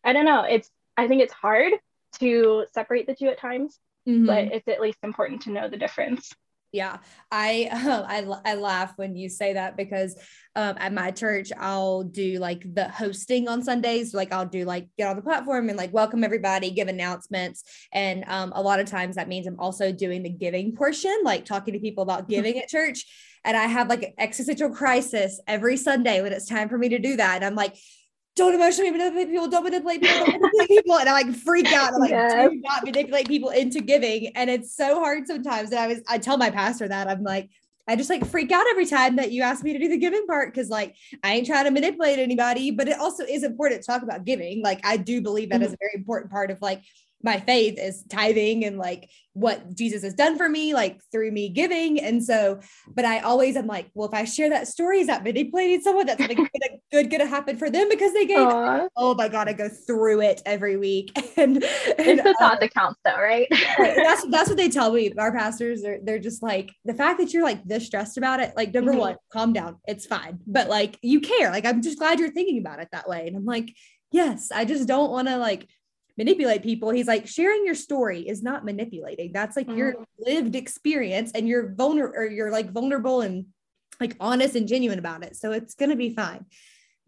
I 0.04 0.13
don't 0.13 0.26
know. 0.26 0.43
It's, 0.43 0.69
I 0.96 1.08
think 1.08 1.22
it's 1.22 1.34
hard 1.34 1.74
to 2.19 2.65
separate 2.74 3.08
the 3.08 3.15
two 3.15 3.28
at 3.28 3.39
times, 3.39 3.78
mm-hmm. 4.08 4.26
but 4.26 4.46
it's 4.46 4.67
at 4.67 4.82
least 4.82 5.00
important 5.04 5.43
to 5.43 5.52
know 5.52 5.69
the 5.69 5.78
difference. 5.78 6.32
Yeah, 6.74 6.98
I 7.32 7.70
um, 7.72 8.04
I 8.08 8.52
I 8.52 8.56
laugh 8.56 8.94
when 8.98 9.16
you 9.16 9.30
say 9.30 9.54
that 9.54 9.78
because 9.78 10.16
um, 10.56 10.76
at 10.80 10.92
my 10.92 11.12
church 11.12 11.52
I'll 11.58 12.04
do 12.04 12.40
like 12.40 12.64
the 12.74 12.90
hosting 12.90 13.48
on 13.48 13.64
Sundays. 13.64 14.14
Like 14.14 14.34
I'll 14.34 14.48
do 14.48 14.66
like 14.66 14.88
get 14.98 15.08
on 15.08 15.16
the 15.16 15.22
platform 15.22 15.70
and 15.70 15.78
like 15.78 15.94
welcome 15.94 16.24
everybody, 16.24 16.72
give 16.72 16.88
announcements, 16.88 17.64
and 17.94 18.26
um, 18.28 18.52
a 18.56 18.62
lot 18.62 18.80
of 18.80 18.88
times 18.88 19.16
that 19.16 19.30
means 19.30 19.46
I'm 19.46 19.60
also 19.60 19.92
doing 19.92 20.24
the 20.24 20.30
giving 20.30 20.76
portion, 20.76 21.16
like 21.24 21.46
talking 21.46 21.76
to 21.76 21.80
people 21.80 22.02
about 22.02 22.28
giving 22.28 22.58
at 22.58 22.68
church. 22.68 23.06
And 23.46 23.56
I 23.56 23.66
have 23.66 23.90
like 23.90 24.04
an 24.04 24.14
existential 24.18 24.70
crisis 24.70 25.40
every 25.48 25.78
Sunday 25.78 26.22
when 26.22 26.34
it's 26.34 26.48
time 26.48 26.70
for 26.70 26.78
me 26.78 26.90
to 26.90 27.00
do 27.00 27.18
that, 27.18 27.36
and 27.36 27.46
I'm 27.46 27.56
like 27.56 27.78
don't 28.36 28.56
emotionally 28.56 28.89
manipulate 28.91 29.30
people, 29.30 29.48
don't 29.48 29.63
manipulate 29.63 30.02
people, 30.02 30.26
don't 30.26 30.41
manipulate 30.41 30.69
people. 30.69 30.98
And 30.98 31.10
I 31.10 31.12
like 31.13 31.36
freak 31.36 31.72
out. 31.72 31.93
I'm 31.93 32.00
like, 32.00 32.10
yes. 32.10 32.50
do 32.50 32.62
not 32.62 32.84
manipulate 32.84 33.28
people 33.28 33.50
into 33.50 33.80
giving. 33.80 34.36
And 34.36 34.50
it's 34.50 34.76
so 34.76 35.00
hard 35.00 35.28
sometimes. 35.28 35.69
And 35.69 35.80
I 35.80 35.88
was, 35.88 36.02
I 36.08 36.17
tell 36.17 36.38
my 36.38 36.50
pastor 36.50 36.88
that 36.88 37.08
I'm 37.08 37.24
like, 37.24 37.50
I 37.88 37.96
just 37.96 38.10
like 38.10 38.26
freak 38.26 38.52
out 38.52 38.65
every 38.72 38.86
time 38.86 39.17
that 39.17 39.32
you 39.32 39.43
ask 39.43 39.63
me 39.63 39.74
to 39.74 39.80
do 39.80 39.89
the 39.89 39.98
giving 39.98 40.26
part 40.26 40.54
because 40.54 40.69
like 40.69 40.96
I 41.22 41.34
ain't 41.34 41.46
trying 41.46 41.65
to 41.65 41.72
manipulate 41.72 42.17
anybody, 42.17 42.72
but 42.72 42.88
it 42.88 42.98
also 42.98 43.24
is 43.26 43.43
important 43.43 43.82
to 43.82 43.86
talk 43.86 44.04
about 44.04 44.24
giving. 44.24 44.62
Like 44.62 44.80
I 44.86 44.98
do 44.98 45.22
believe 45.22 45.50
that 45.50 45.58
mm-hmm. 45.58 45.65
is 45.65 45.74
a 45.74 45.78
very 45.78 45.91
important 45.96 46.32
part 46.32 46.50
of 46.50 46.62
like 46.62 46.82
my 47.24 47.40
faith 47.40 47.80
is 47.80 48.04
tithing 48.10 48.66
and 48.66 48.78
like 48.78 49.10
what 49.34 49.74
Jesus 49.74 50.04
has 50.04 50.14
done 50.14 50.38
for 50.38 50.48
me, 50.48 50.74
like 50.74 51.02
through 51.12 51.32
me 51.32 51.50
giving. 51.50 52.00
And 52.00 52.24
so, 52.24 52.60
but 52.88 53.06
I 53.06 53.20
always 53.20 53.56
am 53.56 53.66
like, 53.66 53.90
well, 53.94 54.08
if 54.08 54.14
I 54.14 54.26
share 54.26 54.50
that 54.50 54.68
story, 54.68 55.00
is 55.00 55.08
that 55.08 55.24
manipulating 55.24 55.82
someone? 55.82 56.06
That's 56.06 56.20
something 56.20 56.38
good, 56.38 56.80
good 56.92 57.10
gonna 57.10 57.26
happen 57.26 57.58
for 57.58 57.70
them 57.70 57.90
because 57.90 58.14
they 58.14 58.26
gave. 58.26 58.38
Aww. 58.38 58.88
Oh 58.96 59.16
my 59.16 59.30
god, 59.30 59.48
I 59.48 59.54
go 59.54 59.70
through 59.70 60.22
it 60.22 60.42
every 60.46 60.78
week. 60.78 61.12
And, 61.36 61.56
and 61.58 61.64
it's 61.98 62.24
the 62.24 62.36
thought 62.38 62.58
uh, 62.58 62.60
that 62.60 62.74
counts, 62.76 63.00
though, 63.04 63.18
right? 63.18 63.48
that's 63.78 64.24
that's 64.28 64.50
what 64.50 64.56
they 64.56 64.70
tell 64.70 64.94
me. 64.94 65.12
Our 65.18 65.32
pastors, 65.32 65.82
they're 65.82 65.98
they're 66.04 66.20
just 66.20 66.44
like 66.44 66.72
the 66.86 66.94
fact 66.94 67.20
that 67.20 67.34
you're 67.34 67.44
like 67.44 67.64
this 67.64 67.88
stressed 67.88 68.18
about 68.20 68.40
it. 68.40 68.54
Like 68.56 68.72
number 68.72 68.92
mm-hmm. 68.92 69.00
one, 69.00 69.16
calm 69.32 69.52
down, 69.52 69.78
it's 69.88 70.06
fine. 70.06 70.40
But 70.46 70.70
like 70.70 71.00
you 71.02 71.22
care. 71.22 71.50
Like 71.50 71.66
I'm 71.66 71.82
just 71.82 71.98
glad 71.98 72.20
you're 72.20 72.32
thinking 72.32 72.60
about 72.60 72.80
it 72.80 72.90
that 72.92 73.10
way. 73.10 73.26
And 73.26 73.36
I'm 73.36 73.46
like, 73.46 73.76
yes, 74.12 74.52
I 74.54 74.64
just 74.64 74.88
don't 74.88 75.10
want 75.10 75.28
to 75.28 75.38
like 75.38 75.68
manipulate 76.17 76.63
people. 76.63 76.89
He's 76.91 77.08
like, 77.08 77.28
sharing 77.28 77.65
your 77.65 77.76
story 77.76 78.28
is 78.28 78.43
not 78.43 78.65
manipulating. 78.65 79.32
That's 79.34 79.56
like 79.56 79.67
mm-hmm. 79.67 79.78
your 79.78 79.95
lived 80.19 80.56
experience 80.56 81.32
and 81.34 81.47
you're 81.47 81.73
vulnerable 81.73 82.15
or 82.15 82.26
you're 82.26 82.52
like 82.52 82.71
vulnerable 82.71 83.21
and 83.21 83.45
like 83.99 84.15
honest 84.19 84.56
and 84.56 84.67
genuine 84.67 84.99
about 84.99 85.23
it. 85.23 85.36
So 85.36 85.52
it's 85.52 85.76
going 85.76 85.89
to 85.89 85.95
be 85.95 86.13
fine. 86.13 86.45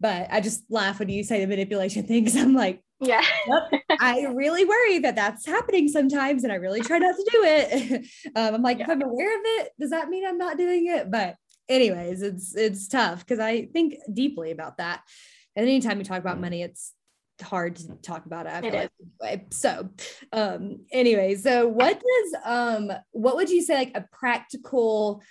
But 0.00 0.28
I 0.30 0.40
just 0.40 0.64
laugh 0.68 0.98
when 0.98 1.08
you 1.08 1.24
say 1.24 1.40
the 1.40 1.46
manipulation 1.46 2.02
thing 2.06 2.24
because 2.24 2.36
I'm 2.36 2.54
like, 2.54 2.82
yeah, 3.00 3.22
yep. 3.46 3.82
I 4.00 4.24
really 4.34 4.64
worry 4.64 5.00
that 5.00 5.16
that's 5.16 5.46
happening 5.46 5.88
sometimes 5.88 6.44
and 6.44 6.52
I 6.52 6.56
really 6.56 6.80
try 6.80 6.98
not 6.98 7.14
to 7.14 7.28
do 7.30 7.42
it. 7.44 8.06
um, 8.36 8.54
I'm 8.54 8.62
like, 8.62 8.78
yeah. 8.78 8.84
if 8.84 8.90
I'm 8.90 9.02
aware 9.02 9.34
of 9.34 9.42
it, 9.44 9.72
does 9.78 9.90
that 9.90 10.08
mean 10.08 10.26
I'm 10.26 10.38
not 10.38 10.56
doing 10.56 10.86
it? 10.86 11.10
But 11.10 11.36
anyways, 11.68 12.22
it's, 12.22 12.56
it's 12.56 12.88
tough 12.88 13.20
because 13.20 13.38
I 13.38 13.66
think 13.66 13.96
deeply 14.12 14.50
about 14.50 14.78
that. 14.78 15.02
And 15.54 15.66
anytime 15.66 15.98
you 15.98 16.04
talk 16.04 16.20
about 16.20 16.40
money, 16.40 16.62
it's 16.62 16.92
hard 17.42 17.76
to 17.76 17.94
talk 18.02 18.26
about 18.26 18.46
it. 18.46 18.90
like. 19.20 19.46
So, 19.52 19.90
um, 20.32 20.80
anyway, 20.90 21.34
so 21.34 21.66
what 21.68 22.00
does 22.00 22.40
um, 22.44 22.92
what 23.12 23.36
would 23.36 23.50
you 23.50 23.62
say 23.62 23.74
like 23.74 23.92
a 23.94 24.06
practical 24.12 25.22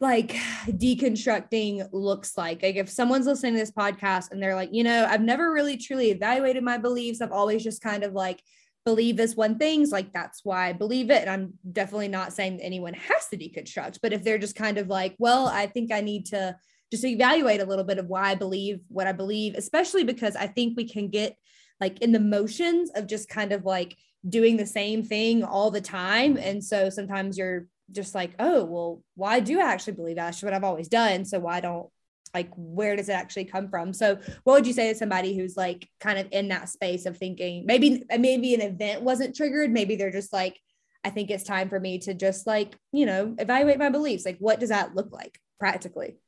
like 0.00 0.36
deconstructing 0.68 1.88
looks 1.92 2.36
like? 2.36 2.62
Like 2.62 2.76
if 2.76 2.90
someone's 2.90 3.26
listening 3.26 3.54
to 3.54 3.60
this 3.60 3.70
podcast 3.70 4.32
and 4.32 4.42
they're 4.42 4.56
like, 4.56 4.70
you 4.72 4.84
know, 4.84 5.06
I've 5.08 5.22
never 5.22 5.52
really 5.52 5.76
truly 5.76 6.10
evaluated 6.10 6.64
my 6.64 6.76
beliefs. 6.76 7.20
I've 7.20 7.32
always 7.32 7.62
just 7.62 7.82
kind 7.82 8.02
of 8.02 8.12
like 8.12 8.42
believe 8.84 9.16
this 9.16 9.36
one 9.36 9.58
thing's 9.58 9.92
like 9.92 10.12
that's 10.12 10.40
why 10.44 10.68
I 10.68 10.72
believe 10.72 11.10
it. 11.10 11.22
And 11.22 11.30
I'm 11.30 11.52
definitely 11.70 12.08
not 12.08 12.32
saying 12.32 12.60
anyone 12.60 12.94
has 12.94 13.28
to 13.30 13.36
deconstruct, 13.36 14.00
but 14.02 14.12
if 14.12 14.24
they're 14.24 14.38
just 14.38 14.56
kind 14.56 14.76
of 14.76 14.88
like, 14.88 15.14
well, 15.18 15.46
I 15.46 15.66
think 15.68 15.92
I 15.92 16.00
need 16.00 16.26
to 16.26 16.56
just 16.92 17.06
evaluate 17.06 17.62
a 17.62 17.64
little 17.64 17.84
bit 17.84 17.96
of 17.96 18.06
why 18.06 18.32
I 18.32 18.34
believe 18.34 18.80
what 18.88 19.06
I 19.06 19.12
believe, 19.12 19.54
especially 19.54 20.04
because 20.04 20.36
I 20.36 20.46
think 20.46 20.76
we 20.76 20.84
can 20.84 21.08
get 21.08 21.38
like 21.80 21.98
in 22.00 22.12
the 22.12 22.20
motions 22.20 22.90
of 22.90 23.06
just 23.06 23.30
kind 23.30 23.50
of 23.50 23.64
like 23.64 23.96
doing 24.28 24.58
the 24.58 24.66
same 24.66 25.02
thing 25.02 25.42
all 25.42 25.70
the 25.70 25.80
time. 25.80 26.36
And 26.36 26.62
so 26.62 26.90
sometimes 26.90 27.38
you're 27.38 27.66
just 27.92 28.14
like, 28.14 28.32
oh, 28.38 28.64
well, 28.64 29.02
why 29.14 29.40
do 29.40 29.58
I 29.58 29.72
actually 29.72 29.94
believe 29.94 30.16
that's 30.16 30.42
what 30.42 30.52
I've 30.52 30.64
always 30.64 30.88
done? 30.88 31.24
So 31.24 31.40
why 31.40 31.60
don't 31.60 31.88
like 32.34 32.50
where 32.56 32.94
does 32.94 33.08
it 33.08 33.14
actually 33.14 33.46
come 33.46 33.70
from? 33.70 33.94
So 33.94 34.18
what 34.44 34.52
would 34.52 34.66
you 34.66 34.74
say 34.74 34.92
to 34.92 34.98
somebody 34.98 35.34
who's 35.34 35.56
like 35.56 35.88
kind 35.98 36.18
of 36.18 36.28
in 36.30 36.48
that 36.48 36.68
space 36.68 37.06
of 37.06 37.16
thinking 37.16 37.64
maybe 37.64 38.02
maybe 38.18 38.54
an 38.54 38.60
event 38.60 39.00
wasn't 39.00 39.34
triggered, 39.34 39.70
maybe 39.70 39.96
they're 39.96 40.12
just 40.12 40.32
like, 40.32 40.60
I 41.04 41.08
think 41.08 41.30
it's 41.30 41.44
time 41.44 41.70
for 41.70 41.80
me 41.80 42.00
to 42.00 42.12
just 42.12 42.46
like, 42.46 42.76
you 42.92 43.06
know, 43.06 43.34
evaluate 43.38 43.78
my 43.78 43.88
beliefs. 43.88 44.26
Like 44.26 44.36
what 44.40 44.60
does 44.60 44.68
that 44.68 44.94
look 44.94 45.10
like 45.10 45.38
practically? 45.58 46.18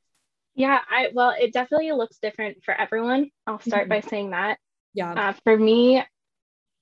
Yeah, 0.55 0.79
I 0.89 1.09
well, 1.13 1.33
it 1.37 1.53
definitely 1.53 1.91
looks 1.91 2.17
different 2.17 2.63
for 2.63 2.73
everyone. 2.73 3.29
I'll 3.45 3.59
start 3.59 3.83
mm-hmm. 3.83 4.01
by 4.01 4.01
saying 4.01 4.31
that. 4.31 4.57
Yeah. 4.93 5.11
Uh, 5.11 5.33
for 5.43 5.57
me, 5.57 5.99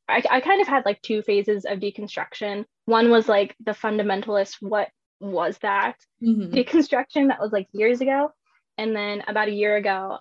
I, 0.07 0.23
I 0.29 0.41
kind 0.41 0.61
of 0.61 0.67
had 0.67 0.85
like 0.85 1.01
two 1.01 1.23
phases 1.23 1.65
of 1.65 1.79
deconstruction. 1.79 2.65
One 2.85 3.09
was 3.09 3.27
like 3.27 3.55
the 3.65 3.71
fundamentalist, 3.71 4.57
what 4.59 4.89
was 5.19 5.57
that 5.61 5.95
mm-hmm. 6.23 6.53
deconstruction 6.53 7.29
that 7.29 7.39
was 7.39 7.51
like 7.51 7.67
years 7.71 8.01
ago. 8.01 8.29
And 8.77 8.95
then 8.95 9.23
about 9.27 9.47
a 9.47 9.53
year 9.53 9.75
ago, 9.75 10.17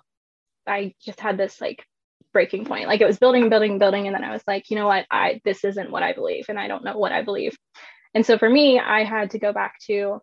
I 0.65 0.93
just 1.03 1.19
had 1.19 1.37
this 1.37 1.59
like 1.59 1.85
breaking 2.31 2.65
point. 2.65 2.87
Like 2.87 3.01
it 3.01 3.05
was 3.05 3.19
building, 3.19 3.49
building, 3.49 3.79
building. 3.79 4.07
And 4.07 4.15
then 4.15 4.23
I 4.23 4.31
was 4.31 4.43
like, 4.47 4.69
you 4.69 4.77
know 4.77 4.87
what? 4.87 5.05
I 5.11 5.41
this 5.43 5.63
isn't 5.63 5.91
what 5.91 6.03
I 6.03 6.13
believe, 6.13 6.45
and 6.49 6.59
I 6.59 6.67
don't 6.67 6.83
know 6.83 6.97
what 6.97 7.11
I 7.11 7.21
believe. 7.21 7.55
And 8.15 8.25
so 8.25 8.37
for 8.37 8.49
me, 8.49 8.79
I 8.79 9.03
had 9.03 9.31
to 9.31 9.39
go 9.39 9.53
back 9.53 9.75
to 9.87 10.19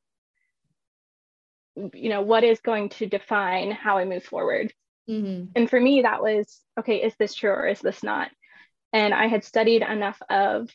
you 1.77 2.09
know 2.09 2.23
what 2.23 2.45
is 2.45 2.61
going 2.61 2.89
to 2.89 3.07
define 3.07 3.71
how 3.71 3.99
i 3.99 4.05
move 4.05 4.25
forward 4.25 4.73
mm-hmm. 5.09 5.47
and 5.55 5.71
for 5.71 5.81
me 5.81 6.03
that 6.03 6.23
was 6.23 6.61
okay 6.79 7.03
is 7.03 7.15
this 7.19 7.35
true 7.35 7.51
or 7.51 7.67
is 7.67 7.81
this 7.81 8.03
not 8.03 8.31
and 8.93 9.15
i 9.15 9.27
had 9.27 9.45
studied 9.45 9.83
enough 9.83 10.21
of 10.29 10.69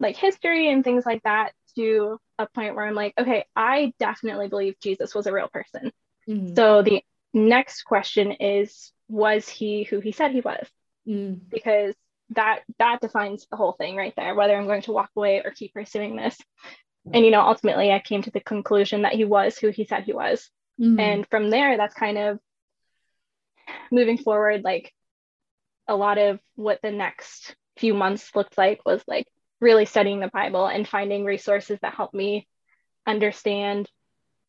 like 0.00 0.16
history 0.16 0.70
and 0.70 0.84
things 0.84 1.06
like 1.06 1.22
that 1.22 1.52
to 1.76 2.18
a 2.38 2.46
point 2.54 2.74
where 2.74 2.86
i'm 2.86 2.94
like 2.94 3.14
okay 3.18 3.44
i 3.56 3.92
definitely 3.98 4.48
believe 4.48 4.74
jesus 4.80 5.14
was 5.14 5.26
a 5.26 5.32
real 5.32 5.48
person 5.48 5.90
mm-hmm. 6.28 6.54
so 6.54 6.82
the 6.82 7.02
next 7.32 7.82
question 7.82 8.32
is 8.32 8.92
was 9.08 9.48
he 9.48 9.84
who 9.84 10.00
he 10.00 10.12
said 10.12 10.32
he 10.32 10.40
was 10.40 10.66
mm. 11.08 11.38
because 11.50 11.94
that 12.30 12.60
that 12.78 13.00
defines 13.00 13.46
the 13.50 13.56
whole 13.56 13.72
thing 13.72 13.96
right 13.96 14.14
there 14.16 14.34
whether 14.34 14.56
i'm 14.56 14.66
going 14.66 14.82
to 14.82 14.92
walk 14.92 15.10
away 15.16 15.40
or 15.44 15.50
keep 15.50 15.72
pursuing 15.72 16.16
this 16.16 16.36
and 17.12 17.24
you 17.24 17.30
know 17.30 17.40
ultimately 17.40 17.90
i 17.90 17.98
came 17.98 18.22
to 18.22 18.30
the 18.30 18.40
conclusion 18.40 19.02
that 19.02 19.14
he 19.14 19.24
was 19.24 19.58
who 19.58 19.68
he 19.68 19.84
said 19.84 20.04
he 20.04 20.12
was. 20.12 20.48
Mm-hmm. 20.80 21.00
and 21.00 21.26
from 21.28 21.50
there 21.50 21.76
that's 21.76 21.94
kind 21.94 22.16
of 22.16 22.38
moving 23.90 24.16
forward 24.16 24.64
like 24.64 24.92
a 25.86 25.94
lot 25.94 26.16
of 26.16 26.40
what 26.54 26.80
the 26.82 26.90
next 26.90 27.54
few 27.76 27.92
months 27.92 28.34
looked 28.34 28.56
like 28.56 28.80
was 28.86 29.02
like 29.06 29.26
really 29.60 29.84
studying 29.84 30.20
the 30.20 30.30
bible 30.32 30.66
and 30.66 30.88
finding 30.88 31.24
resources 31.24 31.78
that 31.82 31.94
help 31.94 32.14
me 32.14 32.48
understand 33.06 33.88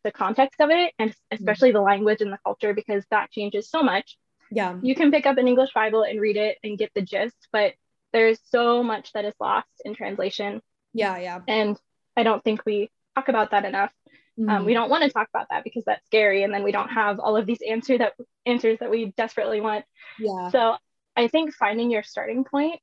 the 0.04 0.12
context 0.12 0.60
of 0.60 0.70
it 0.70 0.94
and 1.00 1.16
especially 1.32 1.70
mm-hmm. 1.70 1.78
the 1.78 1.82
language 1.82 2.22
and 2.22 2.32
the 2.32 2.40
culture 2.44 2.74
because 2.74 3.04
that 3.10 3.32
changes 3.32 3.70
so 3.70 3.82
much. 3.82 4.18
Yeah. 4.52 4.76
You 4.82 4.96
can 4.96 5.12
pick 5.12 5.26
up 5.26 5.38
an 5.38 5.48
english 5.48 5.72
bible 5.74 6.04
and 6.04 6.20
read 6.20 6.38
it 6.38 6.58
and 6.64 6.78
get 6.78 6.92
the 6.94 7.02
gist 7.02 7.36
but 7.52 7.74
there's 8.12 8.40
so 8.50 8.84
much 8.84 9.12
that 9.14 9.26
is 9.26 9.34
lost 9.40 9.68
in 9.84 9.96
translation. 9.96 10.62
Yeah 10.94 11.18
yeah. 11.18 11.40
And 11.48 11.78
I 12.16 12.24
don't 12.24 12.44
think 12.44 12.66
we 12.66 12.92
talk 13.16 13.30
about 13.30 13.52
that 13.52 13.66
enough. 13.66 13.92
Mm-hmm. 14.40 14.50
Um, 14.50 14.66
we 14.66 14.74
don't 14.74 14.90
want 14.90 15.04
to 15.04 15.10
talk 15.10 15.28
about 15.34 15.48
that 15.52 15.64
because 15.64 15.84
that's 15.86 16.06
scary, 16.08 16.44
and 16.44 16.54
then 16.54 16.64
we 16.64 16.72
don't 16.72 16.90
have 16.90 17.20
all 17.20 17.38
of 17.38 17.46
these 17.46 17.62
answer 17.68 17.98
that 17.98 18.14
answers 18.46 18.80
that 18.80 18.90
we 18.90 19.14
desperately 19.16 19.62
want. 19.62 19.86
Yeah. 20.20 20.50
So 20.50 20.76
I 21.16 21.28
think 21.28 21.54
finding 21.54 21.92
your 21.92 22.04
starting 22.04 22.44
point, 22.44 22.80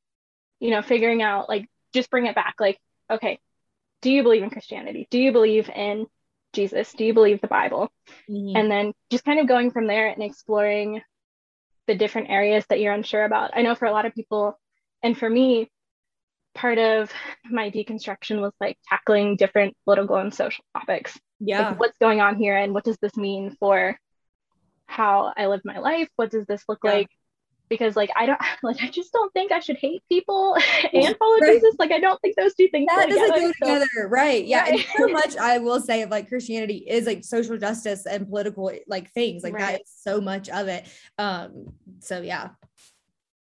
you 0.61 0.71
know, 0.71 0.83
figuring 0.83 1.23
out 1.23 1.49
like 1.49 1.67
just 1.93 2.11
bring 2.11 2.27
it 2.27 2.35
back. 2.35 2.55
Like, 2.61 2.79
okay, 3.11 3.41
do 4.03 4.11
you 4.11 4.23
believe 4.23 4.43
in 4.43 4.51
Christianity? 4.51 5.09
Do 5.11 5.19
you 5.19 5.33
believe 5.33 5.69
in 5.69 6.07
Jesus? 6.53 6.93
Do 6.93 7.05
you 7.05 7.15
believe 7.15 7.41
the 7.41 7.49
Bible? 7.49 7.93
Mm-hmm. 8.29 8.57
And 8.57 8.71
then 8.71 8.93
just 9.11 9.25
kind 9.25 9.41
of 9.41 9.49
going 9.49 9.73
from 9.73 9.87
there 9.87 10.09
and 10.09 10.23
exploring 10.23 11.03
the 11.87 11.97
different 11.97 12.31
areas 12.31 12.65
that 12.69 12.79
you're 12.79 12.93
unsure 12.93 13.25
about. 13.25 13.51
I 13.55 13.63
know 13.63 13.75
for 13.75 13.87
a 13.87 13.93
lot 13.93 14.07
of 14.07 14.15
people, 14.15 14.59
and 15.03 15.19
for 15.19 15.29
me, 15.29 15.71
part 16.55 16.79
of 16.79 17.11
my 17.45 17.71
deconstruction 17.71 18.41
was 18.41 18.53
like 18.61 18.79
tackling 18.89 19.37
different 19.37 19.77
political 19.85 20.17
and 20.17 20.35
social 20.35 20.65
topics. 20.77 21.19
Yeah. 21.39 21.71
Like, 21.71 21.81
what's 21.81 21.99
going 21.99 22.21
on 22.21 22.37
here 22.37 22.57
and 22.57 22.75
what 22.75 22.85
does 22.85 22.99
this 23.01 23.17
mean 23.17 23.57
for 23.59 23.97
how 24.87 25.33
I 25.37 25.47
live 25.47 25.63
my 25.65 25.79
life? 25.79 26.09
What 26.17 26.31
does 26.31 26.47
this 26.47 26.65
look 26.69 26.81
yeah. 26.85 26.93
like 26.93 27.09
because 27.71 27.97
like 27.97 28.11
I 28.17 28.27
don't 28.27 28.41
like 28.63 28.83
I 28.83 28.91
just 28.91 29.13
don't 29.13 29.33
think 29.33 29.53
I 29.53 29.61
should 29.61 29.79
hate 29.79 30.03
people 30.11 30.57
and 30.93 31.17
follow 31.17 31.39
right. 31.39 31.55
Jesus. 31.55 31.77
Like 31.79 31.93
I 31.93 32.01
don't 32.01 32.21
think 32.21 32.37
those 32.37 32.55
two 32.55 32.69
things 32.69 32.89
that 32.95 33.09
doesn't 33.09 33.31
go 33.31 33.53
together, 33.53 33.87
so, 33.97 34.09
right? 34.09 34.45
Yeah, 34.45 34.63
right. 34.63 34.73
and 34.75 34.85
so 34.99 35.09
much 35.09 35.37
I 35.39 35.59
will 35.59 35.81
say 35.81 36.03
of 36.03 36.11
like 36.11 36.29
Christianity 36.29 36.85
is 36.87 37.07
like 37.07 37.25
social 37.25 37.57
justice 37.57 38.05
and 38.05 38.29
political 38.29 38.71
like 38.87 39.11
things 39.13 39.43
like 39.43 39.55
right. 39.55 39.61
that 39.61 39.81
is 39.83 39.93
so 39.97 40.21
much 40.21 40.51
of 40.51 40.69
it. 40.69 40.87
Um, 41.17 41.73
so 42.01 42.21
yeah, 42.21 42.51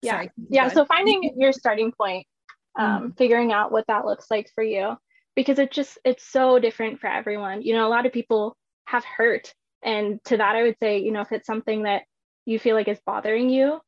yeah, 0.03 0.12
Sorry, 0.12 0.31
yeah. 0.51 0.69
So 0.69 0.85
finding 0.85 1.35
your 1.38 1.53
starting 1.53 1.92
point, 1.92 2.27
um, 2.76 3.10
mm. 3.10 3.18
figuring 3.18 3.52
out 3.52 3.72
what 3.72 3.86
that 3.88 4.04
looks 4.04 4.30
like 4.30 4.50
for 4.54 4.62
you, 4.62 4.96
because 5.34 5.58
it 5.58 5.70
just 5.70 5.98
it's 6.04 6.24
so 6.24 6.58
different 6.58 7.00
for 7.00 7.08
everyone. 7.08 7.62
You 7.62 7.74
know, 7.74 7.86
a 7.86 7.90
lot 7.90 8.06
of 8.06 8.12
people 8.12 8.56
have 8.84 9.04
hurt, 9.04 9.52
and 9.82 10.22
to 10.24 10.36
that 10.36 10.56
I 10.56 10.62
would 10.62 10.76
say, 10.80 10.98
you 10.98 11.12
know, 11.12 11.20
if 11.20 11.32
it's 11.32 11.46
something 11.46 11.84
that 11.84 12.02
you 12.44 12.58
feel 12.58 12.76
like 12.76 12.88
is 12.88 13.00
bothering 13.04 13.50
you 13.50 13.80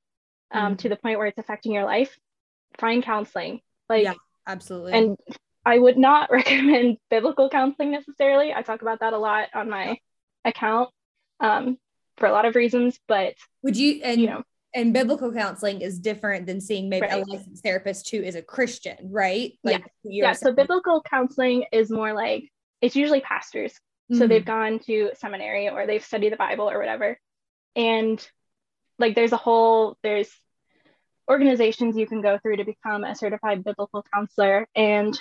um, 0.52 0.74
mm 0.74 0.78
to 0.78 0.88
the 0.88 0.96
point 0.96 1.18
where 1.18 1.26
it's 1.26 1.38
affecting 1.38 1.72
your 1.72 1.84
life, 1.84 2.16
find 2.78 3.02
counseling. 3.02 3.60
Like, 3.88 4.04
yeah, 4.04 4.14
absolutely. 4.46 4.92
And 4.92 5.16
I 5.64 5.78
would 5.78 5.98
not 5.98 6.30
recommend 6.30 6.98
biblical 7.10 7.50
counseling 7.50 7.90
necessarily. 7.90 8.52
I 8.54 8.62
talk 8.62 8.82
about 8.82 9.00
that 9.00 9.12
a 9.12 9.18
lot 9.18 9.48
on 9.54 9.68
my 9.68 9.98
account 10.44 10.90
um, 11.40 11.78
for 12.16 12.26
a 12.26 12.32
lot 12.32 12.46
of 12.46 12.56
reasons, 12.56 12.98
but 13.06 13.34
would 13.62 13.76
you, 13.76 14.00
and 14.02 14.20
you 14.20 14.28
know, 14.28 14.42
and 14.74 14.92
biblical 14.92 15.32
counseling 15.32 15.80
is 15.80 15.98
different 15.98 16.46
than 16.46 16.60
seeing 16.60 16.88
maybe 16.88 17.06
right. 17.06 17.26
a 17.26 17.30
licensed 17.30 17.62
therapist 17.62 18.10
who 18.10 18.18
is 18.18 18.34
a 18.34 18.42
Christian, 18.42 18.96
right? 19.02 19.52
Like 19.64 19.84
yeah. 20.04 20.26
Yeah. 20.28 20.32
So 20.32 20.52
biblical 20.52 21.02
counseling 21.02 21.64
is 21.72 21.90
more 21.90 22.12
like 22.12 22.50
it's 22.80 22.96
usually 22.96 23.20
pastors. 23.20 23.72
Mm-hmm. 23.72 24.18
So 24.18 24.26
they've 24.26 24.44
gone 24.44 24.78
to 24.80 25.10
seminary 25.14 25.68
or 25.68 25.86
they've 25.86 26.04
studied 26.04 26.32
the 26.32 26.36
Bible 26.36 26.70
or 26.70 26.78
whatever. 26.78 27.18
And 27.76 28.24
like 28.98 29.14
there's 29.14 29.32
a 29.32 29.36
whole 29.38 29.96
there's 30.02 30.30
organizations 31.30 31.96
you 31.96 32.06
can 32.06 32.20
go 32.20 32.38
through 32.38 32.56
to 32.56 32.64
become 32.64 33.04
a 33.04 33.14
certified 33.14 33.64
biblical 33.64 34.04
counselor 34.12 34.66
and 34.74 35.18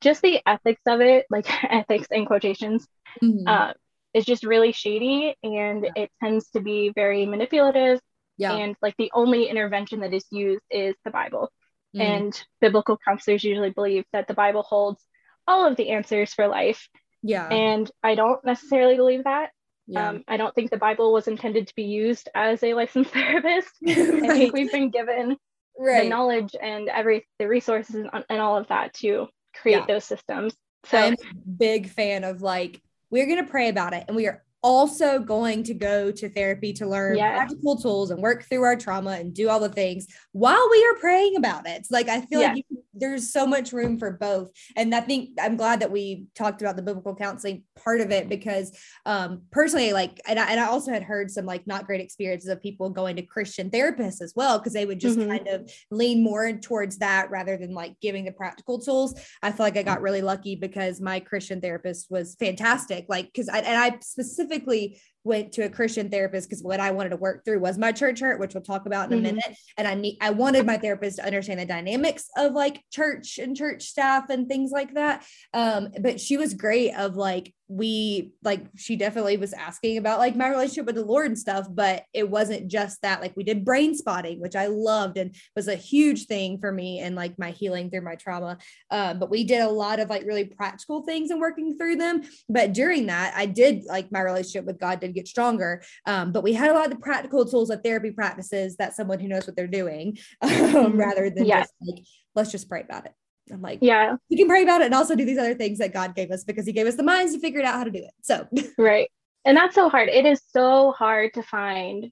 just 0.00 0.22
the 0.22 0.40
ethics 0.46 0.80
of 0.86 1.00
it 1.00 1.26
like 1.30 1.46
ethics 1.70 2.06
in 2.10 2.24
quotations 2.24 2.86
mm-hmm. 3.22 3.46
uh, 3.46 3.72
is 4.14 4.24
just 4.24 4.44
really 4.44 4.72
shady 4.72 5.36
and 5.42 5.84
yeah. 5.84 6.04
it 6.04 6.10
tends 6.22 6.48
to 6.50 6.60
be 6.60 6.92
very 6.94 7.26
manipulative 7.26 8.00
yeah. 8.40 8.56
and 8.56 8.76
like 8.82 8.94
the 8.96 9.10
only 9.14 9.46
intervention 9.46 10.00
that 10.00 10.14
is 10.14 10.24
used 10.30 10.62
is 10.70 10.94
the 11.04 11.10
bible 11.10 11.50
mm-hmm. 11.94 12.00
and 12.00 12.44
biblical 12.60 12.98
counselors 13.04 13.44
usually 13.44 13.70
believe 13.70 14.04
that 14.12 14.28
the 14.28 14.34
bible 14.34 14.62
holds 14.62 15.02
all 15.46 15.66
of 15.66 15.76
the 15.76 15.90
answers 15.90 16.32
for 16.32 16.46
life 16.48 16.88
yeah 17.22 17.48
and 17.48 17.90
i 18.02 18.14
don't 18.14 18.44
necessarily 18.44 18.96
believe 18.96 19.24
that 19.24 19.50
yeah. 19.90 20.08
Um, 20.08 20.24
I 20.28 20.36
don't 20.36 20.54
think 20.54 20.70
the 20.70 20.76
Bible 20.76 21.12
was 21.12 21.26
intended 21.26 21.66
to 21.66 21.74
be 21.74 21.82
used 21.82 22.28
as 22.32 22.62
a 22.62 22.74
licensed 22.74 23.10
therapist. 23.12 23.70
right. 23.82 23.98
I 24.24 24.28
think 24.28 24.54
we've 24.54 24.70
been 24.70 24.90
given 24.90 25.36
right. 25.76 26.04
the 26.04 26.08
knowledge 26.08 26.54
and 26.60 26.88
every 26.88 27.26
the 27.40 27.48
resources 27.48 27.96
and, 27.96 28.08
and 28.28 28.40
all 28.40 28.56
of 28.56 28.68
that 28.68 28.94
to 28.94 29.26
create 29.56 29.78
yeah. 29.78 29.86
those 29.86 30.04
systems. 30.04 30.54
So 30.84 30.96
I'm 30.96 31.14
a 31.14 31.48
big 31.48 31.88
fan 31.88 32.22
of 32.22 32.40
like 32.40 32.80
we're 33.10 33.26
gonna 33.26 33.48
pray 33.48 33.68
about 33.68 33.92
it 33.92 34.04
and 34.06 34.16
we 34.16 34.28
are 34.28 34.44
also 34.62 35.18
going 35.18 35.62
to 35.64 35.74
go 35.74 36.10
to 36.10 36.28
therapy 36.28 36.72
to 36.74 36.86
learn 36.86 37.16
yes. 37.16 37.36
practical 37.36 37.76
tools 37.76 38.10
and 38.10 38.22
work 38.22 38.44
through 38.44 38.62
our 38.62 38.76
trauma 38.76 39.12
and 39.12 39.34
do 39.34 39.48
all 39.48 39.60
the 39.60 39.68
things 39.68 40.06
while 40.32 40.68
we 40.70 40.84
are 40.84 41.00
praying 41.00 41.36
about 41.36 41.66
it. 41.66 41.86
Like 41.90 42.08
I 42.08 42.20
feel 42.20 42.40
yes. 42.40 42.56
like 42.56 42.64
you, 42.68 42.82
there's 42.94 43.32
so 43.32 43.46
much 43.46 43.72
room 43.72 43.98
for 43.98 44.10
both. 44.10 44.50
And 44.76 44.94
I 44.94 45.00
think 45.00 45.30
I'm 45.40 45.56
glad 45.56 45.80
that 45.80 45.90
we 45.90 46.26
talked 46.34 46.60
about 46.60 46.76
the 46.76 46.82
biblical 46.82 47.14
counseling 47.14 47.64
part 47.76 48.00
of 48.00 48.10
it 48.10 48.28
because 48.28 48.76
um, 49.06 49.42
personally, 49.50 49.92
like, 49.92 50.20
and 50.26 50.38
I, 50.38 50.50
and 50.50 50.60
I 50.60 50.66
also 50.66 50.92
had 50.92 51.02
heard 51.02 51.30
some 51.30 51.46
like 51.46 51.66
not 51.66 51.86
great 51.86 52.00
experiences 52.00 52.48
of 52.48 52.62
people 52.62 52.90
going 52.90 53.16
to 53.16 53.22
Christian 53.22 53.70
therapists 53.70 54.20
as 54.20 54.32
well 54.36 54.58
because 54.58 54.72
they 54.72 54.86
would 54.86 55.00
just 55.00 55.18
mm-hmm. 55.18 55.30
kind 55.30 55.48
of 55.48 55.70
lean 55.90 56.22
more 56.22 56.52
towards 56.52 56.98
that 56.98 57.30
rather 57.30 57.56
than 57.56 57.74
like 57.74 57.94
giving 58.00 58.24
the 58.24 58.32
practical 58.32 58.78
tools. 58.78 59.14
I 59.42 59.52
feel 59.52 59.66
like 59.66 59.76
I 59.76 59.82
got 59.82 60.02
really 60.02 60.22
lucky 60.22 60.56
because 60.56 61.00
my 61.00 61.20
Christian 61.20 61.60
therapist 61.60 62.10
was 62.10 62.34
fantastic. 62.36 63.06
Like, 63.08 63.26
because 63.26 63.48
I 63.48 63.58
and 63.58 63.76
I 63.76 63.98
specifically 64.00 64.50
specifically 64.50 65.00
went 65.24 65.52
to 65.52 65.62
a 65.62 65.68
Christian 65.68 66.08
therapist 66.08 66.48
because 66.48 66.62
what 66.62 66.80
I 66.80 66.92
wanted 66.92 67.10
to 67.10 67.16
work 67.16 67.44
through 67.44 67.60
was 67.60 67.76
my 67.76 67.92
church 67.92 68.20
hurt, 68.20 68.40
which 68.40 68.54
we'll 68.54 68.62
talk 68.62 68.86
about 68.86 69.12
in 69.12 69.18
mm-hmm. 69.18 69.26
a 69.26 69.32
minute. 69.32 69.56
And 69.76 69.86
I 69.86 69.94
need 69.94 70.16
I 70.20 70.30
wanted 70.30 70.66
my 70.66 70.78
therapist 70.78 71.18
to 71.18 71.26
understand 71.26 71.60
the 71.60 71.66
dynamics 71.66 72.26
of 72.36 72.52
like 72.52 72.82
church 72.90 73.38
and 73.38 73.56
church 73.56 73.84
staff 73.84 74.30
and 74.30 74.48
things 74.48 74.70
like 74.70 74.94
that. 74.94 75.24
Um, 75.52 75.88
but 76.00 76.20
she 76.20 76.36
was 76.36 76.54
great 76.54 76.94
of 76.94 77.16
like 77.16 77.52
we 77.70 78.32
like 78.42 78.66
she 78.76 78.96
definitely 78.96 79.36
was 79.36 79.52
asking 79.52 79.96
about 79.96 80.18
like 80.18 80.34
my 80.34 80.48
relationship 80.48 80.86
with 80.86 80.96
the 80.96 81.04
Lord 81.04 81.26
and 81.26 81.38
stuff, 81.38 81.68
but 81.70 82.02
it 82.12 82.28
wasn't 82.28 82.66
just 82.66 83.00
that. 83.02 83.20
Like 83.20 83.36
we 83.36 83.44
did 83.44 83.64
brain 83.64 83.94
spotting, 83.94 84.40
which 84.40 84.56
I 84.56 84.66
loved 84.66 85.16
and 85.16 85.36
was 85.54 85.68
a 85.68 85.76
huge 85.76 86.26
thing 86.26 86.58
for 86.58 86.72
me 86.72 86.98
and 86.98 87.14
like 87.14 87.38
my 87.38 87.52
healing 87.52 87.88
through 87.88 88.00
my 88.00 88.16
trauma. 88.16 88.58
Um, 88.90 89.20
but 89.20 89.30
we 89.30 89.44
did 89.44 89.62
a 89.62 89.70
lot 89.70 90.00
of 90.00 90.10
like 90.10 90.24
really 90.24 90.46
practical 90.46 91.02
things 91.02 91.30
and 91.30 91.40
working 91.40 91.78
through 91.78 91.96
them. 91.96 92.22
But 92.48 92.72
during 92.72 93.06
that, 93.06 93.34
I 93.36 93.46
did 93.46 93.84
like 93.84 94.10
my 94.10 94.20
relationship 94.20 94.64
with 94.64 94.80
God 94.80 94.98
did 94.98 95.14
get 95.14 95.28
stronger. 95.28 95.84
Um, 96.06 96.32
but 96.32 96.42
we 96.42 96.52
had 96.52 96.70
a 96.70 96.74
lot 96.74 96.86
of 96.86 96.90
the 96.90 96.98
practical 96.98 97.46
tools 97.46 97.70
of 97.70 97.82
therapy 97.84 98.10
practices 98.10 98.76
that 98.78 98.96
someone 98.96 99.20
who 99.20 99.28
knows 99.28 99.46
what 99.46 99.54
they're 99.54 99.68
doing, 99.68 100.18
um, 100.42 100.50
mm-hmm. 100.50 100.98
rather 100.98 101.30
than 101.30 101.46
just 101.46 101.72
like 101.80 102.04
let's 102.34 102.50
just 102.50 102.68
pray 102.68 102.80
about 102.80 103.06
it. 103.06 103.12
I'm 103.52 103.62
like, 103.62 103.78
yeah, 103.82 104.16
we 104.28 104.36
can 104.36 104.48
pray 104.48 104.62
about 104.62 104.80
it 104.80 104.86
and 104.86 104.94
also 104.94 105.14
do 105.14 105.24
these 105.24 105.38
other 105.38 105.54
things 105.54 105.78
that 105.78 105.92
God 105.92 106.14
gave 106.14 106.30
us 106.30 106.44
because 106.44 106.66
He 106.66 106.72
gave 106.72 106.86
us 106.86 106.96
the 106.96 107.02
minds 107.02 107.32
to 107.32 107.40
figure 107.40 107.60
it 107.60 107.66
out 107.66 107.74
how 107.74 107.84
to 107.84 107.90
do 107.90 107.98
it. 107.98 108.12
So, 108.22 108.46
right. 108.78 109.10
And 109.44 109.56
that's 109.56 109.74
so 109.74 109.88
hard. 109.88 110.08
It 110.08 110.26
is 110.26 110.40
so 110.52 110.92
hard 110.92 111.34
to 111.34 111.42
find 111.42 112.10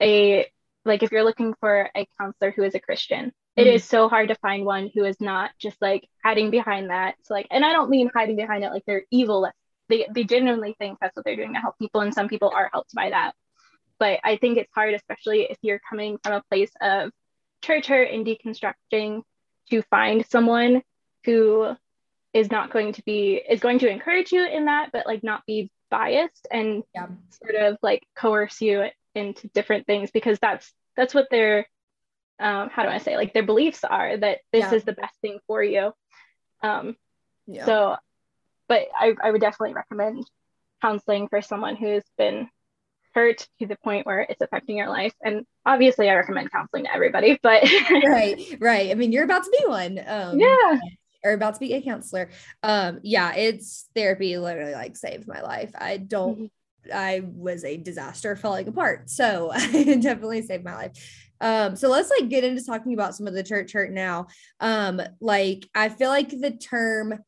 a, 0.00 0.46
like, 0.84 1.02
if 1.02 1.12
you're 1.12 1.24
looking 1.24 1.54
for 1.60 1.90
a 1.96 2.06
counselor 2.20 2.50
who 2.50 2.64
is 2.64 2.74
a 2.74 2.80
Christian, 2.80 3.32
it 3.56 3.64
mm-hmm. 3.64 3.76
is 3.76 3.84
so 3.84 4.08
hard 4.08 4.28
to 4.28 4.34
find 4.36 4.64
one 4.64 4.90
who 4.92 5.04
is 5.04 5.20
not 5.20 5.52
just 5.58 5.80
like 5.80 6.08
hiding 6.24 6.50
behind 6.50 6.90
that. 6.90 7.14
So, 7.22 7.34
like, 7.34 7.46
and 7.50 7.64
I 7.64 7.72
don't 7.72 7.90
mean 7.90 8.10
hiding 8.12 8.36
behind 8.36 8.64
it 8.64 8.70
like 8.70 8.82
they're 8.86 9.04
evil. 9.10 9.48
They, 9.88 10.06
they 10.12 10.24
genuinely 10.24 10.74
think 10.78 10.98
that's 11.00 11.14
what 11.14 11.24
they're 11.24 11.36
doing 11.36 11.54
to 11.54 11.60
help 11.60 11.78
people. 11.78 12.00
And 12.00 12.12
some 12.12 12.28
people 12.28 12.50
are 12.54 12.70
helped 12.72 12.94
by 12.94 13.10
that. 13.10 13.32
But 13.98 14.18
I 14.24 14.36
think 14.36 14.58
it's 14.58 14.72
hard, 14.74 14.94
especially 14.94 15.42
if 15.42 15.58
you're 15.62 15.80
coming 15.88 16.18
from 16.22 16.32
a 16.32 16.42
place 16.50 16.70
of 16.80 17.10
church 17.62 17.86
hurt 17.86 18.10
and 18.10 18.26
deconstructing 18.26 19.22
to 19.70 19.82
find 19.82 20.24
someone 20.26 20.82
who 21.24 21.74
is 22.32 22.50
not 22.50 22.72
going 22.72 22.92
to 22.92 23.02
be 23.04 23.40
is 23.48 23.60
going 23.60 23.78
to 23.78 23.88
encourage 23.88 24.32
you 24.32 24.46
in 24.46 24.64
that 24.66 24.90
but 24.92 25.06
like 25.06 25.22
not 25.22 25.44
be 25.46 25.70
biased 25.90 26.46
and 26.50 26.82
yeah. 26.94 27.06
sort 27.42 27.54
of 27.54 27.78
like 27.82 28.02
coerce 28.16 28.60
you 28.60 28.84
into 29.14 29.48
different 29.48 29.86
things 29.86 30.10
because 30.10 30.38
that's 30.40 30.72
that's 30.96 31.14
what 31.14 31.28
their 31.30 31.66
um 32.40 32.68
how 32.68 32.82
do 32.82 32.88
i 32.88 32.98
say 32.98 33.16
like 33.16 33.32
their 33.32 33.44
beliefs 33.44 33.84
are 33.84 34.16
that 34.16 34.38
this 34.52 34.64
yeah. 34.64 34.74
is 34.74 34.84
the 34.84 34.92
best 34.92 35.14
thing 35.20 35.38
for 35.46 35.62
you 35.62 35.92
um 36.62 36.96
yeah. 37.46 37.64
so 37.64 37.96
but 38.68 38.86
I, 38.98 39.14
I 39.22 39.30
would 39.30 39.40
definitely 39.40 39.74
recommend 39.74 40.28
counseling 40.82 41.28
for 41.28 41.42
someone 41.42 41.76
who's 41.76 42.04
been 42.18 42.48
hurt 43.14 43.46
to 43.60 43.66
the 43.66 43.76
point 43.76 44.06
where 44.06 44.20
it's 44.20 44.40
affecting 44.40 44.76
your 44.76 44.88
life. 44.88 45.14
And 45.22 45.46
obviously, 45.64 46.10
I 46.10 46.14
recommend 46.14 46.50
counseling 46.50 46.84
to 46.84 46.94
everybody, 46.94 47.38
but 47.42 47.62
right, 47.90 48.56
right. 48.60 48.90
I 48.90 48.94
mean, 48.94 49.12
you're 49.12 49.24
about 49.24 49.44
to 49.44 49.56
be 49.58 49.66
one. 49.66 50.00
Um, 50.06 50.38
yeah. 50.38 50.78
Or 51.24 51.32
about 51.32 51.54
to 51.54 51.60
be 51.60 51.72
a 51.72 51.80
counselor. 51.80 52.28
Um, 52.62 53.00
yeah, 53.02 53.34
it's 53.34 53.88
therapy 53.94 54.36
literally 54.36 54.74
like 54.74 54.94
saved 54.96 55.26
my 55.26 55.40
life. 55.40 55.70
I 55.74 55.96
don't, 55.96 56.38
mm-hmm. 56.38 56.92
I 56.92 57.22
was 57.24 57.64
a 57.64 57.78
disaster 57.78 58.36
falling 58.36 58.68
apart. 58.68 59.08
So 59.08 59.50
it 59.54 60.02
definitely 60.02 60.42
saved 60.42 60.64
my 60.64 60.74
life. 60.74 61.24
Um, 61.40 61.76
so 61.76 61.88
let's 61.88 62.10
like 62.10 62.28
get 62.28 62.44
into 62.44 62.64
talking 62.64 62.94
about 62.94 63.14
some 63.14 63.26
of 63.26 63.34
the 63.34 63.42
church 63.42 63.72
hurt 63.72 63.90
now. 63.90 64.26
Um, 64.60 65.00
like 65.20 65.68
I 65.74 65.88
feel 65.88 66.10
like 66.10 66.28
the 66.28 66.50
term 66.50 67.18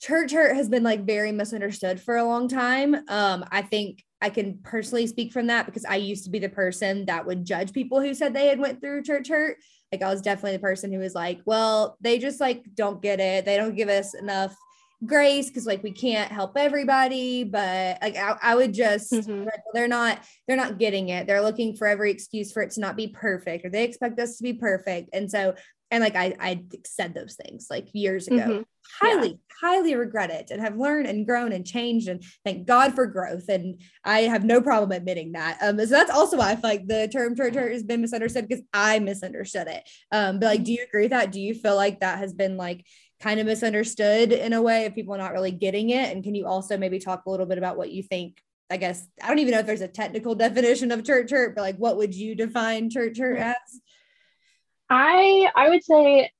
church 0.00 0.32
hurt 0.32 0.56
has 0.56 0.68
been 0.68 0.82
like 0.82 1.04
very 1.06 1.32
misunderstood 1.32 2.00
for 2.00 2.16
a 2.16 2.24
long 2.24 2.48
time. 2.48 2.94
Um, 3.08 3.44
I 3.50 3.62
think 3.62 4.04
I 4.22 4.30
can 4.30 4.58
personally 4.62 5.06
speak 5.06 5.32
from 5.32 5.48
that 5.48 5.66
because 5.66 5.84
I 5.84 5.96
used 5.96 6.24
to 6.24 6.30
be 6.30 6.38
the 6.38 6.48
person 6.48 7.06
that 7.06 7.26
would 7.26 7.44
judge 7.44 7.72
people 7.72 8.00
who 8.00 8.14
said 8.14 8.32
they 8.32 8.46
had 8.46 8.60
went 8.60 8.80
through 8.80 9.02
church 9.02 9.28
hurt. 9.28 9.58
Like 9.90 10.02
I 10.02 10.08
was 10.08 10.22
definitely 10.22 10.56
the 10.56 10.62
person 10.62 10.92
who 10.92 11.00
was 11.00 11.14
like, 11.14 11.40
well, 11.44 11.98
they 12.00 12.18
just 12.18 12.40
like 12.40 12.64
don't 12.74 13.02
get 13.02 13.20
it. 13.20 13.44
They 13.44 13.56
don't 13.56 13.76
give 13.76 13.88
us 13.88 14.14
enough 14.14 14.56
grace 15.04 15.48
because 15.48 15.66
like 15.66 15.82
we 15.82 15.90
can't 15.90 16.30
help 16.30 16.56
everybody 16.56 17.42
but 17.42 17.98
like 18.00 18.16
i, 18.16 18.36
I 18.40 18.54
would 18.54 18.72
just 18.72 19.12
mm-hmm. 19.12 19.44
like, 19.44 19.62
they're 19.74 19.88
not 19.88 20.20
they're 20.46 20.56
not 20.56 20.78
getting 20.78 21.08
it 21.08 21.26
they're 21.26 21.42
looking 21.42 21.74
for 21.74 21.88
every 21.88 22.12
excuse 22.12 22.52
for 22.52 22.62
it 22.62 22.70
to 22.72 22.80
not 22.80 22.96
be 22.96 23.08
perfect 23.08 23.64
or 23.64 23.70
they 23.70 23.82
expect 23.82 24.20
us 24.20 24.36
to 24.36 24.44
be 24.44 24.52
perfect 24.52 25.10
and 25.12 25.28
so 25.28 25.54
and 25.92 26.02
like 26.02 26.16
I, 26.16 26.34
I 26.40 26.64
said 26.86 27.14
those 27.14 27.36
things 27.36 27.68
like 27.70 27.88
years 27.92 28.26
ago. 28.26 28.38
Mm-hmm. 28.38 28.62
highly 29.00 29.28
yeah. 29.28 29.36
highly 29.60 29.94
regret 29.94 30.30
it 30.30 30.50
and 30.50 30.60
have 30.60 30.76
learned 30.76 31.06
and 31.06 31.26
grown 31.26 31.52
and 31.52 31.64
changed 31.64 32.08
and 32.08 32.24
thank 32.44 32.66
god 32.66 32.94
for 32.94 33.06
growth. 33.06 33.48
And 33.48 33.80
i 34.04 34.22
have 34.22 34.44
no 34.44 34.60
problem 34.60 34.90
admitting 34.90 35.32
that. 35.32 35.58
Um 35.62 35.78
so 35.78 35.86
that's 35.86 36.10
also 36.10 36.38
why 36.38 36.50
i 36.50 36.56
feel 36.56 36.70
like 36.70 36.88
the 36.88 37.08
term 37.08 37.36
church 37.36 37.54
hurt 37.54 37.72
has 37.72 37.84
been 37.84 38.00
misunderstood 38.00 38.48
because 38.48 38.64
i 38.72 38.98
misunderstood 38.98 39.68
it. 39.68 39.88
Um 40.10 40.40
but 40.40 40.46
like 40.46 40.64
do 40.64 40.72
you 40.72 40.84
agree 40.84 41.02
with 41.02 41.10
that? 41.10 41.30
Do 41.30 41.40
you 41.40 41.54
feel 41.54 41.76
like 41.76 42.00
that 42.00 42.18
has 42.18 42.32
been 42.32 42.56
like 42.56 42.84
kind 43.20 43.38
of 43.38 43.46
misunderstood 43.46 44.32
in 44.32 44.52
a 44.52 44.62
way 44.62 44.86
of 44.86 44.96
people 44.96 45.16
not 45.16 45.32
really 45.32 45.52
getting 45.52 45.90
it? 45.90 46.10
And 46.10 46.24
can 46.24 46.34
you 46.34 46.46
also 46.46 46.76
maybe 46.76 46.98
talk 46.98 47.26
a 47.26 47.30
little 47.30 47.46
bit 47.46 47.58
about 47.58 47.76
what 47.76 47.92
you 47.92 48.02
think 48.02 48.42
I 48.70 48.78
guess 48.78 49.06
I 49.22 49.28
don't 49.28 49.38
even 49.40 49.52
know 49.52 49.58
if 49.58 49.66
there's 49.66 49.82
a 49.82 49.88
technical 49.88 50.34
definition 50.34 50.90
of 50.92 51.04
church 51.04 51.30
hurt, 51.30 51.54
but 51.54 51.60
like 51.60 51.76
what 51.76 51.98
would 51.98 52.14
you 52.14 52.34
define 52.34 52.88
church 52.88 53.18
hurt 53.18 53.38
as? 53.38 53.56
I 54.92 55.48
I 55.56 55.70
would 55.70 55.82
say 55.82 56.30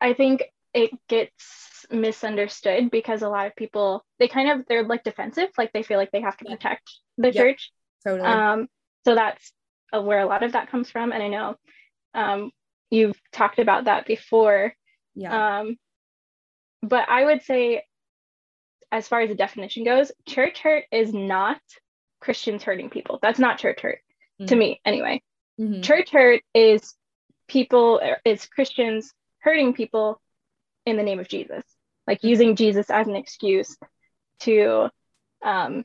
I 0.00 0.12
think 0.12 0.42
it 0.74 0.90
gets 1.08 1.86
misunderstood 1.90 2.90
because 2.90 3.22
a 3.22 3.28
lot 3.28 3.46
of 3.46 3.54
people 3.54 4.04
they 4.18 4.26
kind 4.26 4.50
of 4.50 4.66
they're 4.66 4.82
like 4.82 5.04
defensive, 5.04 5.48
like 5.56 5.72
they 5.72 5.84
feel 5.84 5.98
like 5.98 6.10
they 6.10 6.20
have 6.20 6.36
to 6.38 6.44
protect 6.44 6.90
the 7.16 7.28
yep. 7.28 7.34
church. 7.34 7.72
Totally. 8.04 8.28
Um, 8.28 8.66
so 9.04 9.14
that's 9.14 9.52
where 9.92 10.20
a 10.20 10.26
lot 10.26 10.42
of 10.42 10.52
that 10.52 10.70
comes 10.70 10.90
from, 10.90 11.12
and 11.12 11.22
I 11.22 11.28
know 11.28 11.54
um, 12.14 12.50
you've 12.90 13.18
talked 13.32 13.60
about 13.60 13.84
that 13.84 14.06
before. 14.06 14.74
Yeah. 15.14 15.60
Um, 15.60 15.76
but 16.82 17.08
I 17.08 17.24
would 17.24 17.42
say, 17.42 17.84
as 18.90 19.06
far 19.06 19.20
as 19.20 19.28
the 19.28 19.34
definition 19.36 19.84
goes, 19.84 20.10
church 20.26 20.58
hurt 20.58 20.84
is 20.90 21.14
not 21.14 21.60
Christians 22.20 22.64
hurting 22.64 22.90
people. 22.90 23.20
That's 23.22 23.38
not 23.38 23.58
church 23.58 23.80
hurt 23.80 24.00
mm-hmm. 24.40 24.46
to 24.46 24.56
me, 24.56 24.80
anyway. 24.84 25.22
Mm-hmm. 25.60 25.82
Church 25.82 26.10
hurt 26.10 26.42
is 26.52 26.94
people 27.48 28.00
is 28.24 28.46
Christians 28.46 29.12
hurting 29.40 29.74
people 29.74 30.20
in 30.86 30.96
the 30.96 31.02
name 31.02 31.20
of 31.20 31.28
Jesus, 31.28 31.64
like 32.06 32.22
using 32.22 32.56
Jesus 32.56 32.90
as 32.90 33.06
an 33.08 33.16
excuse 33.16 33.76
to, 34.40 34.90
um, 35.42 35.84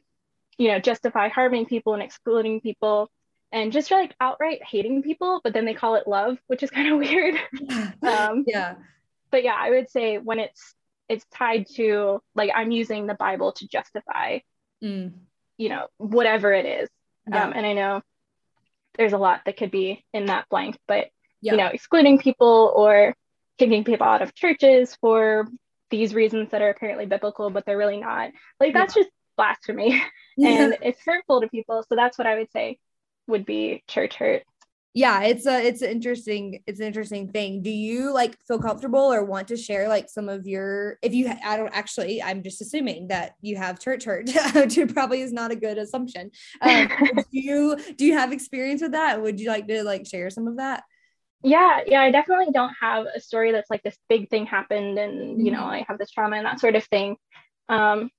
you 0.57 0.69
know, 0.69 0.79
justify 0.79 1.29
harming 1.29 1.65
people 1.65 1.93
and 1.93 2.03
excluding 2.03 2.61
people 2.61 3.09
and 3.51 3.71
just 3.71 3.91
like 3.91 4.15
outright 4.19 4.61
hating 4.63 5.03
people, 5.03 5.39
but 5.43 5.53
then 5.53 5.65
they 5.65 5.75
call 5.75 5.95
it 5.95 6.07
love, 6.07 6.37
which 6.47 6.63
is 6.63 6.69
kind 6.71 6.91
of 6.91 6.99
weird. 6.99 7.35
um, 8.01 8.43
yeah. 8.47 8.75
But 9.31 9.43
yeah, 9.43 9.55
I 9.57 9.69
would 9.69 9.89
say 9.89 10.17
when 10.17 10.39
it's 10.39 10.75
it's 11.09 11.25
tied 11.33 11.67
to 11.75 12.21
like 12.35 12.51
I'm 12.53 12.71
using 12.71 13.07
the 13.07 13.13
Bible 13.13 13.51
to 13.53 13.67
justify, 13.67 14.39
mm. 14.83 15.11
you 15.57 15.69
know, 15.69 15.87
whatever 15.97 16.53
it 16.53 16.65
is. 16.65 16.89
Yeah. 17.27 17.45
Um, 17.45 17.53
and 17.53 17.65
I 17.65 17.73
know 17.73 18.01
there's 18.97 19.13
a 19.13 19.17
lot 19.17 19.41
that 19.45 19.57
could 19.57 19.71
be 19.71 20.03
in 20.13 20.25
that 20.25 20.47
blank, 20.49 20.77
but 20.87 21.07
yeah. 21.43 21.51
you 21.51 21.57
know, 21.57 21.67
excluding 21.67 22.17
people 22.17 22.71
or 22.75 23.15
kicking 23.59 23.83
people 23.83 24.07
out 24.07 24.21
of 24.21 24.33
churches 24.33 24.97
for 24.99 25.47
these 25.91 26.15
reasons 26.15 26.49
that 26.51 26.61
are 26.61 26.69
apparently 26.69 27.05
biblical, 27.05 27.49
but 27.49 27.65
they're 27.65 27.77
really 27.77 27.99
not. 27.99 28.31
Like 28.59 28.73
that's 28.73 28.95
yeah. 28.95 29.03
just 29.03 29.13
blasphemy 29.37 30.01
and 30.43 30.77
it's 30.81 30.99
hurtful 31.05 31.41
to 31.41 31.47
people. 31.47 31.83
So 31.87 31.95
that's 31.95 32.17
what 32.17 32.27
I 32.27 32.35
would 32.35 32.51
say 32.51 32.79
would 33.27 33.45
be 33.45 33.83
church 33.87 34.15
hurt. 34.15 34.43
Yeah, 34.95 35.23
it's 35.23 35.47
a 35.47 35.59
it's 35.65 35.81
an 35.81 35.89
interesting 35.89 36.61
it's 36.67 36.79
an 36.79 36.85
interesting 36.85 37.31
thing. 37.31 37.63
Do 37.63 37.71
you 37.71 38.13
like 38.13 38.37
feel 38.47 38.59
comfortable 38.59 39.11
or 39.11 39.23
want 39.23 39.47
to 39.47 39.57
share 39.57 39.87
like 39.87 40.07
some 40.07 40.29
of 40.29 40.45
your 40.45 40.99
if 41.01 41.15
you 41.15 41.33
I 41.43 41.57
don't 41.57 41.75
actually 41.75 42.21
I'm 42.21 42.43
just 42.43 42.61
assuming 42.61 43.07
that 43.07 43.33
you 43.41 43.57
have 43.57 43.79
church 43.79 44.05
hurt, 44.05 44.29
which 44.53 44.77
probably 44.93 45.21
is 45.21 45.33
not 45.33 45.51
a 45.51 45.55
good 45.55 45.79
assumption. 45.79 46.29
Um, 46.61 46.89
do 47.15 47.23
you 47.31 47.75
do 47.97 48.05
you 48.05 48.13
have 48.13 48.31
experience 48.31 48.83
with 48.83 48.91
that? 48.91 49.19
Would 49.19 49.39
you 49.39 49.49
like 49.49 49.67
to 49.67 49.83
like 49.83 50.05
share 50.05 50.29
some 50.29 50.47
of 50.47 50.57
that? 50.57 50.83
Yeah 51.43 51.81
yeah 51.85 52.01
i 52.01 52.09
definitely 52.09 52.51
don't 52.51 52.73
have 52.79 53.05
a 53.13 53.19
story 53.19 53.51
that's 53.51 53.69
like 53.69 53.83
this 53.83 53.97
big 54.09 54.29
thing 54.29 54.45
happened 54.45 54.97
and 54.97 55.45
you 55.45 55.51
know 55.51 55.59
mm-hmm. 55.59 55.69
i 55.69 55.85
have 55.87 55.97
this 55.97 56.09
trauma 56.09 56.37
and 56.37 56.45
that 56.45 56.59
sort 56.59 56.75
of 56.75 56.83
thing 56.85 57.17
um 57.69 58.09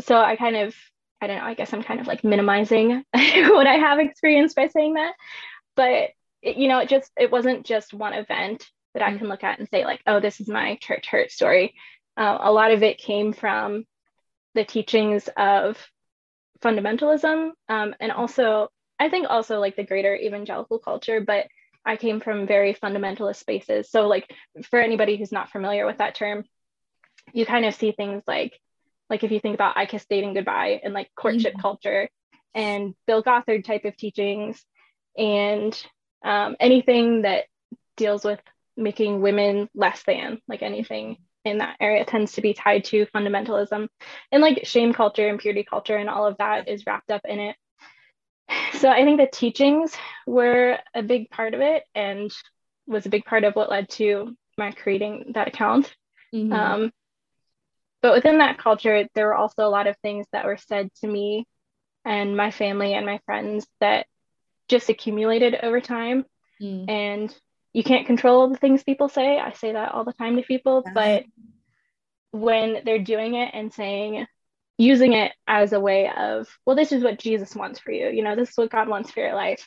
so 0.00 0.16
i 0.16 0.36
kind 0.36 0.56
of 0.56 0.74
i 1.20 1.26
don't 1.26 1.38
know 1.38 1.44
i 1.44 1.54
guess 1.54 1.72
i'm 1.72 1.82
kind 1.82 2.00
of 2.00 2.06
like 2.06 2.24
minimizing 2.24 3.04
what 3.12 3.66
i 3.66 3.74
have 3.74 4.00
experienced 4.00 4.56
by 4.56 4.66
saying 4.68 4.94
that 4.94 5.14
but 5.76 6.10
it, 6.42 6.56
you 6.56 6.68
know 6.68 6.80
it 6.80 6.88
just 6.88 7.10
it 7.16 7.30
wasn't 7.30 7.64
just 7.64 7.94
one 7.94 8.12
event 8.12 8.68
that 8.92 9.02
i 9.02 9.08
mm-hmm. 9.08 9.18
can 9.18 9.28
look 9.28 9.44
at 9.44 9.58
and 9.58 9.68
say 9.68 9.84
like 9.84 10.00
oh 10.06 10.18
this 10.18 10.40
is 10.40 10.48
my 10.48 10.76
church 10.80 11.06
hurt 11.08 11.30
story 11.30 11.74
uh, 12.16 12.38
a 12.40 12.52
lot 12.52 12.70
of 12.70 12.82
it 12.82 12.98
came 12.98 13.32
from 13.32 13.84
the 14.54 14.64
teachings 14.64 15.28
of 15.36 15.78
fundamentalism 16.60 17.50
um, 17.68 17.94
and 18.00 18.10
also 18.10 18.68
i 18.98 19.08
think 19.08 19.26
also 19.30 19.60
like 19.60 19.76
the 19.76 19.84
greater 19.84 20.16
evangelical 20.16 20.80
culture 20.80 21.20
but 21.20 21.46
I 21.84 21.96
came 21.96 22.20
from 22.20 22.46
very 22.46 22.74
fundamentalist 22.74 23.36
spaces. 23.36 23.90
So, 23.90 24.06
like, 24.08 24.30
for 24.70 24.80
anybody 24.80 25.16
who's 25.16 25.32
not 25.32 25.50
familiar 25.50 25.86
with 25.86 25.98
that 25.98 26.14
term, 26.14 26.44
you 27.32 27.46
kind 27.46 27.64
of 27.64 27.74
see 27.74 27.92
things 27.92 28.22
like, 28.26 28.58
like 29.10 29.24
if 29.24 29.30
you 29.30 29.40
think 29.40 29.54
about 29.54 29.76
I 29.76 29.86
Kissed 29.86 30.08
Dating 30.08 30.34
Goodbye 30.34 30.80
and 30.82 30.94
like 30.94 31.10
courtship 31.14 31.52
mm-hmm. 31.52 31.60
culture 31.60 32.08
and 32.54 32.94
Bill 33.06 33.22
Gothard 33.22 33.64
type 33.64 33.84
of 33.84 33.96
teachings 33.96 34.64
and 35.16 35.80
um, 36.24 36.56
anything 36.58 37.22
that 37.22 37.44
deals 37.96 38.24
with 38.24 38.40
making 38.76 39.20
women 39.20 39.68
less 39.74 40.02
than, 40.04 40.40
like 40.48 40.62
anything 40.62 41.18
in 41.44 41.58
that 41.58 41.76
area 41.80 42.04
tends 42.04 42.32
to 42.32 42.40
be 42.40 42.54
tied 42.54 42.84
to 42.84 43.06
fundamentalism 43.06 43.86
and 44.32 44.42
like 44.42 44.64
shame 44.64 44.94
culture 44.94 45.28
and 45.28 45.38
purity 45.38 45.62
culture 45.62 45.96
and 45.96 46.08
all 46.08 46.26
of 46.26 46.38
that 46.38 46.68
is 46.68 46.86
wrapped 46.86 47.10
up 47.10 47.20
in 47.26 47.38
it 47.38 47.56
so 48.74 48.88
I 48.88 49.04
think 49.04 49.18
the 49.18 49.28
teachings 49.30 49.94
were 50.26 50.78
a 50.94 51.02
big 51.02 51.30
part 51.30 51.54
of 51.54 51.60
it 51.60 51.84
and 51.94 52.30
was 52.86 53.06
a 53.06 53.10
big 53.10 53.24
part 53.24 53.44
of 53.44 53.54
what 53.54 53.70
led 53.70 53.88
to 53.90 54.36
my 54.58 54.72
creating 54.72 55.32
that 55.34 55.48
account. 55.48 55.94
Mm-hmm. 56.34 56.52
Um, 56.52 56.92
but 58.02 58.12
within 58.12 58.38
that 58.38 58.58
culture, 58.58 59.06
there 59.14 59.26
were 59.26 59.34
also 59.34 59.66
a 59.66 59.70
lot 59.70 59.86
of 59.86 59.96
things 59.98 60.26
that 60.32 60.44
were 60.44 60.58
said 60.58 60.90
to 61.00 61.06
me 61.06 61.46
and 62.04 62.36
my 62.36 62.50
family 62.50 62.92
and 62.92 63.06
my 63.06 63.18
friends 63.24 63.66
that 63.80 64.06
just 64.68 64.90
accumulated 64.90 65.54
over 65.62 65.80
time. 65.80 66.26
Mm. 66.60 66.90
And 66.90 67.36
you 67.72 67.82
can't 67.82 68.06
control 68.06 68.48
the 68.48 68.58
things 68.58 68.84
people 68.84 69.08
say. 69.08 69.38
I 69.38 69.52
say 69.52 69.72
that 69.72 69.92
all 69.92 70.04
the 70.04 70.12
time 70.12 70.36
to 70.36 70.42
people, 70.42 70.82
yeah. 70.84 70.92
but 70.92 71.24
when 72.30 72.82
they're 72.84 72.98
doing 72.98 73.34
it 73.34 73.50
and 73.54 73.72
saying, 73.72 74.26
using 74.76 75.12
it 75.12 75.32
as 75.46 75.72
a 75.72 75.80
way 75.80 76.10
of, 76.10 76.48
well, 76.66 76.76
this 76.76 76.92
is 76.92 77.02
what 77.04 77.18
Jesus 77.18 77.54
wants 77.54 77.78
for 77.78 77.92
you. 77.92 78.08
You 78.08 78.22
know, 78.22 78.34
this 78.36 78.50
is 78.50 78.56
what 78.56 78.70
God 78.70 78.88
wants 78.88 79.10
for 79.10 79.20
your 79.20 79.34
life. 79.34 79.66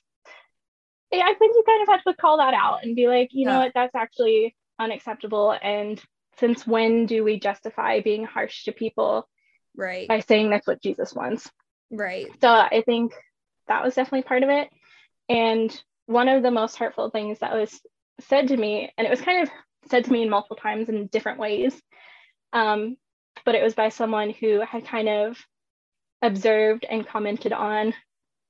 Yeah, 1.12 1.24
I 1.26 1.34
think 1.34 1.56
you 1.56 1.64
kind 1.66 1.82
of 1.84 1.88
have 1.88 2.04
to 2.04 2.22
call 2.22 2.38
that 2.38 2.54
out 2.54 2.84
and 2.84 2.96
be 2.96 3.08
like, 3.08 3.30
you 3.32 3.48
yeah. 3.48 3.54
know 3.54 3.60
what, 3.60 3.72
that's 3.74 3.96
actually 3.96 4.56
unacceptable. 4.80 5.58
And 5.62 6.02
since 6.38 6.68
when 6.68 7.06
do 7.06 7.24
we 7.24 7.40
justify 7.40 8.02
being 8.02 8.26
harsh 8.26 8.66
to 8.66 8.74
people? 8.74 9.28
Right. 9.76 10.08
By 10.08 10.20
saying 10.20 10.50
that's 10.50 10.68
what 10.68 10.82
Jesus 10.82 11.14
wants. 11.14 11.50
Right. 11.90 12.28
So 12.42 12.50
I 12.50 12.84
think 12.86 13.14
that 13.68 13.84
was 13.84 13.96
definitely 13.96 14.24
part 14.24 14.44
of 14.44 14.50
it. 14.50 14.70
And 15.30 15.82
one 16.06 16.28
of 16.28 16.44
the 16.44 16.52
most 16.52 16.78
hurtful 16.78 17.10
things 17.10 17.40
that 17.40 17.54
was 17.54 17.80
said 18.22 18.50
to 18.50 18.58
me, 18.58 18.92
and 18.98 19.08
it 19.08 19.10
was 19.10 19.22
kind 19.22 19.44
of 19.44 19.50
said 19.90 20.06
to 20.06 20.12
me 20.12 20.24
in 20.24 20.30
multiple 20.30 20.58
times 20.58 20.90
in 20.90 21.08
different 21.08 21.40
ways, 21.40 21.80
um, 22.52 22.98
but 23.46 23.56
it 23.56 23.64
was 23.64 23.74
by 23.74 23.90
someone 23.90 24.30
who 24.30 24.62
had 24.62 24.86
kind 24.86 25.10
of 25.10 25.38
observed 26.22 26.86
and 26.90 27.08
commented 27.08 27.54
on 27.54 27.94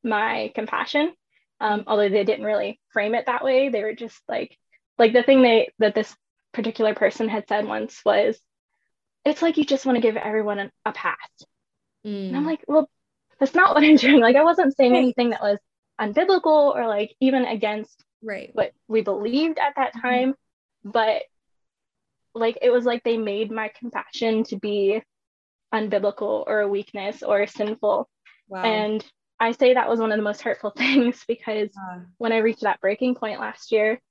my 0.04 0.52
compassion. 0.56 1.14
Um, 1.60 1.84
although 1.88 2.10
they 2.10 2.24
didn't 2.24 2.46
really 2.46 2.80
frame 2.90 3.16
it 3.16 3.26
that 3.26 3.44
way, 3.44 3.70
they 3.70 3.84
were 3.84 3.96
just 3.96 4.22
like, 4.28 4.58
like 4.98 5.14
the 5.14 5.24
thing 5.24 5.42
they 5.42 5.70
that 5.80 5.96
this 5.96 6.16
particular 6.54 6.94
person 6.94 7.30
had 7.30 7.48
said 7.48 7.66
once 7.66 8.02
was, 8.06 8.40
"It's 9.26 9.42
like 9.42 9.58
you 9.58 9.66
just 9.66 9.86
want 9.86 9.96
to 9.96 10.02
give 10.02 10.18
everyone 10.18 10.60
a, 10.60 10.72
a 10.86 10.92
pass." 10.92 11.18
Mm. 12.06 12.28
And 12.30 12.38
I'm 12.38 12.46
like, 12.46 12.64
well, 12.68 12.90
that's 13.40 13.56
not 13.56 13.76
what 13.76 13.84
I'm 13.84 13.96
doing. 13.96 14.20
Like, 14.22 14.36
I 14.36 14.44
wasn't 14.44 14.76
saying 14.76 14.96
anything 14.96 15.32
that 15.32 15.42
was 15.42 15.58
unbiblical 16.00 16.76
or 16.76 16.88
like 16.88 17.16
even 17.20 17.46
against 17.46 18.04
right 18.22 18.52
what 18.54 18.72
we 18.88 19.02
believed 19.02 19.58
at 19.58 19.74
that 19.76 19.94
time, 20.00 20.36
but 20.84 21.24
like 22.38 22.58
it 22.62 22.70
was 22.70 22.86
like 22.86 23.04
they 23.04 23.18
made 23.18 23.52
my 23.52 23.72
compassion 23.80 24.44
to 24.46 24.58
be 24.58 25.02
unbiblical 25.74 26.44
or 26.48 26.62
a 26.62 26.68
weakness 26.68 27.24
or 27.24 27.46
sinful. 27.48 28.10
Wow. 28.48 28.64
And 28.64 29.06
I 29.40 29.52
say 29.52 29.74
that 29.74 29.90
was 29.90 30.00
one 30.00 30.12
of 30.12 30.18
the 30.18 30.24
most 30.24 30.42
hurtful 30.42 30.72
things 30.78 31.24
because 31.28 31.70
when 32.18 32.32
I 32.32 32.38
reached 32.38 32.62
that 32.62 32.82
breaking 32.82 33.16
point 33.16 33.40
last 33.40 33.72
year, 33.72 34.02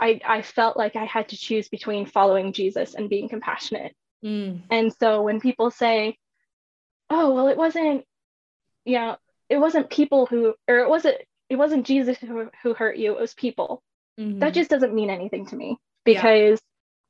I, 0.00 0.20
I 0.26 0.42
felt 0.42 0.76
like 0.76 0.96
I 0.96 1.04
had 1.04 1.28
to 1.28 1.36
choose 1.36 1.68
between 1.68 2.06
following 2.06 2.52
Jesus 2.52 2.94
and 2.94 3.08
being 3.08 3.28
compassionate. 3.28 3.94
Mm. 4.24 4.62
And 4.70 4.92
so 4.92 5.22
when 5.22 5.40
people 5.40 5.70
say, 5.70 6.18
oh, 7.10 7.32
well, 7.32 7.48
it 7.48 7.56
wasn't, 7.56 8.04
you 8.84 8.96
know, 8.96 9.16
it 9.48 9.58
wasn't 9.58 9.90
people 9.90 10.26
who, 10.26 10.54
or 10.66 10.78
it 10.78 10.88
wasn't, 10.88 11.16
it 11.48 11.56
wasn't 11.56 11.86
Jesus 11.86 12.18
who, 12.18 12.50
who 12.62 12.74
hurt 12.74 12.96
you, 12.96 13.12
it 13.12 13.20
was 13.20 13.34
people. 13.34 13.82
Mm-hmm. 14.18 14.40
That 14.40 14.54
just 14.54 14.70
doesn't 14.70 14.94
mean 14.94 15.10
anything 15.10 15.46
to 15.46 15.56
me 15.56 15.76
because 16.04 16.60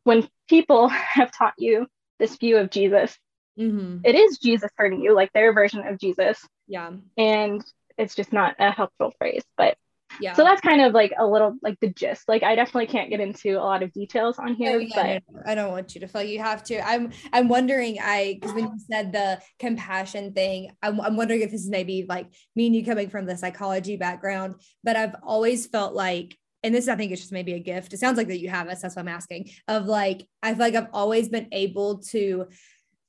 when 0.05 0.29
people 0.49 0.89
have 0.89 1.33
taught 1.33 1.55
you 1.59 1.87
this 2.19 2.37
view 2.37 2.59
of 2.59 2.71
Jesus, 2.71 3.19
mm-hmm. 3.59 3.99
it 4.05 4.15
is 4.15 4.39
Jesus 4.39 4.71
hurting 4.77 5.01
you, 5.01 5.15
like 5.15 5.33
their 5.33 5.53
version 5.53 5.87
of 5.87 5.99
Jesus. 5.99 6.41
Yeah. 6.69 6.93
And 7.19 7.63
it's 7.99 8.15
just 8.15 8.33
not 8.33 8.57
a 8.59 8.71
helpful 8.71 9.13
phrase. 9.19 9.45
But 9.57 9.77
yeah. 10.21 10.35
So 10.35 10.45
that's 10.45 10.61
kind 10.61 10.81
of 10.81 10.93
like 10.93 11.13
a 11.19 11.27
little 11.27 11.57
like 11.63 11.79
the 11.81 11.89
gist. 11.89 12.29
Like 12.29 12.43
I 12.43 12.55
definitely 12.55 12.87
can't 12.87 13.11
get 13.11 13.21
into 13.21 13.59
a 13.59 13.65
lot 13.65 13.83
of 13.83 13.93
details 13.93 14.39
on 14.39 14.55
here, 14.55 14.77
oh, 14.77 14.79
yeah, 14.79 15.19
but 15.29 15.49
I 15.49 15.55
don't 15.55 15.73
want 15.73 15.95
you 15.95 16.01
to 16.03 16.07
feel 16.07 16.21
like 16.21 16.31
you 16.31 16.41
have 16.41 16.63
to. 16.65 16.87
I'm 16.87 17.11
I'm 17.33 17.49
wondering 17.49 17.99
I 18.01 18.39
because 18.41 18.55
when 18.55 18.65
you 18.65 18.79
said 18.91 19.13
the 19.13 19.41
compassion 19.59 20.33
thing, 20.33 20.71
I'm, 20.83 21.01
I'm 21.01 21.17
wondering 21.17 21.41
if 21.41 21.51
this 21.51 21.63
is 21.63 21.71
maybe 21.71 22.07
like 22.09 22.29
me 22.55 22.67
and 22.67 22.77
you 22.77 22.85
coming 22.85 23.09
from 23.09 23.27
the 23.27 23.37
psychology 23.37 23.97
background, 23.97 24.57
but 24.83 24.97
I've 24.97 25.17
always 25.23 25.67
felt 25.67 25.95
like 25.95 26.37
and 26.65 26.75
this 26.75 26.89
I 26.89 26.97
think 26.97 27.13
is 27.13 27.21
just 27.21 27.33
maybe 27.33 27.53
a 27.53 27.61
gift. 27.61 27.93
It 27.93 28.01
sounds 28.01 28.17
like 28.17 28.29
that 28.29 28.41
you 28.41 28.49
have 28.49 28.69
us. 28.69 28.81
That's 28.83 28.97
what 28.97 29.03
I'm 29.03 29.09
asking. 29.09 29.51
Of 29.69 29.87
like, 29.87 30.27
I 30.43 30.55
feel 30.55 30.61
like 30.61 30.75
I've 30.75 30.89
always 30.93 31.29
been 31.29 31.49
able 31.53 31.99
to 32.05 32.49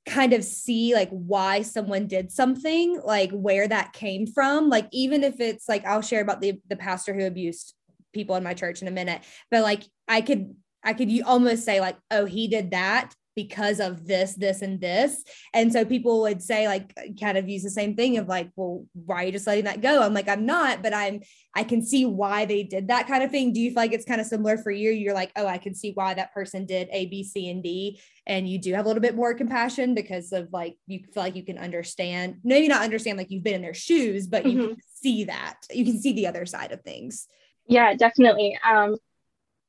kind 0.04 0.34
of 0.34 0.44
see 0.44 0.94
like 0.94 1.08
why 1.08 1.62
someone 1.62 2.06
did 2.06 2.30
something, 2.30 3.00
like 3.02 3.32
where 3.32 3.66
that 3.66 3.94
came 3.94 4.26
from. 4.26 4.68
Like 4.68 4.88
even 4.92 5.24
if 5.24 5.40
it's 5.40 5.68
like 5.68 5.84
I'll 5.86 6.02
share 6.02 6.20
about 6.20 6.40
the 6.40 6.60
the 6.68 6.76
pastor 6.76 7.14
who 7.14 7.26
abused 7.26 7.74
people 8.12 8.36
in 8.36 8.44
my 8.44 8.54
church 8.54 8.82
in 8.82 8.88
a 8.88 8.92
minute, 8.92 9.22
but 9.50 9.62
like 9.62 9.82
I 10.06 10.20
could 10.20 10.54
I 10.84 10.92
could 10.92 11.10
almost 11.24 11.64
say 11.64 11.80
like, 11.80 11.96
oh, 12.10 12.26
he 12.26 12.46
did 12.46 12.70
that 12.70 13.12
because 13.36 13.78
of 13.78 14.06
this, 14.06 14.34
this, 14.34 14.62
and 14.62 14.80
this. 14.80 15.22
And 15.54 15.72
so 15.72 15.84
people 15.84 16.22
would 16.22 16.42
say, 16.42 16.66
like, 16.66 16.98
kind 17.20 17.38
of 17.38 17.48
use 17.48 17.62
the 17.62 17.70
same 17.70 17.94
thing 17.94 18.16
of 18.16 18.26
like, 18.26 18.50
well, 18.56 18.86
why 18.94 19.22
are 19.22 19.26
you 19.26 19.32
just 19.32 19.46
letting 19.46 19.66
that 19.66 19.82
go? 19.82 20.02
I'm 20.02 20.14
like, 20.14 20.28
I'm 20.28 20.46
not, 20.46 20.82
but 20.82 20.92
I'm, 20.92 21.20
I 21.54 21.62
can 21.62 21.84
see 21.84 22.04
why 22.06 22.46
they 22.46 22.64
did 22.64 22.88
that 22.88 23.06
kind 23.06 23.22
of 23.22 23.30
thing. 23.30 23.52
Do 23.52 23.60
you 23.60 23.70
feel 23.70 23.82
like 23.82 23.92
it's 23.92 24.04
kind 24.04 24.20
of 24.20 24.26
similar 24.26 24.58
for 24.58 24.70
you? 24.70 24.90
You're 24.90 25.14
like, 25.14 25.30
oh, 25.36 25.46
I 25.46 25.58
can 25.58 25.74
see 25.74 25.92
why 25.92 26.14
that 26.14 26.34
person 26.34 26.66
did 26.66 26.88
A, 26.90 27.06
B, 27.06 27.22
C, 27.22 27.48
and 27.50 27.62
D. 27.62 28.00
And 28.26 28.48
you 28.48 28.58
do 28.58 28.72
have 28.74 28.86
a 28.86 28.88
little 28.88 29.02
bit 29.02 29.14
more 29.14 29.34
compassion 29.34 29.94
because 29.94 30.32
of 30.32 30.52
like, 30.52 30.76
you 30.86 31.00
feel 31.14 31.22
like 31.22 31.36
you 31.36 31.44
can 31.44 31.58
understand, 31.58 32.38
maybe 32.42 32.66
not 32.66 32.82
understand 32.82 33.18
like 33.18 33.30
you've 33.30 33.44
been 33.44 33.54
in 33.54 33.62
their 33.62 33.74
shoes, 33.74 34.26
but 34.26 34.46
you 34.46 34.58
mm-hmm. 34.58 34.68
can 34.68 34.76
see 34.94 35.24
that. 35.24 35.56
You 35.70 35.84
can 35.84 36.00
see 36.00 36.14
the 36.14 36.26
other 36.26 36.46
side 36.46 36.72
of 36.72 36.80
things. 36.80 37.28
Yeah, 37.68 37.94
definitely. 37.94 38.58
Um, 38.64 38.96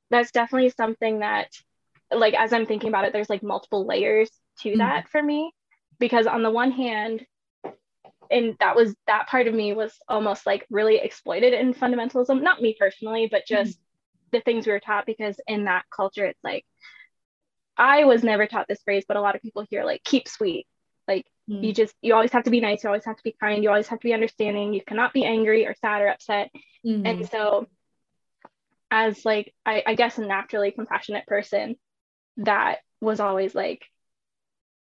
that's 0.09 0.31
definitely 0.31 0.69
something 0.69 1.19
that 1.19 1.49
like 2.11 2.33
as 2.33 2.53
I'm 2.53 2.65
thinking 2.65 2.89
about 2.89 3.05
it, 3.05 3.13
there's 3.13 3.29
like 3.29 3.43
multiple 3.43 3.85
layers 3.85 4.29
to 4.59 4.69
mm-hmm. 4.69 4.79
that 4.79 5.09
for 5.09 5.21
me. 5.21 5.51
Because 5.99 6.27
on 6.27 6.43
the 6.43 6.51
one 6.51 6.71
hand, 6.71 7.25
and 8.29 8.55
that 8.59 8.75
was 8.75 8.95
that 9.07 9.27
part 9.27 9.47
of 9.47 9.53
me 9.53 9.73
was 9.73 9.97
almost 10.07 10.45
like 10.45 10.65
really 10.69 10.97
exploited 10.97 11.53
in 11.53 11.73
fundamentalism, 11.73 12.41
not 12.41 12.61
me 12.61 12.75
personally, 12.79 13.27
but 13.31 13.47
just 13.47 13.71
mm-hmm. 13.71 14.37
the 14.37 14.41
things 14.41 14.65
we 14.65 14.73
were 14.73 14.79
taught 14.79 15.05
because 15.05 15.39
in 15.47 15.65
that 15.65 15.85
culture 15.89 16.25
it's 16.25 16.43
like 16.43 16.65
I 17.77 18.05
was 18.05 18.23
never 18.23 18.47
taught 18.47 18.67
this 18.67 18.81
phrase, 18.83 19.05
but 19.07 19.17
a 19.17 19.21
lot 19.21 19.35
of 19.35 19.41
people 19.41 19.65
hear 19.69 19.83
like 19.83 20.03
keep 20.03 20.27
sweet. 20.27 20.67
Like 21.07 21.25
mm-hmm. 21.49 21.63
you 21.63 21.73
just 21.73 21.93
you 22.01 22.13
always 22.13 22.31
have 22.31 22.43
to 22.43 22.49
be 22.49 22.59
nice, 22.59 22.83
you 22.83 22.89
always 22.89 23.05
have 23.05 23.17
to 23.17 23.23
be 23.23 23.35
kind, 23.39 23.63
you 23.63 23.69
always 23.69 23.87
have 23.87 23.99
to 23.99 24.07
be 24.07 24.13
understanding, 24.13 24.73
you 24.73 24.81
cannot 24.85 25.13
be 25.13 25.25
angry 25.25 25.65
or 25.65 25.75
sad 25.75 26.01
or 26.01 26.07
upset. 26.09 26.49
Mm-hmm. 26.85 27.05
And 27.05 27.29
so 27.29 27.67
as 28.89 29.25
like 29.25 29.53
I, 29.65 29.83
I 29.85 29.95
guess 29.95 30.17
a 30.17 30.25
naturally 30.25 30.71
compassionate 30.71 31.27
person, 31.27 31.75
that 32.37 32.79
was 33.01 33.19
always 33.19 33.53
like 33.53 33.85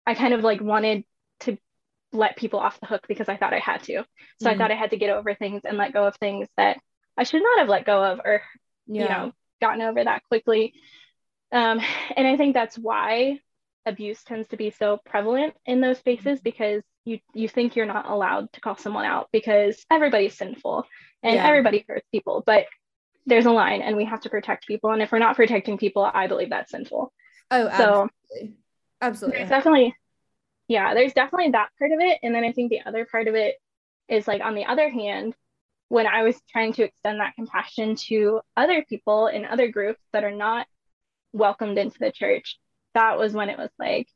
I 0.05 0.15
kind 0.15 0.33
of 0.33 0.41
like 0.41 0.61
wanted 0.61 1.03
to 1.41 1.57
let 2.11 2.35
people 2.35 2.59
off 2.59 2.79
the 2.79 2.87
hook 2.87 3.05
because 3.07 3.29
I 3.29 3.37
thought 3.37 3.53
I 3.53 3.59
had 3.59 3.83
to. 3.83 3.93
So 3.93 4.01
mm-hmm. 4.01 4.47
I 4.47 4.57
thought 4.57 4.71
I 4.71 4.75
had 4.75 4.91
to 4.91 4.97
get 4.97 5.11
over 5.11 5.35
things 5.35 5.61
and 5.65 5.77
let 5.77 5.93
go 5.93 6.07
of 6.07 6.15
things 6.15 6.47
that 6.57 6.77
I 7.15 7.23
should 7.23 7.43
not 7.43 7.59
have 7.59 7.69
let 7.69 7.85
go 7.85 8.03
of 8.03 8.19
or 8.23 8.41
yeah. 8.87 9.03
you 9.03 9.09
know 9.09 9.31
gotten 9.61 9.81
over 9.81 10.03
that 10.03 10.23
quickly. 10.27 10.73
Um, 11.51 11.79
and 12.15 12.27
I 12.27 12.37
think 12.37 12.53
that's 12.53 12.77
why 12.77 13.39
abuse 13.85 14.23
tends 14.23 14.47
to 14.49 14.57
be 14.57 14.71
so 14.71 14.99
prevalent 15.05 15.53
in 15.65 15.81
those 15.81 15.97
spaces 15.97 16.39
because 16.41 16.83
you 17.05 17.19
you 17.33 17.47
think 17.47 17.75
you're 17.75 17.85
not 17.85 18.09
allowed 18.09 18.51
to 18.53 18.61
call 18.61 18.77
someone 18.77 19.05
out 19.05 19.29
because 19.31 19.85
everybody's 19.91 20.37
sinful 20.37 20.85
and 21.23 21.35
yeah. 21.35 21.47
everybody 21.47 21.85
hurts 21.87 22.07
people, 22.11 22.43
but 22.45 22.65
there's 23.25 23.45
a 23.45 23.51
line 23.51 23.81
and 23.81 23.95
we 23.95 24.05
have 24.05 24.21
to 24.21 24.29
protect 24.29 24.67
people 24.67 24.91
and 24.91 25.01
if 25.01 25.11
we're 25.11 25.19
not 25.19 25.35
protecting 25.35 25.77
people, 25.77 26.09
I 26.11 26.27
believe 26.27 26.49
that's 26.49 26.71
sinful. 26.71 27.11
Oh, 27.51 27.67
absolutely. 27.67 28.57
absolutely. 29.01 29.37
There's 29.39 29.49
definitely, 29.49 29.95
yeah, 30.67 30.93
there's 30.93 31.13
definitely 31.13 31.51
that 31.51 31.69
part 31.79 31.91
of 31.91 31.99
it. 31.99 32.19
And 32.23 32.33
then 32.33 32.43
I 32.43 32.51
think 32.51 32.69
the 32.69 32.81
other 32.85 33.05
part 33.05 33.27
of 33.27 33.35
it 33.35 33.55
is 34.07 34.27
like, 34.27 34.41
on 34.41 34.55
the 34.55 34.65
other 34.65 34.89
hand, 34.89 35.35
when 35.87 36.05
I 36.05 36.23
was 36.23 36.39
trying 36.51 36.73
to 36.73 36.83
extend 36.83 37.19
that 37.19 37.35
compassion 37.35 37.95
to 38.07 38.41
other 38.55 38.85
people 38.87 39.27
in 39.27 39.45
other 39.45 39.69
groups 39.69 40.01
that 40.13 40.23
are 40.23 40.31
not 40.31 40.67
welcomed 41.33 41.77
into 41.77 41.97
the 41.99 42.11
church, 42.11 42.59
that 42.93 43.17
was 43.17 43.33
when 43.33 43.49
it 43.49 43.57
was 43.57 43.71
like 43.79 44.07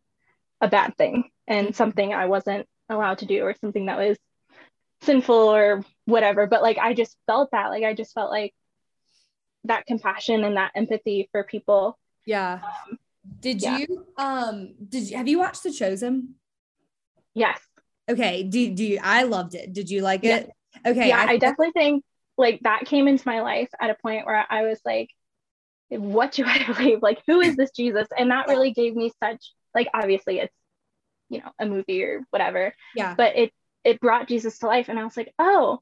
a 0.62 0.68
bad 0.68 0.96
thing 0.98 1.30
and 1.48 1.76
something 1.76 2.14
I 2.14 2.28
wasn't 2.28 2.68
allowed 2.90 3.20
to 3.20 3.26
do 3.26 3.42
or 3.42 3.56
something 3.60 3.88
that 3.88 3.98
was 3.98 4.18
sinful 5.02 5.36
or 5.36 5.84
whatever. 6.06 6.48
But 6.48 6.62
like, 6.62 6.78
I 6.78 6.94
just 6.94 7.18
felt 7.26 7.52
that, 7.52 7.70
like, 7.70 7.84
I 7.84 7.94
just 7.94 8.14
felt 8.14 8.30
like 8.30 8.54
that 9.66 9.86
compassion 9.86 10.44
and 10.44 10.58
that 10.58 10.72
empathy 10.76 11.30
for 11.32 11.44
people. 11.44 11.98
Yeah. 12.26 12.60
Um, 12.64 13.00
did 13.40 13.62
yeah. 13.62 13.78
you 13.78 14.06
um 14.18 14.74
did 14.90 15.10
you 15.10 15.18
have 15.18 15.28
you 15.28 15.40
watched 15.40 15.64
The 15.64 15.72
Chosen? 15.72 16.36
Yes. 17.34 17.60
Okay. 18.10 18.44
Do 18.44 18.74
do 18.74 18.84
you 18.84 19.00
I 19.02 19.24
loved 19.24 19.56
it. 19.56 19.74
Did 19.74 19.90
you 19.90 20.02
like 20.02 20.24
it? 20.24 20.50
Okay. 20.86 21.10
Yeah, 21.10 21.20
I, 21.20 21.34
I 21.34 21.38
definitely 21.38 21.72
think 21.72 22.04
like 22.38 22.60
that 22.62 22.86
came 22.86 23.08
into 23.08 23.28
my 23.28 23.42
life 23.42 23.70
at 23.80 23.90
a 23.90 23.96
point 23.96 24.26
where 24.26 24.46
I 24.50 24.64
was 24.64 24.80
like, 24.84 25.10
what 25.90 26.32
do 26.32 26.44
I 26.48 26.64
believe? 26.66 27.02
Like, 27.02 27.22
who 27.28 27.42
is 27.42 27.56
this 27.56 27.72
Jesus? 27.72 28.08
And 28.18 28.32
that 28.32 28.48
really 28.48 28.72
gave 28.72 28.96
me 28.96 29.12
such 29.24 29.52
like 29.74 29.88
obviously 29.94 30.40
it's 30.40 30.54
you 31.30 31.40
know 31.40 31.52
a 31.60 31.66
movie 31.66 32.04
or 32.04 32.26
whatever. 32.30 32.74
Yeah. 32.96 33.16
But 33.16 33.38
it 33.38 33.52
it 33.84 34.00
brought 34.00 34.28
Jesus 34.28 34.60
to 34.60 34.68
life 34.68 34.90
and 34.90 35.00
I 35.00 35.04
was 35.04 35.18
like, 35.18 35.34
oh, 35.40 35.80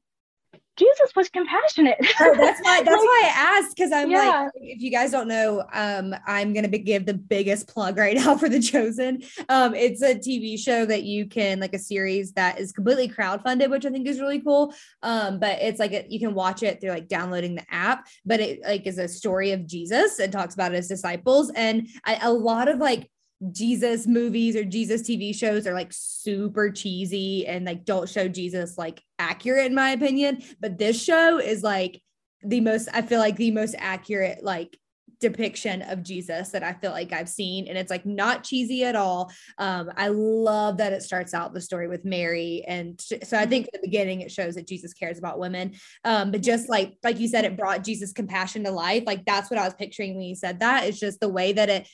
Jesus 0.76 1.10
was 1.14 1.28
compassionate. 1.28 1.98
oh, 2.20 2.34
that's 2.36 2.60
why 2.62 2.82
that's 2.84 2.88
like, 2.88 2.98
why 2.98 3.22
I 3.24 3.58
asked 3.58 3.76
because 3.76 3.92
I'm 3.92 4.10
yeah. 4.10 4.44
like, 4.44 4.50
if 4.56 4.80
you 4.80 4.90
guys 4.90 5.10
don't 5.10 5.28
know, 5.28 5.64
um, 5.72 6.14
I'm 6.26 6.52
gonna 6.52 6.68
be, 6.68 6.78
give 6.78 7.04
the 7.06 7.14
biggest 7.14 7.68
plug 7.68 7.98
right 7.98 8.16
now 8.16 8.36
for 8.36 8.48
The 8.48 8.60
Chosen. 8.60 9.22
Um, 9.48 9.74
it's 9.74 10.02
a 10.02 10.14
TV 10.14 10.58
show 10.58 10.86
that 10.86 11.02
you 11.02 11.26
can 11.26 11.60
like 11.60 11.74
a 11.74 11.78
series 11.78 12.32
that 12.32 12.58
is 12.58 12.72
completely 12.72 13.08
crowdfunded, 13.08 13.70
which 13.70 13.84
I 13.84 13.90
think 13.90 14.06
is 14.06 14.20
really 14.20 14.40
cool. 14.40 14.74
Um, 15.02 15.38
but 15.38 15.60
it's 15.60 15.78
like 15.78 15.92
a, 15.92 16.06
you 16.08 16.18
can 16.18 16.34
watch 16.34 16.62
it 16.62 16.80
through 16.80 16.90
like 16.90 17.08
downloading 17.08 17.54
the 17.54 17.64
app, 17.70 18.06
but 18.24 18.40
it 18.40 18.60
like 18.62 18.86
is 18.86 18.98
a 18.98 19.08
story 19.08 19.52
of 19.52 19.66
Jesus 19.66 20.18
and 20.18 20.32
talks 20.32 20.54
about 20.54 20.72
his 20.72 20.88
disciples 20.88 21.50
and 21.54 21.88
I, 22.04 22.18
a 22.22 22.32
lot 22.32 22.68
of 22.68 22.78
like 22.78 23.10
Jesus 23.50 24.06
movies 24.06 24.54
or 24.54 24.64
Jesus 24.64 25.02
TV 25.02 25.34
shows 25.34 25.66
are 25.66 25.74
like 25.74 25.92
super 25.92 26.70
cheesy 26.70 27.46
and 27.46 27.64
like 27.64 27.84
don't 27.84 28.08
show 28.08 28.28
Jesus 28.28 28.78
like 28.78 29.02
accurate 29.18 29.66
in 29.66 29.74
my 29.74 29.90
opinion. 29.90 30.42
But 30.60 30.78
this 30.78 31.02
show 31.02 31.38
is 31.38 31.62
like 31.62 32.00
the 32.42 32.60
most, 32.60 32.88
I 32.92 33.02
feel 33.02 33.18
like 33.18 33.36
the 33.36 33.50
most 33.50 33.74
accurate 33.78 34.44
like 34.44 34.78
depiction 35.22 35.82
of 35.82 36.02
Jesus 36.02 36.50
that 36.50 36.64
I 36.64 36.74
feel 36.74 36.90
like 36.90 37.12
I've 37.12 37.28
seen. 37.28 37.68
And 37.68 37.78
it's 37.78 37.90
like 37.90 38.04
not 38.04 38.42
cheesy 38.42 38.84
at 38.84 38.96
all. 38.96 39.32
Um, 39.56 39.90
I 39.96 40.08
love 40.08 40.78
that 40.78 40.92
it 40.92 41.02
starts 41.02 41.32
out 41.32 41.54
the 41.54 41.60
story 41.60 41.86
with 41.86 42.04
Mary. 42.04 42.64
And 42.66 43.00
so 43.00 43.38
I 43.38 43.46
think 43.46 43.66
at 43.66 43.80
the 43.80 43.86
beginning 43.86 44.20
it 44.20 44.32
shows 44.32 44.56
that 44.56 44.66
Jesus 44.66 44.92
cares 44.92 45.18
about 45.18 45.38
women. 45.38 45.74
Um, 46.04 46.32
but 46.32 46.42
just 46.42 46.68
like, 46.68 46.94
like 47.04 47.20
you 47.20 47.28
said, 47.28 47.44
it 47.44 47.56
brought 47.56 47.84
Jesus 47.84 48.12
compassion 48.12 48.64
to 48.64 48.72
life. 48.72 49.04
Like 49.06 49.24
that's 49.24 49.48
what 49.48 49.60
I 49.60 49.64
was 49.64 49.74
picturing 49.74 50.16
when 50.16 50.24
you 50.24 50.34
said 50.34 50.58
that. 50.58 50.84
It's 50.84 50.98
just 50.98 51.20
the 51.20 51.28
way 51.28 51.52
that 51.52 51.70
it 51.70 51.88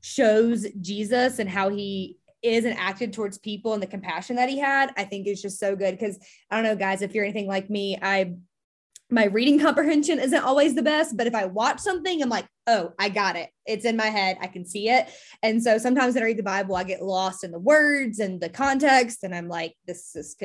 shows 0.00 0.66
Jesus 0.80 1.38
and 1.38 1.48
how 1.48 1.68
he 1.68 2.18
is 2.42 2.64
and 2.64 2.78
acted 2.78 3.12
towards 3.12 3.38
people 3.38 3.74
and 3.74 3.82
the 3.82 3.86
compassion 3.86 4.36
that 4.36 4.48
he 4.48 4.58
had, 4.58 4.92
I 4.96 5.04
think 5.04 5.26
is 5.26 5.42
just 5.42 5.58
so 5.58 5.76
good. 5.76 5.98
Cause 5.98 6.18
I 6.50 6.56
don't 6.56 6.64
know, 6.64 6.76
guys, 6.76 7.02
if 7.02 7.14
you're 7.14 7.24
anything 7.24 7.46
like 7.46 7.68
me, 7.68 7.98
I 8.00 8.34
my 9.10 9.24
reading 9.24 9.58
comprehension 9.60 10.18
isn't 10.18 10.44
always 10.44 10.74
the 10.74 10.82
best, 10.82 11.16
but 11.16 11.26
if 11.26 11.34
I 11.34 11.46
watch 11.46 11.80
something, 11.80 12.22
I'm 12.22 12.28
like, 12.28 12.46
oh, 12.70 12.92
I 13.00 13.08
got 13.08 13.34
it. 13.34 13.50
It's 13.66 13.84
in 13.84 13.96
my 13.96 14.06
head. 14.06 14.38
I 14.40 14.46
can 14.46 14.64
see 14.64 14.88
it. 14.88 15.08
And 15.42 15.62
so 15.62 15.76
sometimes 15.76 16.14
when 16.14 16.22
I 16.22 16.26
read 16.26 16.38
the 16.38 16.44
Bible, 16.44 16.76
I 16.76 16.84
get 16.84 17.02
lost 17.02 17.42
in 17.42 17.50
the 17.50 17.58
words 17.58 18.20
and 18.20 18.40
the 18.40 18.48
context. 18.48 19.24
And 19.24 19.34
I'm 19.34 19.48
like, 19.48 19.74
this 19.88 20.14
is 20.14 20.36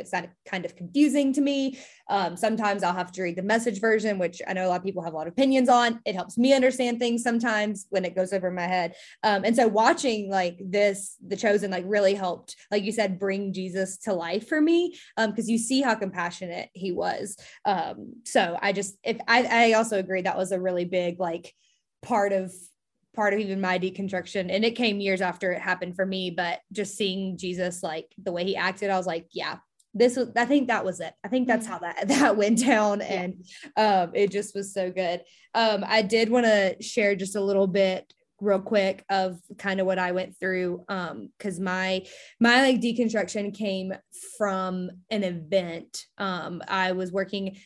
kind 0.45 0.65
of 0.65 0.76
confusing 0.76 1.32
to 1.34 1.41
me. 1.41 1.78
Um, 2.09 2.36
sometimes 2.36 2.84
I'll 2.84 2.93
have 2.93 3.11
to 3.13 3.23
read 3.23 3.36
the 3.36 3.43
message 3.43 3.80
version, 3.80 4.17
which 4.17 4.41
I 4.47 4.53
know 4.53 4.65
a 4.65 4.69
lot 4.69 4.80
of 4.80 4.84
people 4.84 5.03
have 5.03 5.13
a 5.13 5.15
lot 5.15 5.28
of 5.28 5.34
opinions 5.34 5.69
on. 5.69 6.01
It 6.05 6.15
helps 6.15 6.38
me 6.38 6.53
understand 6.53 6.99
things 6.99 7.21
sometimes 7.21 7.86
when 7.89 8.05
it 8.05 8.15
goes 8.15 8.34
over 8.34 8.49
my 8.49 8.67
head. 8.67 8.95
Um, 9.23 9.43
and 9.45 9.55
so 9.55 9.67
watching 9.67 10.30
like 10.30 10.59
this, 10.59 11.15
The 11.26 11.38
Chosen, 11.38 11.69
like 11.69 11.86
really 11.88 12.15
helped, 12.15 12.55
like 12.71 12.84
you 12.84 12.91
said, 12.91 13.19
bring 13.19 13.53
Jesus 13.53 13.97
to 13.99 14.13
life 14.13 14.47
for 14.47 14.59
me 14.59 14.97
because 15.15 15.47
um, 15.47 15.51
you 15.51 15.59
see 15.59 15.82
how 15.82 15.93
compassionate 15.93 16.69
he 16.73 16.91
was. 16.91 17.38
Um, 17.65 18.13
so 18.23 18.57
I 18.59 18.71
just, 18.71 18.97
if 19.03 19.17
I, 19.28 19.69
I 19.69 19.73
also 19.73 19.99
agree 19.99 20.23
that 20.23 20.38
was 20.38 20.51
a 20.51 20.59
really 20.59 20.86
big, 20.86 21.19
like, 21.19 21.53
part 22.05 22.31
of 22.31 22.53
part 23.15 23.33
of 23.33 23.39
even 23.39 23.61
my 23.61 23.79
deconstruction. 23.79 24.53
And 24.53 24.63
it 24.65 24.75
came 24.75 24.99
years 24.99 25.21
after 25.21 25.51
it 25.51 25.61
happened 25.61 25.95
for 25.95 26.05
me 26.05 26.29
but 26.31 26.59
just 26.71 26.95
seeing 26.95 27.37
jesus 27.37 27.81
like 27.83 28.07
the 28.21 28.31
way 28.31 28.43
he 28.43 28.55
acted 28.55 28.89
i 28.89 28.97
was 28.97 29.07
like 29.07 29.27
yeah 29.31 29.57
this 29.95 30.17
was 30.17 30.29
i 30.35 30.45
think 30.45 30.67
that 30.67 30.85
was 30.85 30.99
it. 30.99 31.13
I 31.23 31.29
think 31.29 31.47
that's 31.47 31.65
how 31.65 31.79
that 31.79 32.07
that 32.09 32.37
went 32.37 32.59
down. 32.59 33.01
And 33.01 33.45
um 33.77 34.11
it 34.13 34.29
just 34.29 34.53
was 34.53 34.73
so 34.73 34.91
good. 34.91 35.21
Um 35.55 35.83
i 35.87 36.01
did 36.01 36.29
want 36.29 36.45
to 36.45 36.75
share 36.81 37.15
just 37.15 37.35
a 37.35 37.41
little 37.41 37.67
bit 37.67 38.13
real 38.41 38.59
quick 38.59 39.05
of 39.09 39.39
kind 39.57 39.79
of 39.79 39.85
what 39.85 39.97
I 39.97 40.11
went 40.11 40.37
through 40.37 40.83
um 40.89 41.29
cuz 41.39 41.59
my 41.59 42.05
my 42.39 42.61
like 42.61 42.81
deconstruction 42.81 43.55
came 43.55 43.93
from 44.37 44.91
an 45.09 45.23
event. 45.23 46.05
Um 46.17 46.61
I 46.67 46.91
was 46.91 47.13
working 47.13 47.57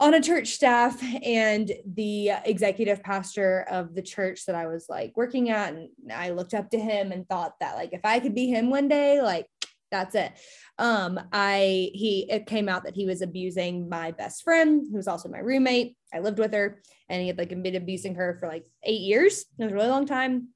on 0.00 0.14
a 0.14 0.20
church 0.20 0.48
staff 0.48 1.02
and 1.24 1.72
the 1.94 2.30
executive 2.44 3.02
pastor 3.02 3.66
of 3.68 3.94
the 3.94 4.02
church 4.02 4.46
that 4.46 4.54
I 4.54 4.66
was 4.66 4.86
like 4.88 5.16
working 5.16 5.50
at 5.50 5.74
and 5.74 5.88
I 6.14 6.30
looked 6.30 6.54
up 6.54 6.70
to 6.70 6.78
him 6.78 7.10
and 7.10 7.28
thought 7.28 7.54
that 7.60 7.74
like 7.74 7.92
if 7.92 8.00
I 8.04 8.20
could 8.20 8.34
be 8.34 8.46
him 8.46 8.70
one 8.70 8.88
day 8.88 9.20
like 9.20 9.46
that's 9.90 10.14
it. 10.14 10.32
Um 10.78 11.18
I 11.32 11.90
he 11.94 12.30
it 12.30 12.46
came 12.46 12.68
out 12.68 12.84
that 12.84 12.94
he 12.94 13.06
was 13.06 13.22
abusing 13.22 13.88
my 13.88 14.12
best 14.12 14.44
friend 14.44 14.86
who 14.88 14.96
was 14.96 15.08
also 15.08 15.28
my 15.28 15.38
roommate. 15.38 15.96
I 16.14 16.20
lived 16.20 16.38
with 16.38 16.52
her 16.52 16.80
and 17.08 17.20
he 17.20 17.26
had 17.28 17.38
like 17.38 17.48
been 17.48 17.74
abusing 17.74 18.14
her 18.14 18.36
for 18.38 18.46
like 18.46 18.66
8 18.84 19.00
years. 19.00 19.46
It 19.58 19.64
was 19.64 19.72
a 19.72 19.74
really 19.74 19.88
long 19.88 20.06
time. 20.06 20.48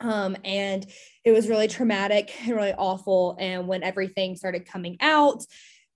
Um 0.00 0.36
and 0.44 0.86
it 1.24 1.32
was 1.32 1.48
really 1.48 1.66
traumatic 1.66 2.32
and 2.46 2.54
really 2.54 2.74
awful. 2.74 3.36
And 3.40 3.66
when 3.66 3.82
everything 3.82 4.36
started 4.36 4.66
coming 4.66 4.98
out 5.00 5.42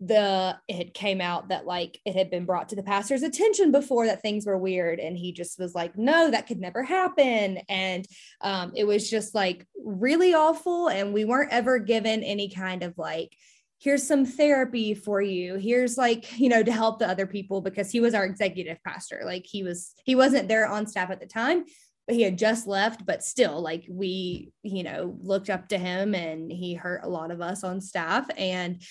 the 0.04 0.58
it 0.66 0.94
came 0.94 1.20
out 1.20 1.48
that 1.48 1.64
like 1.64 1.96
it 2.04 2.16
had 2.16 2.28
been 2.28 2.44
brought 2.44 2.68
to 2.68 2.74
the 2.76 2.82
pastor's 2.82 3.22
attention 3.22 3.70
before 3.70 4.06
that 4.06 4.20
things 4.20 4.44
were 4.44 4.58
weird 4.58 4.98
and 4.98 5.16
he 5.16 5.32
just 5.32 5.60
was 5.60 5.76
like 5.76 5.96
no 5.96 6.28
that 6.30 6.48
could 6.48 6.58
never 6.58 6.82
happen. 6.82 7.58
And 7.68 8.04
um, 8.40 8.72
it 8.74 8.84
was 8.84 9.08
just 9.08 9.32
like 9.32 9.64
really 9.84 10.34
awful 10.34 10.88
and 10.88 11.14
we 11.14 11.24
weren't 11.24 11.52
ever 11.52 11.78
given 11.78 12.24
any 12.24 12.48
kind 12.48 12.82
of 12.82 12.98
like 12.98 13.32
here's 13.78 14.06
some 14.06 14.24
therapy 14.24 14.94
for 14.94 15.22
you. 15.22 15.54
Here's 15.54 15.96
like 15.96 16.36
you 16.38 16.48
know 16.48 16.64
to 16.64 16.72
help 16.72 16.98
the 16.98 17.08
other 17.08 17.26
people 17.26 17.60
because 17.60 17.92
he 17.92 18.00
was 18.00 18.12
our 18.12 18.24
executive 18.24 18.78
pastor. 18.84 19.22
Like 19.24 19.46
he 19.46 19.62
was 19.62 19.92
he 20.04 20.16
wasn't 20.16 20.48
there 20.48 20.66
on 20.66 20.88
staff 20.88 21.10
at 21.10 21.20
the 21.20 21.26
time 21.26 21.64
but 22.06 22.16
he 22.16 22.22
had 22.22 22.36
just 22.36 22.66
left 22.66 23.06
but 23.06 23.22
still 23.22 23.62
like 23.62 23.84
we 23.88 24.52
you 24.64 24.82
know 24.82 25.16
looked 25.22 25.48
up 25.48 25.68
to 25.68 25.78
him 25.78 26.14
and 26.16 26.50
he 26.50 26.74
hurt 26.74 27.04
a 27.04 27.08
lot 27.08 27.30
of 27.30 27.40
us 27.40 27.62
on 27.62 27.80
staff. 27.80 28.26
And 28.36 28.82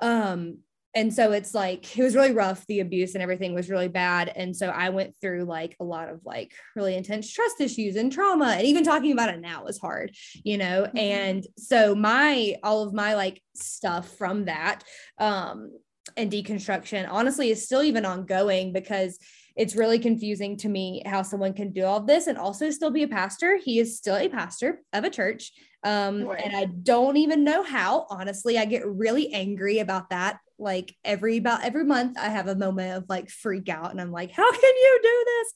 um 0.00 0.58
and 0.94 1.12
so 1.12 1.32
it's 1.32 1.54
like 1.54 1.96
it 1.98 2.02
was 2.02 2.14
really 2.14 2.32
rough 2.32 2.66
the 2.66 2.80
abuse 2.80 3.14
and 3.14 3.22
everything 3.22 3.54
was 3.54 3.70
really 3.70 3.88
bad 3.88 4.32
and 4.34 4.56
so 4.56 4.68
i 4.68 4.88
went 4.88 5.14
through 5.20 5.44
like 5.44 5.76
a 5.80 5.84
lot 5.84 6.08
of 6.08 6.20
like 6.24 6.52
really 6.74 6.96
intense 6.96 7.30
trust 7.32 7.60
issues 7.60 7.96
and 7.96 8.12
trauma 8.12 8.54
and 8.56 8.66
even 8.66 8.84
talking 8.84 9.12
about 9.12 9.32
it 9.32 9.40
now 9.40 9.66
is 9.66 9.78
hard 9.78 10.10
you 10.44 10.58
know 10.58 10.84
mm-hmm. 10.84 10.98
and 10.98 11.46
so 11.56 11.94
my 11.94 12.54
all 12.62 12.82
of 12.82 12.92
my 12.92 13.14
like 13.14 13.42
stuff 13.54 14.08
from 14.16 14.46
that 14.46 14.82
um 15.18 15.70
and 16.16 16.32
deconstruction 16.32 17.06
honestly 17.10 17.50
is 17.50 17.64
still 17.64 17.82
even 17.82 18.04
ongoing 18.04 18.72
because 18.72 19.18
it's 19.56 19.74
really 19.74 19.98
confusing 19.98 20.56
to 20.56 20.68
me 20.68 21.02
how 21.04 21.20
someone 21.22 21.52
can 21.52 21.72
do 21.72 21.84
all 21.84 22.00
this 22.00 22.28
and 22.28 22.38
also 22.38 22.70
still 22.70 22.92
be 22.92 23.02
a 23.02 23.08
pastor. 23.08 23.56
He 23.56 23.80
is 23.80 23.98
still 23.98 24.16
a 24.16 24.28
pastor 24.28 24.80
of 24.92 25.02
a 25.02 25.10
church. 25.10 25.52
Um, 25.84 26.24
right. 26.24 26.42
And 26.44 26.56
I 26.56 26.64
don't 26.66 27.16
even 27.16 27.44
know 27.44 27.62
how. 27.62 28.06
Honestly, 28.10 28.58
I 28.58 28.64
get 28.64 28.86
really 28.86 29.32
angry 29.32 29.78
about 29.78 30.10
that 30.10 30.40
like 30.58 30.96
every 31.04 31.36
about 31.36 31.64
every 31.64 31.84
month 31.84 32.18
i 32.18 32.28
have 32.28 32.48
a 32.48 32.54
moment 32.54 32.96
of 32.96 33.08
like 33.08 33.30
freak 33.30 33.68
out 33.68 33.92
and 33.92 34.00
i'm 34.00 34.10
like 34.10 34.30
how 34.32 34.50
can 34.50 34.60
you 34.62 35.00
do 35.02 35.24
this? 35.26 35.52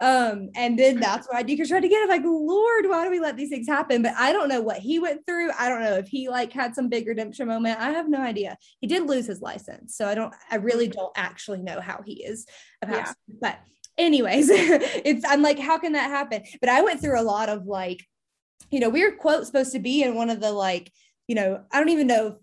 Um 0.00 0.48
and 0.56 0.78
then 0.78 0.98
that's 0.98 1.26
why 1.28 1.38
i 1.38 1.44
deconstruct 1.44 1.84
again 1.84 2.02
i'm 2.02 2.08
like 2.08 2.24
lord 2.24 2.86
why 2.88 3.04
do 3.04 3.10
we 3.10 3.20
let 3.20 3.36
these 3.36 3.50
things 3.50 3.68
happen? 3.68 4.02
But 4.02 4.14
i 4.16 4.32
don't 4.32 4.48
know 4.48 4.62
what 4.62 4.78
he 4.78 4.98
went 4.98 5.26
through. 5.26 5.50
I 5.58 5.68
don't 5.68 5.82
know 5.82 5.96
if 5.96 6.08
he 6.08 6.28
like 6.28 6.52
had 6.52 6.74
some 6.74 6.88
big 6.88 7.06
redemption 7.06 7.48
moment. 7.48 7.78
I 7.78 7.90
have 7.90 8.08
no 8.08 8.20
idea. 8.20 8.56
He 8.80 8.86
did 8.86 9.06
lose 9.06 9.26
his 9.26 9.42
license 9.42 9.94
so 9.96 10.08
i 10.08 10.14
don't 10.14 10.34
i 10.50 10.56
really 10.56 10.88
don't 10.88 11.12
actually 11.16 11.62
know 11.62 11.80
how 11.80 12.00
he 12.04 12.24
is 12.24 12.46
yeah. 12.88 13.12
but 13.40 13.58
anyways 13.98 14.48
it's 14.50 15.24
i'm 15.28 15.42
like 15.42 15.58
how 15.58 15.78
can 15.78 15.92
that 15.92 16.10
happen? 16.10 16.42
But 16.60 16.70
i 16.70 16.80
went 16.82 17.00
through 17.00 17.20
a 17.20 17.22
lot 17.22 17.48
of 17.48 17.66
like 17.66 18.06
you 18.70 18.80
know 18.80 18.88
we 18.88 19.04
were 19.04 19.12
quote 19.12 19.46
supposed 19.46 19.72
to 19.72 19.78
be 19.78 20.02
in 20.02 20.14
one 20.14 20.30
of 20.30 20.40
the 20.40 20.50
like 20.50 20.92
you 21.28 21.34
know 21.34 21.62
i 21.72 21.78
don't 21.78 21.90
even 21.90 22.06
know 22.06 22.38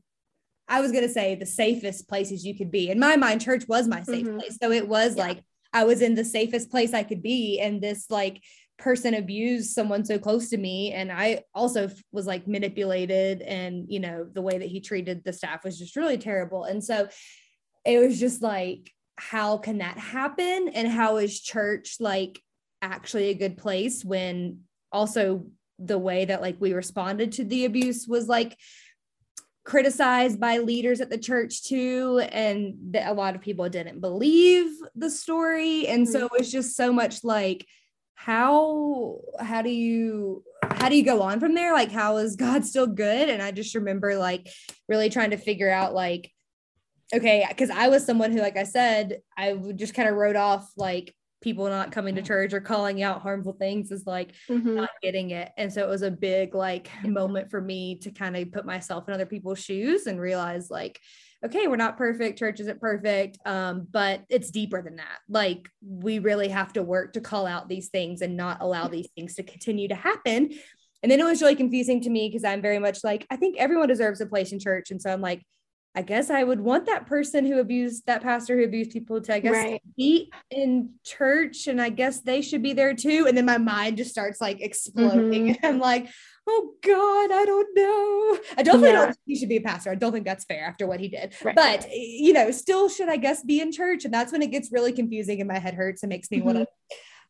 I 0.67 0.81
was 0.81 0.91
going 0.91 1.03
to 1.03 1.13
say 1.13 1.35
the 1.35 1.45
safest 1.45 2.07
places 2.07 2.45
you 2.45 2.55
could 2.55 2.71
be. 2.71 2.89
In 2.89 2.99
my 2.99 3.15
mind, 3.15 3.41
church 3.41 3.67
was 3.67 3.87
my 3.87 4.01
safe 4.03 4.25
mm-hmm. 4.25 4.39
place. 4.39 4.57
So 4.61 4.71
it 4.71 4.87
was 4.87 5.15
yeah. 5.15 5.27
like 5.27 5.43
I 5.73 5.83
was 5.83 6.01
in 6.01 6.15
the 6.15 6.23
safest 6.23 6.71
place 6.71 6.93
I 6.93 7.03
could 7.03 7.21
be. 7.21 7.59
And 7.59 7.81
this 7.81 8.09
like 8.09 8.41
person 8.77 9.13
abused 9.13 9.71
someone 9.71 10.05
so 10.05 10.17
close 10.17 10.49
to 10.49 10.57
me. 10.57 10.91
And 10.93 11.11
I 11.11 11.43
also 11.53 11.89
was 12.11 12.25
like 12.25 12.47
manipulated. 12.47 13.41
And, 13.41 13.85
you 13.89 13.99
know, 13.99 14.25
the 14.31 14.41
way 14.41 14.57
that 14.57 14.67
he 14.67 14.79
treated 14.79 15.23
the 15.23 15.33
staff 15.33 15.63
was 15.63 15.77
just 15.77 15.95
really 15.95 16.17
terrible. 16.17 16.63
And 16.63 16.83
so 16.83 17.07
it 17.85 17.99
was 17.99 18.19
just 18.19 18.41
like, 18.41 18.91
how 19.17 19.57
can 19.57 19.79
that 19.79 19.97
happen? 19.97 20.69
And 20.69 20.87
how 20.87 21.17
is 21.17 21.39
church 21.39 21.97
like 21.99 22.41
actually 22.81 23.29
a 23.29 23.35
good 23.35 23.57
place 23.57 24.03
when 24.03 24.61
also 24.91 25.45
the 25.85 25.97
way 25.97 26.25
that 26.25 26.41
like 26.41 26.57
we 26.59 26.73
responded 26.73 27.33
to 27.33 27.43
the 27.43 27.65
abuse 27.65 28.07
was 28.07 28.27
like 28.27 28.57
criticized 29.63 30.39
by 30.39 30.57
leaders 30.57 30.99
at 30.99 31.09
the 31.09 31.17
church 31.17 31.63
too 31.63 32.21
and 32.31 32.75
that 32.91 33.09
a 33.09 33.13
lot 33.13 33.35
of 33.35 33.41
people 33.41 33.67
didn't 33.69 34.01
believe 34.01 34.71
the 34.95 35.09
story. 35.09 35.87
And 35.87 36.07
so 36.07 36.17
mm-hmm. 36.17 36.25
it 36.25 36.39
was 36.39 36.51
just 36.51 36.75
so 36.75 36.91
much 36.91 37.23
like 37.23 37.65
how 38.15 39.19
how 39.39 39.61
do 39.61 39.69
you 39.69 40.43
how 40.63 40.89
do 40.89 40.95
you 40.95 41.03
go 41.03 41.21
on 41.21 41.39
from 41.39 41.55
there? 41.55 41.73
Like 41.73 41.91
how 41.91 42.17
is 42.17 42.35
god 42.35 42.65
still 42.65 42.87
good? 42.87 43.29
And 43.29 43.41
i 43.41 43.51
just 43.51 43.75
remember 43.75 44.15
like 44.15 44.49
really 44.89 45.09
trying 45.09 45.31
to 45.31 45.37
figure 45.37 45.71
out 45.71 45.93
like 45.93 46.31
okay 47.13 47.45
because 47.47 47.69
i 47.69 47.89
was 47.89 48.05
someone 48.05 48.31
who 48.31 48.39
like 48.39 48.57
i 48.57 48.63
said 48.63 49.21
i 49.37 49.53
would 49.53 49.77
just 49.77 49.93
kind 49.93 50.09
of 50.09 50.15
wrote 50.15 50.35
off 50.35 50.71
like 50.77 51.13
people 51.43 51.67
not 51.67 51.91
coming 51.91 52.15
to 52.15 52.21
church 52.21 52.53
or 52.53 52.61
calling 52.61 53.03
out 53.03 53.21
harmful 53.21 53.53
things 53.53 53.91
is 53.91 54.07
like 54.07 54.31
mm-hmm. 54.49 54.75
not 54.75 54.89
getting 55.01 55.31
it. 55.31 55.51
And 55.57 55.71
so 55.71 55.83
it 55.83 55.89
was 55.89 56.01
a 56.01 56.09
big 56.09 56.55
like 56.55 56.89
moment 57.03 57.51
for 57.51 57.61
me 57.61 57.97
to 57.99 58.11
kind 58.11 58.35
of 58.35 58.51
put 58.51 58.65
myself 58.65 59.07
in 59.07 59.13
other 59.13 59.25
people's 59.25 59.59
shoes 59.59 60.07
and 60.07 60.19
realize 60.19 60.71
like, 60.71 60.99
okay, 61.45 61.67
we're 61.67 61.75
not 61.75 61.97
perfect. 61.97 62.39
Church 62.39 62.61
isn't 62.61 62.79
perfect. 62.79 63.37
Um, 63.45 63.85
but 63.91 64.23
it's 64.29 64.49
deeper 64.49 64.81
than 64.81 64.95
that. 64.95 65.19
Like 65.27 65.67
we 65.85 66.19
really 66.19 66.47
have 66.47 66.71
to 66.73 66.81
work 66.81 67.13
to 67.13 67.21
call 67.21 67.45
out 67.45 67.67
these 67.67 67.89
things 67.89 68.21
and 68.21 68.37
not 68.37 68.61
allow 68.61 68.87
these 68.87 69.09
things 69.15 69.35
to 69.35 69.43
continue 69.43 69.89
to 69.89 69.95
happen. 69.95 70.51
And 71.03 71.11
then 71.11 71.19
it 71.19 71.25
was 71.25 71.41
really 71.41 71.55
confusing 71.55 71.99
to 72.01 72.09
me 72.09 72.29
because 72.29 72.45
I'm 72.45 72.61
very 72.61 72.79
much 72.79 73.03
like, 73.03 73.27
I 73.29 73.35
think 73.35 73.57
everyone 73.57 73.89
deserves 73.89 74.21
a 74.21 74.25
place 74.25 74.53
in 74.53 74.59
church. 74.59 74.89
And 74.89 75.01
so 75.01 75.11
I'm 75.11 75.19
like, 75.19 75.43
I 75.95 76.01
guess 76.01 76.31
I 76.31 76.43
would 76.43 76.59
want 76.59 76.87
that 76.87 77.05
person 77.05 77.45
who 77.45 77.59
abused 77.59 78.07
that 78.07 78.23
pastor 78.23 78.57
who 78.57 78.63
abused 78.63 78.91
people 78.91 79.21
to, 79.21 79.33
I 79.33 79.39
guess, 79.39 79.53
right. 79.53 79.81
be 79.95 80.31
in 80.49 80.89
church 81.05 81.67
and 81.67 81.79
I 81.79 81.89
guess 81.89 82.21
they 82.21 82.41
should 82.41 82.63
be 82.63 82.73
there 82.73 82.95
too. 82.95 83.25
And 83.27 83.37
then 83.37 83.45
my 83.45 83.59
mind 83.59 83.97
just 83.97 84.09
starts 84.09 84.41
like 84.41 84.59
exploding. 84.59 85.53
Mm-hmm. 85.53 85.65
I'm 85.65 85.79
like, 85.79 86.09
oh 86.47 86.71
God, 86.81 87.31
I 87.31 87.45
don't 87.45 87.67
know. 87.75 88.39
I 88.57 88.63
definitely 88.63 88.89
yeah. 88.89 88.95
don't 88.95 89.05
think 89.07 89.19
he 89.27 89.35
should 89.35 89.49
be 89.49 89.57
a 89.57 89.61
pastor. 89.61 89.91
I 89.91 89.95
don't 89.95 90.11
think 90.11 90.25
that's 90.25 90.45
fair 90.45 90.65
after 90.65 90.87
what 90.87 90.99
he 90.99 91.09
did. 91.09 91.35
Right. 91.43 91.55
But, 91.55 91.87
you 91.91 92.33
know, 92.33 92.49
still 92.49 92.89
should, 92.89 93.09
I 93.09 93.17
guess, 93.17 93.43
be 93.43 93.61
in 93.61 93.71
church. 93.71 94.03
And 94.03 94.13
that's 94.13 94.31
when 94.31 94.41
it 94.41 94.49
gets 94.49 94.71
really 94.71 94.93
confusing 94.93 95.41
and 95.41 95.47
my 95.47 95.59
head 95.59 95.75
hurts 95.75 96.01
and 96.01 96.09
makes 96.09 96.31
me 96.31 96.37
mm-hmm. 96.37 96.45
want 96.47 96.57
to 96.57 96.67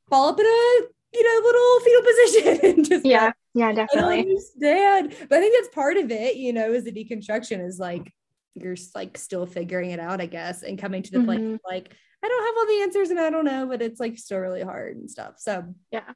fall 0.10 0.30
up 0.30 0.40
in 0.40 0.46
a, 0.46 0.88
you 1.14 1.24
know, 1.24 1.42
little 1.44 1.80
fetal 1.82 2.02
position 2.02 2.78
and 2.78 2.90
just 2.90 3.06
yeah, 3.06 3.32
yeah, 3.54 3.74
definitely. 3.74 4.16
I 4.16 4.20
understand. 4.20 5.16
But 5.30 5.40
I 5.40 5.42
think 5.42 5.56
that's 5.56 5.76
part 5.76 5.98
of 5.98 6.12
it, 6.12 6.38
you 6.38 6.54
know, 6.54 6.72
is 6.72 6.86
the 6.86 6.92
deconstruction 6.94 7.66
is 7.66 7.78
like 7.78 8.12
you're 8.56 8.76
like 8.96 9.18
still 9.18 9.46
figuring 9.46 9.92
it 9.92 10.00
out, 10.00 10.22
I 10.22 10.26
guess, 10.26 10.64
and 10.64 10.80
coming 10.80 11.04
to 11.04 11.12
the 11.12 11.18
mm-hmm. 11.20 11.26
place 11.26 11.60
like 11.66 11.96
I 12.24 12.28
don't 12.28 12.46
have 12.46 12.56
all 12.58 12.68
the 12.68 12.82
answers 12.84 13.10
and 13.10 13.20
I 13.20 13.30
don't 13.30 13.46
know, 13.46 13.68
but 13.68 13.82
it's 13.82 14.00
like 14.00 14.18
still 14.18 14.40
really 14.40 14.62
hard 14.62 14.96
and 14.96 15.10
stuff. 15.10 15.36
So 15.38 15.64
yeah. 15.92 16.12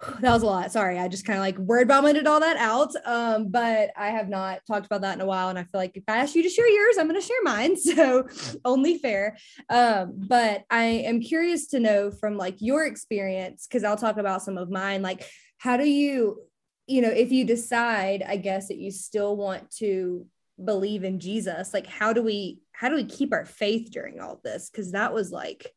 That 0.20 0.32
was 0.32 0.42
a 0.42 0.46
lot. 0.46 0.70
Sorry, 0.72 0.98
I 0.98 1.08
just 1.08 1.24
kind 1.24 1.38
of 1.38 1.42
like 1.42 1.56
word 1.56 1.88
vomited 1.88 2.26
all 2.26 2.40
that 2.40 2.58
out. 2.58 2.92
Um, 3.06 3.48
but 3.48 3.90
I 3.96 4.08
have 4.08 4.28
not 4.28 4.60
talked 4.66 4.84
about 4.84 5.00
that 5.00 5.14
in 5.14 5.22
a 5.22 5.26
while, 5.26 5.48
and 5.48 5.58
I 5.58 5.62
feel 5.62 5.80
like 5.80 5.96
if 5.96 6.04
I 6.06 6.18
ask 6.18 6.34
you 6.34 6.42
to 6.42 6.50
share 6.50 6.68
yours, 6.68 6.98
I'm 6.98 7.08
going 7.08 7.18
to 7.20 7.26
share 7.26 7.42
mine. 7.42 7.76
So 7.96 8.28
only 8.64 8.98
fair. 8.98 9.38
Um, 9.70 10.12
but 10.16 10.64
I 10.68 10.82
am 10.84 11.20
curious 11.20 11.68
to 11.68 11.80
know 11.80 12.10
from 12.10 12.36
like 12.36 12.56
your 12.58 12.84
experience 12.84 13.66
because 13.66 13.84
I'll 13.84 13.96
talk 13.96 14.18
about 14.18 14.42
some 14.42 14.58
of 14.58 14.70
mine. 14.70 15.00
Like, 15.00 15.26
how 15.56 15.78
do 15.78 15.88
you, 15.88 16.42
you 16.86 17.00
know, 17.00 17.08
if 17.08 17.32
you 17.32 17.46
decide, 17.46 18.22
I 18.22 18.36
guess 18.36 18.68
that 18.68 18.76
you 18.76 18.90
still 18.90 19.34
want 19.34 19.70
to 19.76 20.26
believe 20.62 21.04
in 21.04 21.20
Jesus, 21.20 21.74
like 21.74 21.86
how 21.86 22.12
do 22.12 22.22
we 22.22 22.60
how 22.72 22.88
do 22.88 22.94
we 22.94 23.04
keep 23.04 23.32
our 23.32 23.44
faith 23.44 23.90
during 23.90 24.20
all 24.20 24.40
this? 24.42 24.70
Because 24.70 24.92
that 24.92 25.12
was 25.12 25.32
like, 25.32 25.72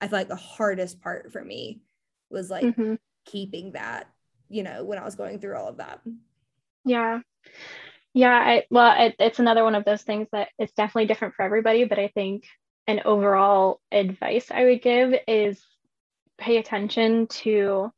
I 0.00 0.08
feel 0.08 0.18
like 0.18 0.28
the 0.28 0.36
hardest 0.36 1.00
part 1.00 1.32
for 1.32 1.42
me 1.42 1.80
was 2.30 2.50
like 2.50 2.64
mm-hmm. 2.64 2.94
keeping 3.26 3.72
that, 3.72 4.08
you 4.48 4.62
know, 4.62 4.84
when 4.84 4.98
I 4.98 5.04
was 5.04 5.14
going 5.14 5.38
through 5.38 5.56
all 5.56 5.68
of 5.68 5.78
that. 5.78 6.00
Yeah. 6.84 7.20
Yeah. 8.14 8.34
I, 8.34 8.64
well, 8.70 9.06
it, 9.06 9.16
it's 9.18 9.38
another 9.38 9.64
one 9.64 9.74
of 9.74 9.84
those 9.84 10.02
things 10.02 10.28
that 10.32 10.48
it's 10.58 10.72
definitely 10.72 11.06
different 11.06 11.34
for 11.34 11.42
everybody, 11.42 11.84
but 11.84 11.98
I 11.98 12.08
think 12.08 12.44
an 12.86 13.00
overall 13.04 13.80
advice 13.90 14.50
I 14.50 14.64
would 14.64 14.82
give 14.82 15.14
is 15.26 15.62
pay 16.36 16.58
attention 16.58 17.28
to 17.28 17.90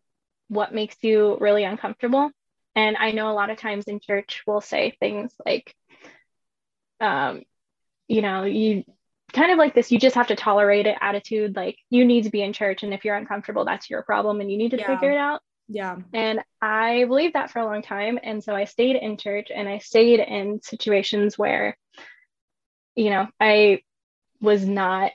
what 0.49 0.75
makes 0.75 0.97
you 1.01 1.39
really 1.41 1.65
uncomfortable. 1.65 2.31
And 2.77 2.97
I 2.97 3.13
know 3.13 3.31
a 3.31 3.35
lot 3.35 3.51
of 3.51 3.59
times 3.59 3.85
in 3.85 3.99
church 3.99 4.43
we'll 4.47 4.61
say 4.61 4.97
things 5.01 5.33
like, 5.45 5.75
um, 7.01 7.43
you 8.09 8.23
know, 8.23 8.45
you 8.45 8.85
kind 9.33 9.51
of 9.51 9.59
like 9.59 9.75
this, 9.75 9.91
you 9.91 9.99
just 9.99 10.15
have 10.15 10.29
to 10.29 10.37
tolerate 10.37 10.87
it 10.87 10.97
attitude. 11.01 11.57
Like 11.57 11.77
you 11.91 12.05
need 12.05 12.25
to 12.25 12.31
be 12.31 12.43
in 12.43 12.53
church. 12.53 12.83
And 12.83 12.95
if 12.95 13.05
you're 13.05 13.17
uncomfortable, 13.17 13.65
that's 13.65 13.91
your 13.91 14.03
problem 14.03 14.41
and 14.41 14.51
you 14.51 14.57
need 14.57 14.71
to 14.71 14.79
yeah. 14.79 14.87
figure 14.87 15.11
it 15.11 15.19
out. 15.19 15.41
Yeah. 15.69 15.97
And 16.13 16.41
I 16.61 17.05
believed 17.05 17.35
that 17.35 17.51
for 17.51 17.59
a 17.59 17.65
long 17.65 17.83
time. 17.83 18.19
And 18.23 18.45
so 18.45 18.55
I 18.55 18.65
stayed 18.65 18.97
in 18.97 19.17
church 19.17 19.49
and 19.55 19.69
I 19.69 19.79
stayed 19.79 20.21
in 20.21 20.61
situations 20.63 21.39
where, 21.39 21.77
you 22.95 23.11
know, 23.11 23.29
I 23.41 23.81
was 24.41 24.67
not, 24.67 25.13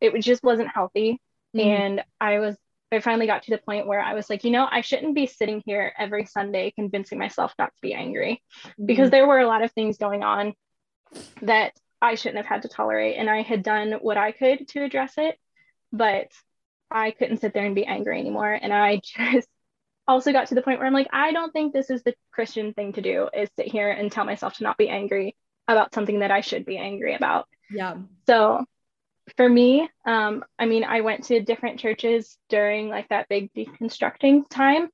it 0.00 0.18
just 0.20 0.42
wasn't 0.42 0.70
healthy. 0.72 1.20
Mm-hmm. 1.54 1.68
And 1.68 2.04
I 2.20 2.38
was, 2.38 2.56
I 2.90 3.00
finally 3.00 3.26
got 3.26 3.42
to 3.44 3.50
the 3.50 3.58
point 3.58 3.86
where 3.86 4.00
I 4.00 4.14
was 4.14 4.30
like, 4.30 4.44
you 4.44 4.50
know, 4.50 4.66
I 4.70 4.80
shouldn't 4.80 5.14
be 5.14 5.26
sitting 5.26 5.62
here 5.66 5.92
every 5.98 6.24
Sunday 6.26 6.72
convincing 6.74 7.18
myself 7.18 7.52
not 7.58 7.74
to 7.74 7.80
be 7.82 7.92
angry 7.92 8.42
mm-hmm. 8.66 8.86
because 8.86 9.10
there 9.10 9.26
were 9.26 9.40
a 9.40 9.46
lot 9.46 9.62
of 9.62 9.72
things 9.72 9.98
going 9.98 10.22
on 10.22 10.54
that 11.42 11.72
I 12.00 12.16
shouldn't 12.16 12.38
have 12.38 12.46
had 12.46 12.62
to 12.62 12.68
tolerate. 12.68 13.16
And 13.16 13.30
I 13.30 13.42
had 13.42 13.62
done 13.62 13.92
what 14.00 14.16
I 14.16 14.32
could 14.32 14.68
to 14.68 14.84
address 14.84 15.14
it, 15.16 15.38
but 15.92 16.28
I 16.90 17.12
couldn't 17.12 17.38
sit 17.38 17.54
there 17.54 17.64
and 17.64 17.74
be 17.74 17.86
angry 17.86 18.18
anymore. 18.18 18.52
And 18.52 18.72
I 18.72 19.00
just 19.16 19.48
also 20.06 20.32
got 20.32 20.48
to 20.48 20.54
the 20.54 20.62
point 20.62 20.78
where 20.78 20.86
I'm 20.86 20.92
like, 20.92 21.08
I 21.12 21.32
don't 21.32 21.52
think 21.52 21.72
this 21.72 21.90
is 21.90 22.02
the 22.02 22.14
Christian 22.32 22.74
thing 22.74 22.92
to 22.92 23.02
do 23.02 23.28
is 23.32 23.48
sit 23.56 23.68
here 23.68 23.90
and 23.90 24.12
tell 24.12 24.24
myself 24.24 24.54
to 24.54 24.62
not 24.62 24.76
be 24.76 24.88
angry 24.88 25.34
about 25.66 25.94
something 25.94 26.18
that 26.18 26.30
I 26.30 26.42
should 26.42 26.66
be 26.66 26.76
angry 26.76 27.14
about. 27.14 27.48
Yeah. 27.70 27.96
So 28.26 28.64
for 29.36 29.48
me, 29.48 29.88
um, 30.04 30.44
I 30.58 30.66
mean, 30.66 30.84
I 30.84 31.00
went 31.00 31.24
to 31.24 31.40
different 31.40 31.80
churches 31.80 32.36
during 32.50 32.90
like 32.90 33.08
that 33.08 33.28
big 33.28 33.52
deconstructing 33.54 34.48
time, 34.50 34.90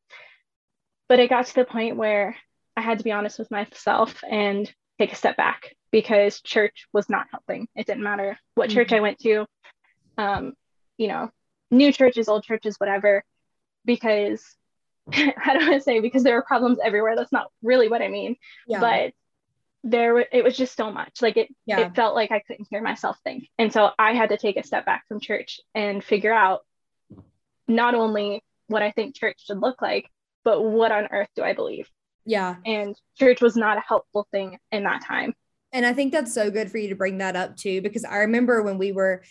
but 1.08 1.18
it 1.18 1.28
got 1.28 1.46
to 1.46 1.54
the 1.54 1.64
point 1.64 1.96
where 1.96 2.36
I 2.76 2.82
had 2.82 2.98
to 2.98 3.04
be 3.04 3.10
honest 3.10 3.38
with 3.38 3.50
myself 3.50 4.22
and 4.28 4.72
take 4.98 5.12
a 5.12 5.16
step 5.16 5.36
back 5.36 5.74
because 5.90 6.40
church 6.40 6.86
was 6.92 7.08
not 7.08 7.26
helping. 7.30 7.68
It 7.74 7.86
didn't 7.86 8.02
matter 8.02 8.38
what 8.54 8.68
mm-hmm. 8.68 8.78
church 8.78 8.92
I 8.92 9.00
went 9.00 9.18
to, 9.20 9.46
um, 10.18 10.54
you 10.96 11.08
know, 11.08 11.30
new 11.70 11.92
churches, 11.92 12.28
old 12.28 12.44
churches, 12.44 12.76
whatever, 12.78 13.24
because 13.84 14.44
I 15.12 15.32
don't 15.46 15.68
want 15.68 15.74
to 15.74 15.80
say 15.80 16.00
because 16.00 16.22
there 16.22 16.34
were 16.34 16.42
problems 16.42 16.78
everywhere. 16.82 17.16
That's 17.16 17.32
not 17.32 17.50
really 17.62 17.88
what 17.88 18.02
I 18.02 18.08
mean. 18.08 18.36
Yeah. 18.66 18.80
But 18.80 19.12
there 19.82 20.18
it 20.18 20.44
was 20.44 20.56
just 20.56 20.76
so 20.76 20.92
much 20.92 21.22
like 21.22 21.36
it 21.36 21.48
yeah. 21.64 21.80
it 21.80 21.94
felt 21.94 22.14
like 22.14 22.30
i 22.30 22.40
couldn't 22.40 22.68
hear 22.70 22.82
myself 22.82 23.16
think 23.24 23.48
and 23.58 23.72
so 23.72 23.90
i 23.98 24.12
had 24.12 24.28
to 24.28 24.36
take 24.36 24.58
a 24.58 24.62
step 24.62 24.84
back 24.84 25.04
from 25.08 25.20
church 25.20 25.60
and 25.74 26.04
figure 26.04 26.32
out 26.32 26.60
not 27.66 27.94
only 27.94 28.44
what 28.66 28.82
i 28.82 28.90
think 28.90 29.16
church 29.16 29.46
should 29.46 29.58
look 29.58 29.80
like 29.80 30.06
but 30.44 30.62
what 30.62 30.92
on 30.92 31.08
earth 31.12 31.30
do 31.34 31.42
i 31.42 31.54
believe 31.54 31.88
yeah 32.26 32.56
and 32.66 32.94
church 33.18 33.40
was 33.40 33.56
not 33.56 33.78
a 33.78 33.82
helpful 33.86 34.28
thing 34.30 34.58
in 34.70 34.84
that 34.84 35.02
time 35.02 35.32
and 35.72 35.86
i 35.86 35.92
think 35.92 36.12
that's 36.12 36.34
so 36.34 36.50
good 36.50 36.70
for 36.70 36.78
you 36.78 36.88
to 36.88 36.94
bring 36.94 37.18
that 37.18 37.36
up 37.36 37.56
too 37.56 37.80
because 37.82 38.04
i 38.04 38.18
remember 38.18 38.62
when 38.62 38.78
we 38.78 38.92
were 38.92 39.22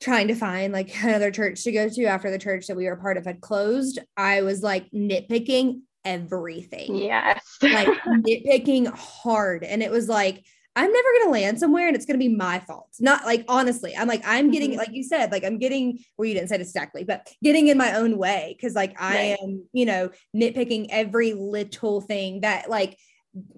trying 0.00 0.28
to 0.28 0.34
find 0.34 0.72
like 0.72 0.94
another 1.02 1.30
church 1.30 1.62
to 1.64 1.72
go 1.72 1.88
to 1.88 2.04
after 2.04 2.30
the 2.30 2.38
church 2.38 2.66
that 2.66 2.76
we 2.76 2.86
were 2.86 2.96
part 2.96 3.16
of 3.16 3.24
had 3.24 3.40
closed 3.40 3.98
i 4.16 4.42
was 4.42 4.62
like 4.62 4.90
nitpicking 4.90 5.80
everything. 6.08 6.96
Yes. 6.96 7.44
like 7.62 7.88
nitpicking 8.06 8.88
hard. 8.96 9.62
And 9.62 9.82
it 9.82 9.90
was 9.90 10.08
like, 10.08 10.44
I'm 10.74 10.92
never 10.92 11.08
going 11.14 11.24
to 11.24 11.30
land 11.30 11.58
somewhere 11.58 11.88
and 11.88 11.96
it's 11.96 12.06
going 12.06 12.18
to 12.18 12.24
be 12.24 12.34
my 12.34 12.60
fault. 12.60 12.88
Not 13.00 13.24
like, 13.24 13.44
honestly, 13.48 13.96
I'm 13.96 14.06
like, 14.06 14.22
I'm 14.24 14.50
getting, 14.50 14.70
mm-hmm. 14.70 14.78
like 14.78 14.92
you 14.92 15.02
said, 15.02 15.32
like 15.32 15.44
I'm 15.44 15.58
getting, 15.58 15.98
well, 16.16 16.26
you 16.26 16.34
didn't 16.34 16.48
say 16.48 16.54
it 16.54 16.60
exactly, 16.60 17.02
but 17.02 17.28
getting 17.42 17.66
in 17.66 17.76
my 17.76 17.94
own 17.94 18.16
way. 18.16 18.56
Cause 18.60 18.74
like 18.74 18.94
I 19.00 19.14
right. 19.14 19.38
am, 19.42 19.64
you 19.72 19.86
know, 19.86 20.10
nitpicking 20.36 20.86
every 20.90 21.34
little 21.34 22.00
thing 22.00 22.42
that 22.42 22.70
like, 22.70 22.96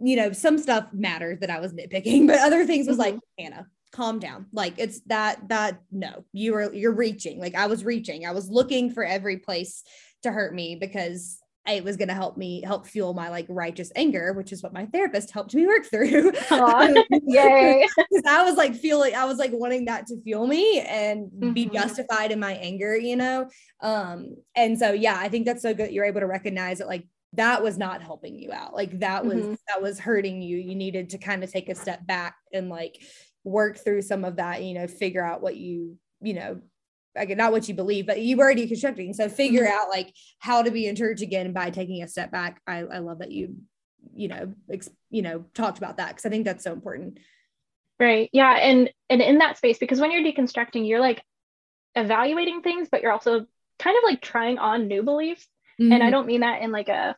you 0.03 0.17
know, 0.17 0.33
some 0.33 0.59
stuff 0.59 0.89
mattered 0.93 1.41
that 1.41 1.51
I 1.51 1.61
was 1.61 1.73
nitpicking, 1.73 2.27
but 2.29 2.41
other 2.41 2.65
things 2.65 2.87
was 2.87 2.99
mm-hmm. 2.99 3.17
like, 3.17 3.21
Hanna, 3.39 3.67
calm 3.93 4.19
down. 4.19 4.47
Like 4.53 4.75
it's 4.79 5.01
that, 5.07 5.49
that, 5.49 5.81
no, 5.91 6.25
you 6.33 6.53
were, 6.53 6.73
you're 6.73 6.95
reaching. 6.95 7.41
Like 7.41 7.55
I 7.55 7.67
was 7.67 7.85
reaching, 7.85 8.27
I 8.27 8.33
was 8.33 8.49
looking 8.49 8.91
for 8.91 9.05
every 9.05 9.39
place 9.39 9.83
to 10.23 10.31
hurt 10.33 10.55
me 10.55 10.77
because 10.77 11.41
it 11.69 11.85
was 11.85 11.97
going 11.97 12.09
to 12.09 12.15
help 12.15 12.37
me 12.37 12.63
help 12.63 12.87
fuel 12.87 13.13
my 13.13 13.29
like 13.29 13.47
righteous 13.49 13.93
anger, 13.95 14.33
which 14.33 14.53
is 14.53 14.63
what 14.63 14.73
my 14.73 14.87
therapist 14.87 15.31
helped 15.31 15.55
me 15.55 15.67
work 15.67 15.87
through. 15.87 16.33
yay. 17.27 17.87
Because 17.97 18.25
I 18.27 18.43
was 18.45 18.57
like 18.57 18.75
feeling, 18.75 19.15
I 19.15 19.25
was 19.25 19.39
like 19.39 19.53
wanting 19.53 19.85
that 19.85 20.07
to 20.07 20.21
fuel 20.23 20.47
me 20.47 20.81
and 20.81 21.31
mm-hmm. 21.31 21.53
be 21.53 21.67
justified 21.67 22.33
in 22.33 22.41
my 22.41 22.53
anger, 22.55 22.97
you 22.97 23.17
know? 23.17 23.49
Um, 23.81 24.37
and 24.57 24.79
so, 24.79 24.93
yeah, 24.93 25.17
I 25.19 25.29
think 25.29 25.47
that's 25.47 25.63
so 25.63 25.75
good. 25.75 25.93
You're 25.93 26.07
able 26.07 26.21
to 26.21 26.27
recognize 26.27 26.79
that 26.79 26.89
like 26.89 27.07
that 27.35 27.63
was 27.63 27.79
not 27.79 28.03
helping 28.03 28.39
you 28.39 28.53
out. 28.53 28.75
Like 28.75 29.01
that 29.01 29.25
was, 29.25 29.43
mm-hmm. 29.43 29.55
that 29.69 29.81
was 29.81 29.99
hurting 29.99 30.43
you. 30.43 30.57
You 30.57 30.75
needed 30.75 31.11
to 31.11 31.19
kind 31.19 31.45
of 31.45 31.53
take 31.53 31.69
a 31.69 31.75
step 31.75 32.07
back 32.07 32.35
and 32.53 32.69
like 32.69 33.01
work 33.45 33.79
through 33.79 34.03
some 34.03 34.25
of 34.25 34.37
that, 34.37 34.63
you 34.63 34.75
know, 34.75 34.87
figure 34.87 35.25
out 35.25 35.41
what 35.41 35.57
you, 35.57 35.97
you 36.21 36.35
know, 36.35 36.61
again, 37.15 37.37
not 37.37 37.53
what 37.53 37.69
you 37.69 37.75
believe, 37.75 38.07
but 38.07 38.21
you 38.21 38.37
were 38.37 38.55
deconstructing. 38.55 39.15
So 39.15 39.29
figure 39.29 39.63
mm-hmm. 39.63 39.73
out 39.73 39.89
like 39.89 40.13
how 40.39 40.63
to 40.63 40.71
be 40.71 40.87
in 40.87 40.97
church 40.97 41.23
again 41.23 41.53
by 41.53 41.71
taking 41.71 42.03
a 42.03 42.09
step 42.09 42.31
back. 42.31 42.61
I, 42.67 42.79
I 42.79 42.99
love 42.99 43.21
that 43.21 43.31
you, 43.31 43.57
you 44.15 44.29
know, 44.29 44.53
ex, 44.71 44.89
you 45.11 45.23
know, 45.23 45.45
talked 45.55 45.79
about 45.79 45.99
that 45.99 46.09
because 46.09 46.27
I 46.27 46.31
think 46.31 46.45
that's 46.45 46.65
so 46.65 46.73
important. 46.73 47.19
Right. 47.99 48.31
Yeah. 48.33 48.53
And 48.53 48.91
and 49.09 49.21
in 49.21 49.39
that 49.39 49.59
space, 49.59 49.79
because 49.79 50.01
when 50.01 50.11
you're 50.11 50.23
deconstructing, 50.23 50.89
you're 50.89 51.01
like 51.01 51.23
evaluating 51.95 52.63
things, 52.63 52.89
but 52.91 53.03
you're 53.03 53.13
also 53.13 53.47
kind 53.79 53.97
of 53.97 54.05
like 54.05 54.23
trying 54.23 54.59
on 54.59 54.89
new 54.89 55.03
beliefs. 55.03 55.47
Mm-hmm. 55.81 55.93
And 55.93 56.03
I 56.03 56.07
mm-hmm. 56.07 56.13
don't 56.13 56.27
mean 56.27 56.41
that 56.41 56.63
in 56.63 56.73
like 56.73 56.89
a, 56.89 57.17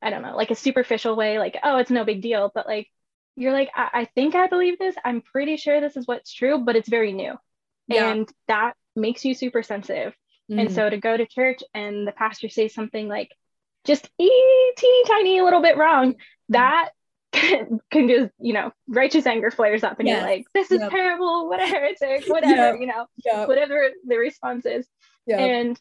I 0.00 0.10
don't 0.10 0.22
know, 0.22 0.36
like 0.36 0.50
a 0.50 0.56
superficial 0.56 1.16
way, 1.16 1.38
like, 1.38 1.58
oh, 1.62 1.78
it's 1.78 1.90
no 1.90 2.04
big 2.04 2.22
deal. 2.22 2.52
But 2.54 2.66
like 2.66 2.88
you're 3.36 3.52
like, 3.52 3.70
I, 3.74 3.88
I 3.92 4.04
think 4.14 4.34
I 4.34 4.46
believe 4.46 4.78
this. 4.78 4.94
I'm 5.04 5.22
pretty 5.22 5.56
sure 5.56 5.80
this 5.80 5.96
is 5.96 6.06
what's 6.06 6.32
true, 6.32 6.58
but 6.58 6.76
it's 6.76 6.88
very 6.88 7.12
new. 7.12 7.34
Yeah. 7.88 8.10
And 8.10 8.28
that 8.48 8.74
makes 8.94 9.24
you 9.24 9.34
super 9.34 9.62
sensitive. 9.62 10.14
Mm. 10.50 10.60
And 10.60 10.72
so 10.72 10.88
to 10.88 10.98
go 10.98 11.16
to 11.16 11.26
church 11.26 11.62
and 11.72 12.06
the 12.06 12.12
pastor 12.12 12.48
says 12.48 12.74
something 12.74 13.08
like 13.08 13.32
just 13.84 14.08
e 14.18 14.30
teeny 14.76 15.04
tiny 15.08 15.40
little 15.40 15.62
bit 15.62 15.76
wrong, 15.76 16.14
that 16.50 16.90
can, 17.32 17.80
can 17.90 18.08
just, 18.08 18.30
you 18.38 18.52
know, 18.52 18.72
righteous 18.86 19.26
anger 19.26 19.50
flares 19.50 19.82
up 19.82 19.98
and 19.98 20.06
yes. 20.06 20.20
you're 20.20 20.30
like, 20.30 20.46
this 20.54 20.70
is 20.70 20.80
yep. 20.80 20.90
terrible, 20.90 21.48
what 21.48 21.60
a 21.60 21.66
heretic, 21.66 22.26
whatever, 22.28 22.72
yep. 22.72 22.80
you 22.80 22.86
know, 22.86 23.06
yep. 23.24 23.48
whatever 23.48 23.88
the 24.06 24.16
response 24.16 24.64
is. 24.64 24.86
And 25.26 25.80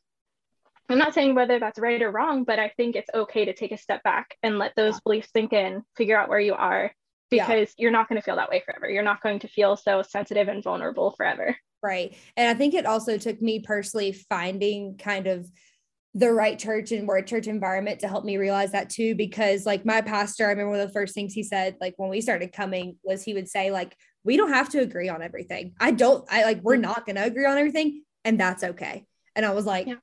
I'm 0.93 0.99
not 0.99 1.13
saying 1.13 1.35
whether 1.35 1.59
that's 1.59 1.79
right 1.79 2.01
or 2.01 2.11
wrong, 2.11 2.43
but 2.43 2.59
I 2.59 2.69
think 2.77 2.95
it's 2.95 3.09
okay 3.13 3.45
to 3.45 3.53
take 3.53 3.71
a 3.71 3.77
step 3.77 4.03
back 4.03 4.37
and 4.43 4.59
let 4.59 4.73
those 4.75 4.93
yeah. 4.93 4.99
beliefs 5.03 5.29
sink 5.33 5.51
in, 5.51 5.81
figure 5.97 6.17
out 6.17 6.29
where 6.29 6.39
you 6.39 6.53
are, 6.53 6.91
because 7.31 7.69
yeah. 7.69 7.83
you're 7.83 7.91
not 7.91 8.07
going 8.07 8.21
to 8.21 8.23
feel 8.23 8.35
that 8.35 8.49
way 8.49 8.61
forever. 8.63 8.87
You're 8.87 9.03
not 9.03 9.21
going 9.21 9.39
to 9.39 9.47
feel 9.47 9.75
so 9.75 10.03
sensitive 10.03 10.47
and 10.47 10.63
vulnerable 10.63 11.11
forever. 11.17 11.57
Right. 11.81 12.15
And 12.37 12.47
I 12.47 12.53
think 12.53 12.75
it 12.75 12.85
also 12.85 13.17
took 13.17 13.41
me 13.41 13.59
personally 13.59 14.13
finding 14.13 14.97
kind 14.97 15.27
of 15.27 15.49
the 16.13 16.31
right 16.31 16.59
church 16.59 16.91
and 16.91 17.07
more 17.07 17.21
church 17.23 17.47
environment 17.47 18.01
to 18.01 18.07
help 18.07 18.23
me 18.23 18.37
realize 18.37 18.71
that 18.73 18.91
too. 18.91 19.15
Because 19.15 19.65
like 19.65 19.83
my 19.83 20.01
pastor, 20.01 20.45
I 20.45 20.49
remember 20.49 20.69
one 20.69 20.79
of 20.79 20.87
the 20.87 20.93
first 20.93 21.15
things 21.15 21.33
he 21.33 21.41
said, 21.41 21.75
like 21.81 21.95
when 21.97 22.09
we 22.09 22.21
started 22.21 22.53
coming, 22.53 22.97
was 23.03 23.23
he 23.23 23.33
would 23.33 23.49
say, 23.49 23.71
like, 23.71 23.97
we 24.23 24.37
don't 24.37 24.53
have 24.53 24.69
to 24.69 24.79
agree 24.79 25.09
on 25.09 25.23
everything. 25.23 25.73
I 25.79 25.91
don't, 25.91 26.23
I 26.31 26.43
like, 26.43 26.61
we're 26.61 26.77
not 26.77 27.05
going 27.05 27.15
to 27.15 27.25
agree 27.25 27.47
on 27.47 27.57
everything. 27.57 28.03
And 28.23 28.39
that's 28.39 28.63
okay. 28.63 29.05
And 29.35 29.43
I 29.43 29.53
was 29.53 29.65
like, 29.65 29.87
yeah. 29.87 29.95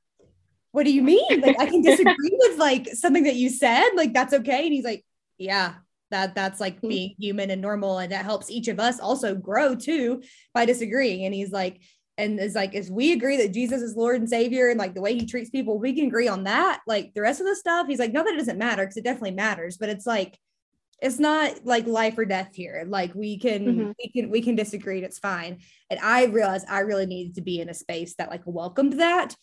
What 0.72 0.84
do 0.84 0.92
you 0.92 1.02
mean? 1.02 1.40
Like, 1.40 1.60
I 1.60 1.66
can 1.66 1.82
disagree 1.82 2.38
with 2.38 2.58
like 2.58 2.88
something 2.94 3.24
that 3.24 3.36
you 3.36 3.50
said. 3.50 3.90
Like, 3.94 4.12
that's 4.12 4.34
okay. 4.34 4.64
And 4.64 4.72
he's 4.72 4.84
like, 4.84 5.04
yeah, 5.38 5.74
that 6.10 6.34
that's 6.34 6.60
like 6.60 6.80
mm. 6.80 6.88
being 6.88 7.14
human 7.18 7.50
and 7.50 7.62
normal 7.62 7.98
and 7.98 8.12
that 8.12 8.24
helps 8.24 8.50
each 8.50 8.68
of 8.68 8.78
us 8.78 9.00
also 9.00 9.34
grow 9.34 9.74
too 9.74 10.22
by 10.52 10.64
disagreeing 10.64 11.24
and 11.24 11.34
he's 11.34 11.52
like 11.52 11.80
and 12.18 12.38
it's 12.38 12.54
like 12.54 12.74
if 12.74 12.88
we 12.90 13.12
agree 13.12 13.36
that 13.36 13.52
jesus 13.52 13.82
is 13.82 13.96
lord 13.96 14.20
and 14.20 14.28
savior 14.28 14.68
and 14.68 14.78
like 14.78 14.94
the 14.94 15.00
way 15.00 15.14
he 15.14 15.26
treats 15.26 15.50
people 15.50 15.78
we 15.78 15.94
can 15.94 16.06
agree 16.06 16.28
on 16.28 16.44
that 16.44 16.80
like 16.86 17.12
the 17.14 17.20
rest 17.20 17.40
of 17.40 17.46
the 17.46 17.56
stuff 17.56 17.86
he's 17.86 17.98
like 17.98 18.12
no 18.12 18.22
that 18.22 18.34
it 18.34 18.38
doesn't 18.38 18.58
matter 18.58 18.82
because 18.82 18.96
it 18.96 19.04
definitely 19.04 19.30
matters 19.30 19.76
but 19.76 19.88
it's 19.88 20.06
like 20.06 20.38
it's 21.02 21.18
not 21.18 21.64
like 21.64 21.86
life 21.86 22.18
or 22.18 22.24
death 22.26 22.54
here 22.54 22.84
like 22.86 23.14
we 23.14 23.38
can 23.38 23.64
mm-hmm. 23.64 23.92
we 23.98 24.10
can 24.10 24.30
we 24.30 24.42
can 24.42 24.54
disagree 24.54 24.96
and 24.96 25.06
it's 25.06 25.18
fine 25.18 25.58
and 25.88 25.98
i 26.00 26.26
realized 26.26 26.66
i 26.68 26.80
really 26.80 27.06
needed 27.06 27.34
to 27.34 27.40
be 27.40 27.60
in 27.60 27.70
a 27.70 27.74
space 27.74 28.14
that 28.16 28.30
like 28.30 28.42
welcomed 28.44 28.94
that 28.94 29.34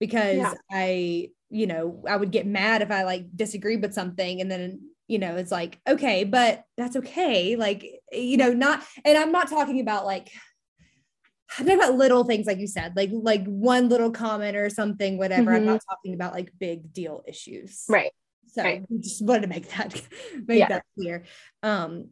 because 0.00 0.36
yeah. 0.36 0.54
i 0.70 1.28
you 1.50 1.66
know 1.66 2.04
i 2.08 2.16
would 2.16 2.30
get 2.30 2.46
mad 2.46 2.82
if 2.82 2.90
i 2.90 3.04
like 3.04 3.24
disagreed 3.34 3.82
with 3.82 3.94
something 3.94 4.40
and 4.40 4.50
then 4.50 4.80
you 5.08 5.18
know, 5.18 5.36
it's 5.36 5.50
like, 5.50 5.80
okay, 5.88 6.24
but 6.24 6.64
that's 6.76 6.94
okay. 6.94 7.56
Like, 7.56 7.84
you 8.12 8.36
know, 8.36 8.52
not, 8.52 8.84
and 9.04 9.16
I'm 9.16 9.32
not 9.32 9.48
talking 9.48 9.80
about 9.80 10.04
like, 10.04 10.30
I'm 11.58 11.64
talking 11.64 11.80
about 11.80 11.94
little 11.94 12.24
things 12.24 12.46
like 12.46 12.58
you 12.58 12.66
said, 12.66 12.94
like 12.94 13.08
like 13.10 13.42
one 13.46 13.88
little 13.88 14.10
comment 14.10 14.54
or 14.54 14.68
something, 14.68 15.16
whatever. 15.16 15.52
Mm-hmm. 15.52 15.54
I'm 15.54 15.64
not 15.64 15.80
talking 15.88 16.12
about 16.12 16.34
like 16.34 16.52
big 16.60 16.92
deal 16.92 17.24
issues. 17.26 17.84
Right. 17.88 18.12
So 18.48 18.62
right. 18.62 18.84
just 19.00 19.24
wanted 19.24 19.42
to 19.42 19.48
make 19.48 19.70
that 19.70 19.94
make 20.46 20.58
yeah. 20.58 20.68
that 20.68 20.84
clear. 20.94 21.24
Um, 21.62 22.10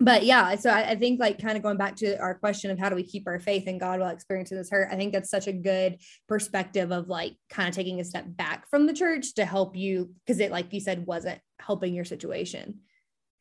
but 0.00 0.24
yeah, 0.24 0.54
so 0.56 0.70
I, 0.70 0.90
I, 0.90 0.96
think 0.96 1.20
like 1.20 1.40
kind 1.40 1.56
of 1.56 1.62
going 1.62 1.76
back 1.76 1.96
to 1.96 2.18
our 2.18 2.34
question 2.34 2.70
of 2.70 2.78
how 2.78 2.88
do 2.88 2.96
we 2.96 3.02
keep 3.02 3.26
our 3.26 3.38
faith 3.38 3.66
in 3.66 3.78
God 3.78 4.00
while 4.00 4.10
experiencing 4.10 4.56
this 4.56 4.70
hurt, 4.70 4.88
I 4.90 4.96
think 4.96 5.12
that's 5.12 5.30
such 5.30 5.46
a 5.46 5.52
good 5.52 5.98
perspective 6.28 6.90
of 6.92 7.08
like 7.08 7.36
kind 7.50 7.68
of 7.68 7.74
taking 7.74 8.00
a 8.00 8.04
step 8.04 8.24
back 8.26 8.68
from 8.70 8.86
the 8.86 8.92
church 8.92 9.34
to 9.34 9.44
help 9.44 9.76
you 9.76 10.14
because 10.24 10.40
it, 10.40 10.50
like 10.50 10.72
you 10.72 10.80
said, 10.80 11.06
wasn't 11.06 11.40
helping 11.60 11.94
your 11.94 12.04
situation. 12.04 12.80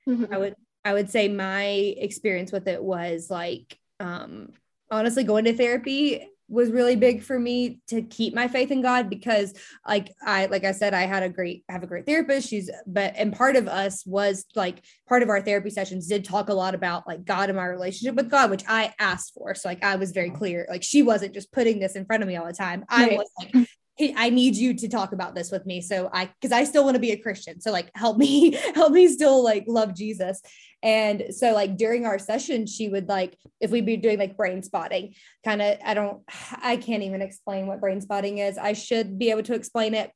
Mm-hmm. 0.07 0.33
I 0.33 0.37
would 0.37 0.55
I 0.83 0.93
would 0.93 1.09
say 1.09 1.27
my 1.27 1.63
experience 1.63 2.51
with 2.51 2.67
it 2.67 2.83
was 2.83 3.29
like 3.29 3.77
um 3.99 4.49
honestly 4.89 5.23
going 5.23 5.45
to 5.45 5.55
therapy 5.55 6.27
was 6.51 6.69
really 6.69 6.95
big 6.95 7.23
for 7.23 7.39
me 7.39 7.79
to 7.87 8.01
keep 8.01 8.33
my 8.33 8.47
faith 8.47 8.71
in 8.71 8.81
God 8.81 9.09
because 9.09 9.53
like 9.87 10.11
I 10.25 10.47
like 10.47 10.65
I 10.65 10.73
said 10.73 10.93
I 10.93 11.03
had 11.03 11.23
a 11.23 11.29
great 11.29 11.63
I 11.69 11.73
have 11.73 11.83
a 11.83 11.87
great 11.87 12.05
therapist. 12.05 12.49
She's 12.49 12.69
but 12.85 13.13
and 13.15 13.33
part 13.33 13.55
of 13.55 13.67
us 13.67 14.05
was 14.05 14.45
like 14.53 14.83
part 15.07 15.23
of 15.23 15.29
our 15.29 15.41
therapy 15.41 15.69
sessions 15.69 16.07
did 16.07 16.25
talk 16.25 16.49
a 16.49 16.53
lot 16.53 16.75
about 16.75 17.07
like 17.07 17.23
God 17.23 17.49
and 17.49 17.57
my 17.57 17.65
relationship 17.65 18.15
with 18.15 18.29
God 18.29 18.49
which 18.49 18.63
I 18.67 18.93
asked 18.99 19.33
for. 19.33 19.55
So 19.55 19.69
like 19.69 19.83
I 19.83 19.95
was 19.95 20.11
very 20.11 20.29
clear. 20.29 20.67
Like 20.69 20.83
she 20.83 21.01
wasn't 21.01 21.33
just 21.33 21.51
putting 21.51 21.79
this 21.79 21.95
in 21.95 22.05
front 22.05 22.21
of 22.21 22.27
me 22.27 22.35
all 22.35 22.45
the 22.45 22.53
time. 22.53 22.83
I 22.89 23.07
right. 23.07 23.17
was 23.17 23.29
like 23.39 23.67
I 23.99 24.29
need 24.29 24.55
you 24.55 24.73
to 24.73 24.87
talk 24.87 25.11
about 25.11 25.35
this 25.35 25.51
with 25.51 25.65
me. 25.65 25.81
So 25.81 26.09
I, 26.11 26.31
cause 26.41 26.51
I 26.51 26.63
still 26.63 26.83
want 26.83 26.95
to 26.95 26.99
be 26.99 27.11
a 27.11 27.17
Christian. 27.17 27.61
So 27.61 27.71
like, 27.71 27.91
help 27.95 28.17
me, 28.17 28.51
help 28.75 28.93
me 28.93 29.07
still 29.07 29.43
like 29.43 29.65
love 29.67 29.95
Jesus. 29.95 30.41
And 30.81 31.25
so 31.31 31.53
like 31.53 31.77
during 31.77 32.05
our 32.05 32.17
session, 32.17 32.65
she 32.65 32.89
would 32.89 33.07
like, 33.07 33.37
if 33.59 33.69
we'd 33.69 33.85
be 33.85 33.97
doing 33.97 34.17
like 34.17 34.37
brain 34.37 34.63
spotting, 34.63 35.13
kind 35.45 35.61
of, 35.61 35.77
I 35.85 35.93
don't, 35.93 36.23
I 36.61 36.77
can't 36.77 37.03
even 37.03 37.21
explain 37.21 37.67
what 37.67 37.81
brain 37.81 38.01
spotting 38.01 38.39
is. 38.39 38.57
I 38.57 38.73
should 38.73 39.19
be 39.19 39.29
able 39.29 39.43
to 39.43 39.53
explain 39.53 39.93
it. 39.93 40.11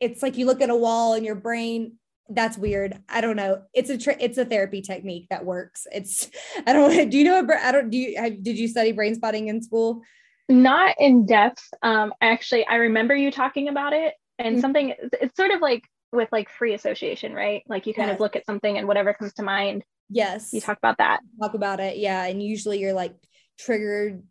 It's 0.00 0.22
like 0.22 0.36
you 0.36 0.46
look 0.46 0.60
at 0.60 0.70
a 0.70 0.76
wall 0.76 1.14
and 1.14 1.24
your 1.24 1.34
brain 1.34 1.92
that's 2.32 2.56
weird. 2.56 2.96
I 3.08 3.20
don't 3.20 3.36
know. 3.36 3.62
It's 3.74 3.90
a 3.90 4.24
it's 4.24 4.38
a 4.38 4.44
therapy 4.44 4.82
technique 4.82 5.26
that 5.30 5.44
works. 5.44 5.86
It's 5.92 6.30
I 6.66 6.72
don't 6.72 7.10
do 7.10 7.18
you 7.18 7.24
know 7.24 7.44
I 7.60 7.72
don't 7.72 7.90
do 7.90 7.98
you 7.98 8.30
did 8.30 8.58
you 8.58 8.68
study 8.68 8.92
brain 8.92 9.16
spotting 9.16 9.48
in 9.48 9.62
school? 9.62 10.02
Not 10.50 10.96
in 10.98 11.26
depth. 11.26 11.66
Um 11.82 12.12
actually 12.20 12.66
I 12.66 12.76
remember 12.76 13.14
you 13.14 13.30
talking 13.30 13.68
about 13.68 13.92
it 13.92 14.14
and 14.38 14.54
mm-hmm. 14.54 14.60
something 14.60 14.94
it's 15.12 15.36
sort 15.36 15.52
of 15.52 15.60
like 15.60 15.84
with 16.12 16.28
like 16.32 16.50
free 16.50 16.74
association, 16.74 17.32
right? 17.32 17.62
Like 17.68 17.86
you 17.86 17.94
kind 17.94 18.08
yes. 18.08 18.16
of 18.16 18.20
look 18.20 18.36
at 18.36 18.46
something 18.46 18.76
and 18.76 18.88
whatever 18.88 19.14
comes 19.14 19.32
to 19.34 19.42
mind. 19.42 19.84
Yes. 20.08 20.52
You 20.52 20.60
talk 20.60 20.78
about 20.78 20.98
that. 20.98 21.20
Talk 21.40 21.54
about 21.54 21.78
it. 21.78 21.98
Yeah, 21.98 22.24
and 22.24 22.42
usually 22.42 22.80
you're 22.80 22.92
like 22.92 23.14
triggered 23.58 24.22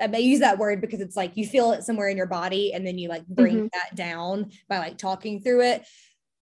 I 0.00 0.06
may 0.06 0.20
use 0.20 0.40
that 0.40 0.58
word 0.58 0.80
because 0.80 1.00
it's 1.00 1.16
like 1.16 1.36
you 1.36 1.46
feel 1.46 1.72
it 1.72 1.82
somewhere 1.82 2.08
in 2.08 2.16
your 2.16 2.26
body 2.26 2.72
and 2.72 2.86
then 2.86 2.98
you 2.98 3.08
like 3.08 3.26
bring 3.26 3.56
mm-hmm. 3.56 3.66
that 3.72 3.94
down 3.94 4.52
by 4.68 4.78
like 4.78 4.96
talking 4.96 5.40
through 5.40 5.62
it 5.62 5.84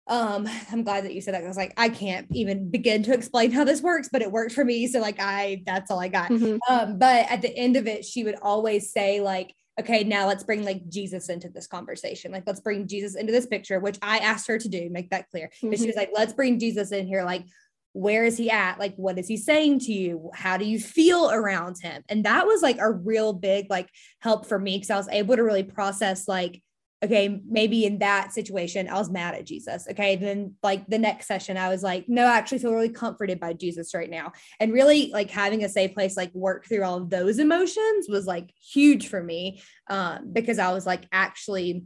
um 0.09 0.49
i'm 0.73 0.83
glad 0.83 1.05
that 1.05 1.15
you 1.15 1.21
said 1.21 1.35
that 1.35 1.45
i 1.45 1.49
was 1.49 1.57
like 1.57 1.73
i 1.77 1.89
can't 1.89 2.27
even 2.31 2.71
begin 2.71 3.03
to 3.03 3.13
explain 3.13 3.51
how 3.51 3.65
this 3.65 3.83
works 3.83 4.09
but 4.11 4.23
it 4.23 4.31
worked 4.31 4.53
for 4.53 4.65
me 4.65 4.87
so 4.87 5.01
like 5.01 5.21
i 5.21 5.63
that's 5.67 5.91
all 5.91 6.01
i 6.01 6.09
got. 6.09 6.31
Mm-hmm. 6.31 6.59
um 6.73 6.99
but 6.99 7.31
at 7.31 7.43
the 7.43 7.57
end 7.57 7.77
of 7.77 7.87
it 7.87 8.05
she 8.05 8.25
would 8.25 8.37
always 8.43 8.93
say 8.93 9.21
like 9.21 9.55
okay 9.79 10.05
now 10.05 10.27
let's 10.27 10.45
bring 10.45 10.65
like 10.65 10.89
jesus 10.89 11.29
into 11.29 11.49
this 11.49 11.67
conversation. 11.67 12.33
Like 12.33 12.45
let's 12.47 12.61
bring 12.61 12.87
jesus 12.87 13.15
into 13.15 13.33
this 13.33 13.47
picture 13.47 13.81
which 13.81 13.99
i 14.03 14.19
asked 14.19 14.47
her 14.49 14.59
to 14.59 14.69
do 14.69 14.89
make 14.91 15.11
that 15.11 15.29
clear. 15.31 15.49
Mm-hmm. 15.57 15.71
but 15.71 15.79
she 15.79 15.87
was 15.87 15.97
like 15.97 16.11
let's 16.15 16.33
bring 16.33 16.59
jesus 16.59 16.93
in 16.93 17.07
here. 17.07 17.25
Like 17.25 17.45
where 17.93 18.27
is 18.27 18.37
he 18.37 18.51
at? 18.51 18.79
Like 18.79 18.95
what 18.97 19.19
is 19.19 19.27
he 19.27 19.39
saying 19.39 19.79
to 19.81 19.93
you? 19.93 20.31
How 20.35 20.59
do 20.59 20.67
you 20.67 20.79
feel 20.79 21.31
around 21.31 21.79
him? 21.83 22.03
And 22.11 22.25
that 22.27 22.47
was 22.47 22.61
like 22.61 22.77
a 22.79 22.93
real 22.93 23.33
big 23.33 23.69
like 23.71 23.89
help 24.21 24.47
for 24.47 24.59
me 24.59 24.77
because 24.77 24.91
i 24.91 24.97
was 24.97 25.09
able 25.09 25.37
to 25.37 25.43
really 25.43 25.63
process 25.63 26.29
like 26.29 26.63
okay, 27.05 27.41
maybe 27.47 27.85
in 27.85 27.99
that 27.99 28.33
situation, 28.33 28.89
I 28.89 28.95
was 28.95 29.11
mad 29.11 29.35
at 29.35 29.45
Jesus. 29.45 29.87
Okay. 29.91 30.17
Then, 30.17 30.55
like 30.63 30.87
the 30.87 30.99
next 30.99 31.27
session, 31.27 31.57
I 31.57 31.69
was 31.69 31.83
like, 31.83 32.07
no, 32.09 32.25
I 32.25 32.39
actually 32.39 32.59
feel 32.59 32.73
really 32.73 32.89
comforted 32.89 33.39
by 33.39 33.53
Jesus 33.53 33.95
right 33.95 34.09
now. 34.09 34.33
And 34.61 34.73
really, 34.73 35.11
like 35.13 35.31
having 35.31 35.65
a 35.65 35.69
safe 35.69 35.95
place, 35.95 36.17
like 36.17 36.35
work 36.35 36.67
through 36.67 36.85
all 36.85 36.97
of 36.97 37.11
those 37.11 37.39
emotions 37.39 38.07
was 38.09 38.27
like 38.27 38.51
huge 38.61 39.09
for 39.09 39.23
me 39.23 39.63
um, 39.89 40.33
because 40.33 40.59
I 40.59 40.73
was 40.73 40.87
like 40.87 41.07
actually 41.13 41.85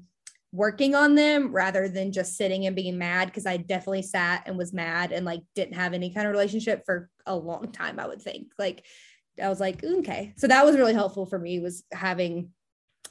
working 0.52 0.94
on 0.94 1.14
them 1.14 1.52
rather 1.52 1.88
than 1.88 2.12
just 2.12 2.36
sitting 2.36 2.66
and 2.66 2.74
being 2.74 2.98
mad 2.98 3.26
because 3.26 3.46
I 3.46 3.56
definitely 3.56 4.02
sat 4.02 4.42
and 4.46 4.58
was 4.58 4.72
mad 4.72 5.12
and 5.12 5.24
like 5.24 5.40
didn't 5.54 5.74
have 5.74 5.92
any 5.92 6.12
kind 6.12 6.26
of 6.26 6.32
relationship 6.32 6.82
for 6.84 7.08
a 7.26 7.36
long 7.36 7.70
time, 7.72 8.00
I 8.00 8.06
would 8.06 8.22
think. 8.22 8.48
Like, 8.58 8.84
I 9.40 9.48
was 9.48 9.60
like, 9.60 9.82
okay. 9.82 10.34
So 10.36 10.48
that 10.48 10.64
was 10.64 10.76
really 10.76 10.92
helpful 10.92 11.26
for 11.26 11.38
me 11.38 11.60
was 11.60 11.84
having 11.92 12.50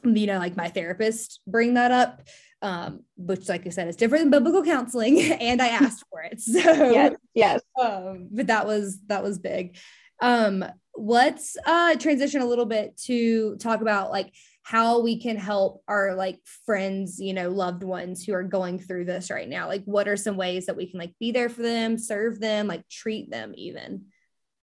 you 0.03 0.27
know, 0.27 0.37
like 0.37 0.55
my 0.55 0.69
therapist 0.69 1.41
bring 1.47 1.75
that 1.75 1.91
up, 1.91 2.21
um, 2.61 3.03
which, 3.17 3.47
like 3.49 3.65
I 3.65 3.69
said, 3.69 3.87
is 3.87 3.95
different 3.95 4.23
than 4.23 4.31
biblical 4.31 4.63
counseling, 4.63 5.19
and 5.39 5.61
I 5.61 5.67
asked 5.67 6.03
for 6.09 6.21
it. 6.21 6.39
So 6.41 6.59
yes, 6.59 7.15
yes. 7.33 7.61
Um, 7.79 8.27
but 8.31 8.47
that 8.47 8.65
was 8.65 8.99
that 9.07 9.23
was 9.23 9.39
big. 9.39 9.77
Um, 10.21 10.65
let's 10.95 11.55
uh 11.65 11.95
transition 11.95 12.41
a 12.41 12.45
little 12.45 12.65
bit 12.65 12.97
to 12.97 13.55
talk 13.57 13.79
about 13.81 14.11
like 14.11 14.33
how 14.63 14.99
we 14.99 15.19
can 15.19 15.37
help 15.37 15.81
our 15.87 16.13
like 16.15 16.39
friends, 16.65 17.19
you 17.19 17.33
know, 17.33 17.49
loved 17.49 17.83
ones 17.83 18.23
who 18.23 18.33
are 18.33 18.43
going 18.43 18.77
through 18.77 19.05
this 19.05 19.31
right 19.31 19.49
now. 19.49 19.67
Like, 19.67 19.83
what 19.85 20.07
are 20.07 20.17
some 20.17 20.37
ways 20.37 20.67
that 20.67 20.75
we 20.75 20.89
can 20.89 20.99
like 20.99 21.13
be 21.19 21.31
there 21.31 21.49
for 21.49 21.63
them, 21.63 21.97
serve 21.97 22.39
them, 22.39 22.67
like 22.67 22.87
treat 22.87 23.31
them 23.31 23.53
even? 23.55 24.05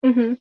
Mm-hmm. 0.05 0.35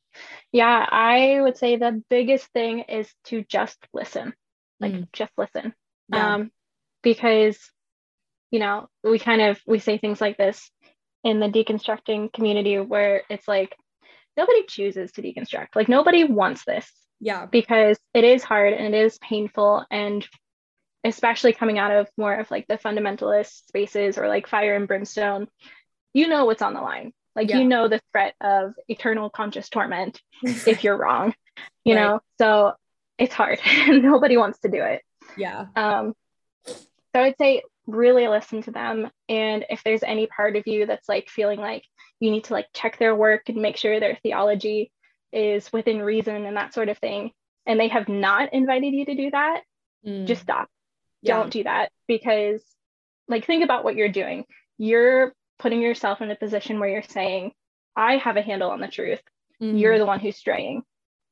Yeah, 0.52 0.88
I 0.90 1.40
would 1.42 1.58
say 1.58 1.76
the 1.76 2.02
biggest 2.10 2.48
thing 2.48 2.80
is 2.80 3.14
to 3.26 3.44
just 3.44 3.78
listen 3.94 4.34
like 4.82 4.94
mm. 4.94 5.08
just 5.14 5.32
listen 5.38 5.74
yeah. 6.10 6.36
um 6.36 6.52
because 7.04 7.58
you 8.50 8.60
know 8.60 8.88
we 9.04 9.20
kind 9.20 9.42
of 9.42 9.60
we 9.66 9.80
say 9.80 9.98
things 9.98 10.20
like 10.20 10.38
this 10.38 10.70
in 11.24 11.40
the 11.40 11.48
deconstructing 11.48 12.34
community 12.34 12.80
where 12.80 13.24
it's 13.30 13.48
like 13.48 13.76
nobody 14.36 14.66
chooses 14.66 15.12
to 15.12 15.22
deconstruct 15.22 15.68
like 15.76 15.88
nobody 15.88 16.24
wants 16.24 16.66
this 16.66 16.92
yeah 17.20 17.46
because 17.46 17.98
it 18.14 18.24
is 18.24 18.44
hard 18.44 18.74
and 18.74 18.94
it 18.94 19.06
is 19.06 19.18
painful 19.20 19.86
and 19.92 20.28
especially 21.04 21.54
coming 21.54 21.80
out 21.80 21.92
of 21.92 22.10
more 22.18 22.34
of 22.34 22.50
like 22.52 22.68
the 22.68 22.78
fundamentalist 22.78 23.68
spaces 23.68 24.18
or 24.18 24.28
like 24.28 24.48
fire 24.48 24.76
and 24.76 24.88
brimstone 24.88 25.48
you 26.14 26.28
know 26.28 26.46
what's 26.46 26.62
on 26.62 26.74
the 26.74 26.82
line 26.82 27.12
like 27.36 27.50
yeah. 27.50 27.60
you 27.60 27.66
know 27.66 27.88
the 27.88 28.02
threat 28.12 28.34
of 28.42 28.74
eternal 28.88 29.30
conscious 29.30 29.70
torment 29.70 30.22
if 30.44 30.84
you're 30.84 30.98
wrong 30.98 31.34
you 31.84 31.96
right. 31.96 32.02
know 32.02 32.20
so 32.40 32.74
it's 33.22 33.36
hard. 33.36 33.60
Nobody 33.88 34.36
wants 34.36 34.60
to 34.62 34.70
do 34.70 34.82
it. 34.82 35.04
Yeah. 35.38 35.68
Um, 35.76 36.16
so 36.66 36.76
I 37.14 37.22
would 37.22 37.38
say 37.38 37.62
really 37.86 38.28
listen 38.28 38.64
to 38.64 38.72
them. 38.72 39.12
And 39.30 39.64
if 39.70 39.84
there's 39.84 40.02
any 40.02 40.26
part 40.26 40.56
of 40.56 40.66
you 40.66 40.88
that's 40.88 41.08
like 41.08 41.30
feeling 41.30 41.60
like 41.60 41.84
you 42.20 42.32
need 42.32 42.46
to 42.46 42.54
like 42.54 42.66
check 42.74 42.98
their 42.98 43.16
work 43.16 43.44
and 43.48 43.62
make 43.62 43.78
sure 43.78 44.00
their 44.00 44.18
theology 44.24 44.92
is 45.32 45.72
within 45.72 46.02
reason 46.02 46.46
and 46.46 46.58
that 46.58 46.74
sort 46.74 46.90
of 46.90 46.98
thing, 46.98 47.32
and 47.68 47.80
they 47.80 47.90
have 47.90 48.10
not 48.10 48.54
invited 48.54 48.94
you 48.94 49.06
to 49.06 49.16
do 49.16 49.30
that, 49.30 49.62
mm. 50.06 50.26
just 50.26 50.42
stop. 50.42 50.68
Yeah. 51.22 51.36
Don't 51.36 51.52
do 51.52 51.64
that 51.64 51.92
because, 52.08 52.64
like, 53.28 53.46
think 53.46 53.64
about 53.64 53.84
what 53.84 53.96
you're 53.96 54.10
doing. 54.10 54.46
You're 54.80 55.34
putting 55.60 55.80
yourself 55.80 56.22
in 56.22 56.32
a 56.32 56.36
position 56.36 56.80
where 56.80 56.90
you're 56.90 57.04
saying, 57.04 57.52
I 57.96 58.18
have 58.18 58.38
a 58.38 58.42
handle 58.42 58.72
on 58.72 58.82
the 58.82 58.88
truth. 58.88 59.22
Mm. 59.62 59.80
You're 59.80 60.00
the 60.00 60.08
one 60.08 60.20
who's 60.20 60.38
straying. 60.38 60.82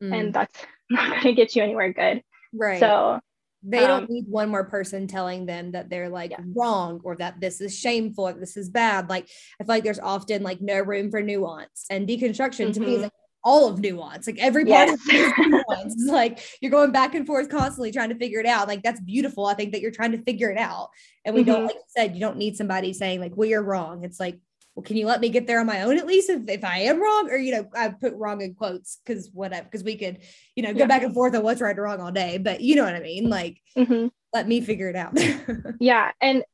Mm. 0.03 0.19
And 0.19 0.33
that's 0.33 0.55
not 1.07 1.09
going 1.09 1.23
to 1.23 1.33
get 1.33 1.55
you 1.55 1.63
anywhere 1.63 1.93
good. 1.93 2.23
Right. 2.53 2.79
So 2.79 3.19
they 3.63 3.81
don't 3.81 4.03
um, 4.03 4.07
need 4.09 4.25
one 4.27 4.49
more 4.49 4.63
person 4.63 5.07
telling 5.07 5.45
them 5.45 5.71
that 5.71 5.89
they're 5.89 6.09
like 6.09 6.31
yeah. 6.31 6.39
wrong 6.55 7.01
or 7.03 7.15
that 7.17 7.41
this 7.41 7.59
is 7.59 7.77
shameful 7.77 8.27
or 8.27 8.33
this 8.33 8.55
is 8.55 8.69
bad. 8.69 9.09
Like 9.09 9.27
I 9.59 9.63
feel 9.63 9.75
like 9.75 9.83
there's 9.83 9.99
often 9.99 10.43
like 10.43 10.61
no 10.61 10.79
room 10.79 11.11
for 11.11 11.21
nuance 11.21 11.85
and 11.89 12.07
deconstruction 12.07 12.67
mm-hmm. 12.67 12.71
to 12.71 12.79
me 12.79 12.87
is 12.87 12.93
mm-hmm. 12.93 13.03
like 13.03 13.11
all 13.43 13.67
of 13.67 13.79
nuance. 13.79 14.27
Like 14.27 14.39
every 14.39 14.65
part 14.65 14.89
yes. 15.07 15.39
of 15.39 15.47
nuance 15.47 15.95
is 15.95 16.09
like 16.09 16.39
you're 16.61 16.71
going 16.71 16.91
back 16.91 17.15
and 17.15 17.27
forth 17.27 17.49
constantly 17.49 17.91
trying 17.91 18.09
to 18.09 18.17
figure 18.17 18.39
it 18.39 18.45
out. 18.45 18.67
Like 18.67 18.81
that's 18.81 19.01
beautiful. 19.01 19.45
I 19.45 19.55
think 19.55 19.73
that 19.73 19.81
you're 19.81 19.91
trying 19.91 20.13
to 20.13 20.23
figure 20.23 20.49
it 20.49 20.57
out. 20.57 20.89
And 21.25 21.35
we 21.35 21.41
mm-hmm. 21.41 21.51
don't, 21.51 21.65
like 21.65 21.75
you 21.75 21.81
said, 21.87 22.13
you 22.13 22.21
don't 22.21 22.37
need 22.37 22.55
somebody 22.55 22.93
saying 22.93 23.19
like, 23.19 23.35
well, 23.35 23.49
you're 23.49 23.63
wrong. 23.63 24.03
It's 24.05 24.19
like, 24.19 24.39
well, 24.79 24.85
can 24.85 24.95
you 24.95 25.07
let 25.07 25.19
me 25.19 25.27
get 25.27 25.45
there 25.45 25.59
on 25.59 25.65
my 25.65 25.81
own 25.81 25.97
at 25.97 26.07
least 26.07 26.29
if, 26.29 26.47
if 26.47 26.63
I 26.63 26.79
am 26.79 27.01
wrong? 27.01 27.29
Or, 27.29 27.35
you 27.35 27.51
know, 27.51 27.67
I 27.75 27.89
put 27.89 28.13
wrong 28.13 28.39
in 28.39 28.53
quotes 28.53 28.99
because 29.03 29.29
whatever, 29.33 29.65
because 29.65 29.83
we 29.83 29.97
could, 29.97 30.19
you 30.55 30.63
know, 30.63 30.71
go 30.71 30.79
yeah. 30.79 30.85
back 30.85 31.03
and 31.03 31.13
forth 31.13 31.35
on 31.35 31.43
what's 31.43 31.59
right 31.59 31.77
or 31.77 31.81
wrong 31.83 31.99
all 31.99 32.13
day. 32.13 32.37
But 32.37 32.61
you 32.61 32.75
know 32.75 32.85
what 32.85 32.95
I 32.95 33.01
mean? 33.01 33.29
Like, 33.29 33.57
mm-hmm. 33.77 34.07
let 34.31 34.47
me 34.47 34.61
figure 34.61 34.89
it 34.89 34.95
out. 34.95 35.19
yeah. 35.81 36.13
And 36.21 36.45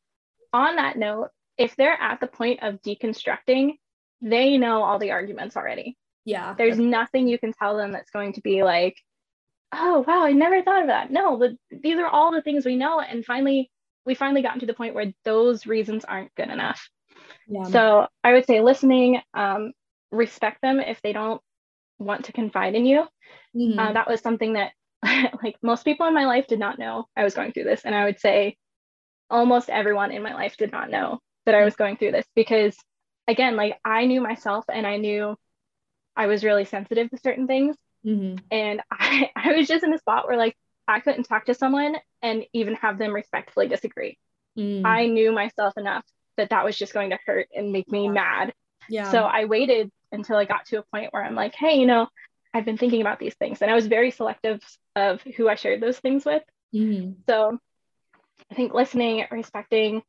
on 0.52 0.78
that 0.78 0.98
note, 0.98 1.30
if 1.60 1.76
they're 1.76 2.02
at 2.02 2.20
the 2.20 2.26
point 2.26 2.64
of 2.64 2.82
deconstructing, 2.82 3.74
they 4.24 4.58
know 4.58 4.82
all 4.82 4.98
the 4.98 5.12
arguments 5.12 5.56
already. 5.56 5.96
Yeah. 6.26 6.56
There's 6.58 6.80
nothing 6.80 7.28
you 7.28 7.38
can 7.38 7.54
tell 7.54 7.78
them 7.78 7.92
that's 7.92 8.10
going 8.10 8.34
to 8.34 8.42
be 8.42 8.64
like, 8.64 8.98
oh, 9.72 10.04
wow, 10.08 10.24
I 10.26 10.32
never 10.32 10.64
thought 10.64 10.82
of 10.82 10.88
that. 10.88 11.12
No, 11.12 11.38
the, 11.38 11.60
these 11.70 12.00
are 12.00 12.08
all 12.08 12.32
the 12.32 12.42
things 12.42 12.66
we 12.66 12.76
know. 12.76 13.00
And 13.02 13.24
finally, 13.24 13.70
we 14.04 14.16
finally 14.16 14.42
gotten 14.42 14.62
to 14.62 14.66
the 14.66 14.74
point 14.74 14.96
where 14.96 15.14
those 15.26 15.68
reasons 15.68 16.06
aren't 16.06 16.34
good 16.34 16.50
enough. 16.50 16.90
Yeah. 17.48 17.64
So 17.64 18.08
I 18.24 18.34
would 18.34 18.46
say 18.46 18.62
listening, 18.62 19.22
um, 19.34 19.74
respect 20.12 20.62
them 20.62 20.80
if 20.80 21.02
they 21.02 21.14
don't 21.14 21.42
want 22.00 22.26
to 22.26 22.32
confide 22.32 22.76
in 22.76 22.86
you. 22.86 23.06
Mm-hmm. 23.56 23.80
Uh, 23.80 23.94
that 23.94 24.10
was 24.10 24.22
something 24.22 24.54
that 24.54 24.72
like 25.44 25.56
most 25.62 25.86
people 25.86 26.08
in 26.08 26.14
my 26.14 26.26
life 26.26 26.48
did 26.48 26.60
not 26.60 26.80
know 26.80 27.06
I 27.16 27.24
was 27.24 27.34
going 27.34 27.52
through 27.52 27.66
this. 27.66 27.82
And 27.86 27.96
I 27.96 28.06
would 28.06 28.20
say 28.20 28.58
almost 29.30 29.70
everyone 29.70 30.12
in 30.12 30.24
my 30.24 30.34
life 30.34 30.58
did 30.58 30.72
not 30.72 30.90
know 30.90 31.20
that 31.46 31.56
I 31.56 31.64
was 31.64 31.76
going 31.76 31.98
through 31.98 32.12
this 32.12 32.26
because 32.36 32.76
again, 33.28 33.56
like 33.56 33.78
I 33.84 34.06
knew 34.06 34.22
myself 34.22 34.66
and 34.72 34.86
I 34.86 34.98
knew 34.98 35.36
I 36.16 36.28
was 36.28 36.44
really 36.44 36.66
sensitive 36.66 37.10
to 37.10 37.18
certain 37.18 37.48
things. 37.48 37.76
Mm-hmm. 38.06 38.38
And 38.52 38.82
I, 38.92 39.30
I 39.36 39.54
was 39.54 39.68
just 39.68 39.84
in 39.84 39.94
a 39.94 39.98
spot 39.98 40.28
where 40.28 40.38
like 40.38 40.56
I 40.88 41.00
couldn't 41.00 41.24
talk 41.24 41.46
to 41.46 41.54
someone 41.54 41.96
and 42.22 42.46
even 42.54 42.76
have 42.76 42.98
them 42.98 43.14
respectfully 43.14 43.68
disagree. 43.68 44.18
Mm. 44.58 44.86
I 44.86 45.08
knew 45.08 45.32
myself 45.32 45.74
enough 45.78 46.06
that 46.38 46.50
that 46.50 46.66
was 46.66 46.78
just 46.78 46.94
going 46.94 47.12
to 47.12 47.20
hurt 47.26 47.48
and 47.56 47.72
make 47.72 47.90
me 47.92 48.08
mad. 48.08 48.54
Yeah. 48.90 49.12
So 49.12 49.24
I 49.24 49.46
waited 49.46 49.92
until 50.12 50.38
I 50.38 50.46
got 50.46 50.66
to 50.68 50.80
a 50.80 50.84
point 50.84 51.12
where 51.12 51.24
I'm 51.24 51.36
like, 51.36 51.56
hey, 51.56 51.80
you 51.80 51.86
know, 51.86 52.08
I've 52.54 52.66
been 52.66 52.78
thinking 52.78 53.02
about 53.02 53.20
these 53.20 53.36
things. 53.36 53.62
And 53.62 53.70
I 53.70 53.76
was 53.76 53.88
very 53.88 54.12
selective 54.12 54.62
of 54.96 55.22
who 55.22 55.50
I 55.50 55.56
shared 55.56 55.82
those 55.82 56.00
things 56.00 56.26
with. 56.26 56.44
Mm-hmm. 56.74 57.14
So 57.28 57.60
I 58.52 58.56
think 58.56 58.74
listening, 58.74 59.26
respecting, 59.32 60.02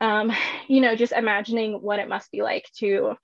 um, 0.00 0.32
you 0.68 0.80
know, 0.80 0.96
just 0.96 1.12
imagining 1.12 1.80
what 1.80 1.98
it 1.98 2.08
must 2.08 2.30
be 2.30 2.42
like 2.42 2.70
to 2.78 3.14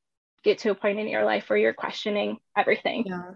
get 0.43 0.59
to 0.59 0.71
a 0.71 0.75
point 0.75 0.99
in 0.99 1.09
your 1.09 1.25
life 1.25 1.49
where 1.49 1.59
you're 1.59 1.75
questioning 1.75 2.39
everything. 2.57 3.05
Yeah. 3.07 3.33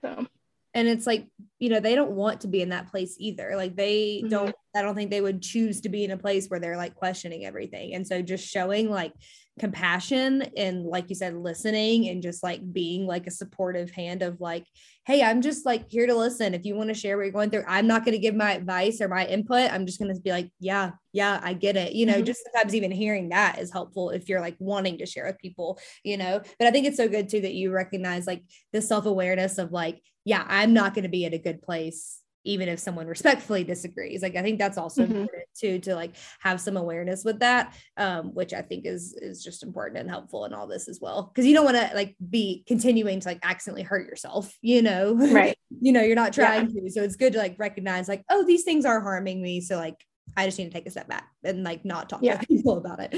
So 0.00 0.26
and 0.74 0.88
it's 0.88 1.06
like 1.06 1.26
you 1.60 1.70
know 1.70 1.80
they 1.80 1.94
don't 1.94 2.10
want 2.10 2.40
to 2.42 2.48
be 2.48 2.60
in 2.60 2.70
that 2.70 2.90
place 2.90 3.16
either. 3.18 3.54
Like 3.56 3.76
they 3.76 4.18
mm-hmm. 4.18 4.28
don't 4.28 4.54
i 4.76 4.82
don't 4.82 4.96
think 4.96 5.10
they 5.10 5.20
would 5.20 5.40
choose 5.40 5.80
to 5.82 5.88
be 5.88 6.04
in 6.04 6.10
a 6.10 6.16
place 6.16 6.48
where 6.48 6.58
they're 6.58 6.76
like 6.76 6.94
questioning 6.94 7.46
everything. 7.46 7.94
And 7.94 8.06
so 8.06 8.20
just 8.20 8.46
showing 8.46 8.90
like 8.90 9.12
compassion 9.60 10.42
and 10.56 10.84
like 10.84 11.08
you 11.08 11.14
said 11.14 11.32
listening 11.36 12.08
and 12.08 12.24
just 12.24 12.42
like 12.42 12.60
being 12.72 13.06
like 13.06 13.28
a 13.28 13.30
supportive 13.30 13.88
hand 13.92 14.20
of 14.20 14.40
like 14.40 14.66
hey 15.06 15.22
i'm 15.22 15.40
just 15.40 15.64
like 15.64 15.88
here 15.88 16.08
to 16.08 16.14
listen. 16.14 16.54
If 16.54 16.66
you 16.66 16.74
want 16.74 16.88
to 16.88 16.94
share 16.94 17.16
what 17.16 17.22
you're 17.22 17.32
going 17.32 17.50
through 17.50 17.64
i'm 17.68 17.86
not 17.86 18.04
going 18.04 18.14
to 18.14 18.18
give 18.18 18.34
my 18.34 18.52
advice 18.52 19.00
or 19.00 19.06
my 19.06 19.24
input. 19.26 19.72
I'm 19.72 19.86
just 19.86 20.00
going 20.00 20.12
to 20.12 20.20
be 20.20 20.32
like 20.32 20.50
yeah 20.58 20.90
yeah 21.12 21.40
i 21.42 21.52
get 21.52 21.76
it. 21.76 21.92
You 21.92 22.06
know 22.06 22.14
mm-hmm. 22.14 22.24
just 22.24 22.42
sometimes 22.44 22.74
even 22.74 22.90
hearing 22.90 23.28
that 23.28 23.60
is 23.60 23.72
helpful 23.72 24.10
if 24.10 24.28
you're 24.28 24.40
like 24.40 24.56
wanting 24.58 24.98
to 24.98 25.06
share 25.06 25.26
with 25.26 25.38
people 25.38 25.78
you 26.02 26.16
know? 26.16 26.40
But 26.58 26.66
i 26.66 26.72
think 26.72 26.86
it's 26.86 26.96
so 26.96 27.08
good 27.08 27.28
too 27.28 27.42
that 27.42 27.54
you 27.54 27.70
recognize 27.70 28.26
like 28.26 28.42
the 28.72 28.82
self-awareness 28.82 29.58
of 29.58 29.70
like 29.70 30.02
yeah 30.24 30.44
i'm 30.48 30.72
not 30.72 30.94
going 30.94 31.02
to 31.04 31.08
be 31.08 31.24
in 31.24 31.34
a 31.34 31.38
good 31.38 31.62
place 31.62 32.20
even 32.44 32.68
if 32.68 32.78
someone 32.78 33.06
respectfully 33.06 33.64
disagrees. 33.64 34.22
Like 34.22 34.36
i 34.36 34.42
think 34.42 34.58
that's 34.58 34.78
also 34.78 35.02
mm-hmm. 35.02 35.16
important 35.16 35.44
too 35.58 35.78
to 35.80 35.94
like 35.94 36.14
have 36.40 36.60
some 36.60 36.76
awareness 36.76 37.24
with 37.24 37.40
that 37.40 37.74
um, 37.96 38.34
which 38.34 38.52
i 38.52 38.62
think 38.62 38.86
is 38.86 39.14
is 39.14 39.42
just 39.42 39.62
important 39.62 40.00
and 40.00 40.10
helpful 40.10 40.44
in 40.44 40.52
all 40.52 40.66
this 40.66 40.88
as 40.88 41.00
well. 41.00 41.30
Because 41.34 41.46
you 41.46 41.54
don't 41.54 41.64
want 41.64 41.76
to 41.76 41.90
like 41.94 42.16
be 42.30 42.64
continuing 42.66 43.20
to 43.20 43.28
like 43.28 43.40
accidentally 43.42 43.82
hurt 43.82 44.06
yourself 44.06 44.56
you 44.62 44.82
know? 44.82 45.14
Right. 45.14 45.56
You 45.80 45.92
know 45.92 46.02
you're 46.02 46.14
not 46.14 46.32
trying 46.32 46.70
yeah. 46.70 46.82
to. 46.82 46.90
So 46.90 47.02
it's 47.02 47.16
good 47.16 47.32
to 47.32 47.38
like 47.38 47.58
recognize 47.58 48.06
like 48.06 48.22
oh 48.30 48.44
these 48.44 48.62
things 48.62 48.84
are 48.84 49.00
harming 49.00 49.42
me. 49.42 49.60
So 49.60 49.76
like 49.76 49.96
i 50.36 50.46
just 50.46 50.56
need 50.56 50.66
to 50.66 50.70
take 50.70 50.86
a 50.86 50.90
step 50.90 51.08
back 51.08 51.28
and 51.42 51.64
like 51.64 51.84
not 51.84 52.08
talk 52.08 52.20
yeah. 52.22 52.36
to 52.36 52.46
people 52.46 52.78
about 52.78 53.00
it. 53.00 53.14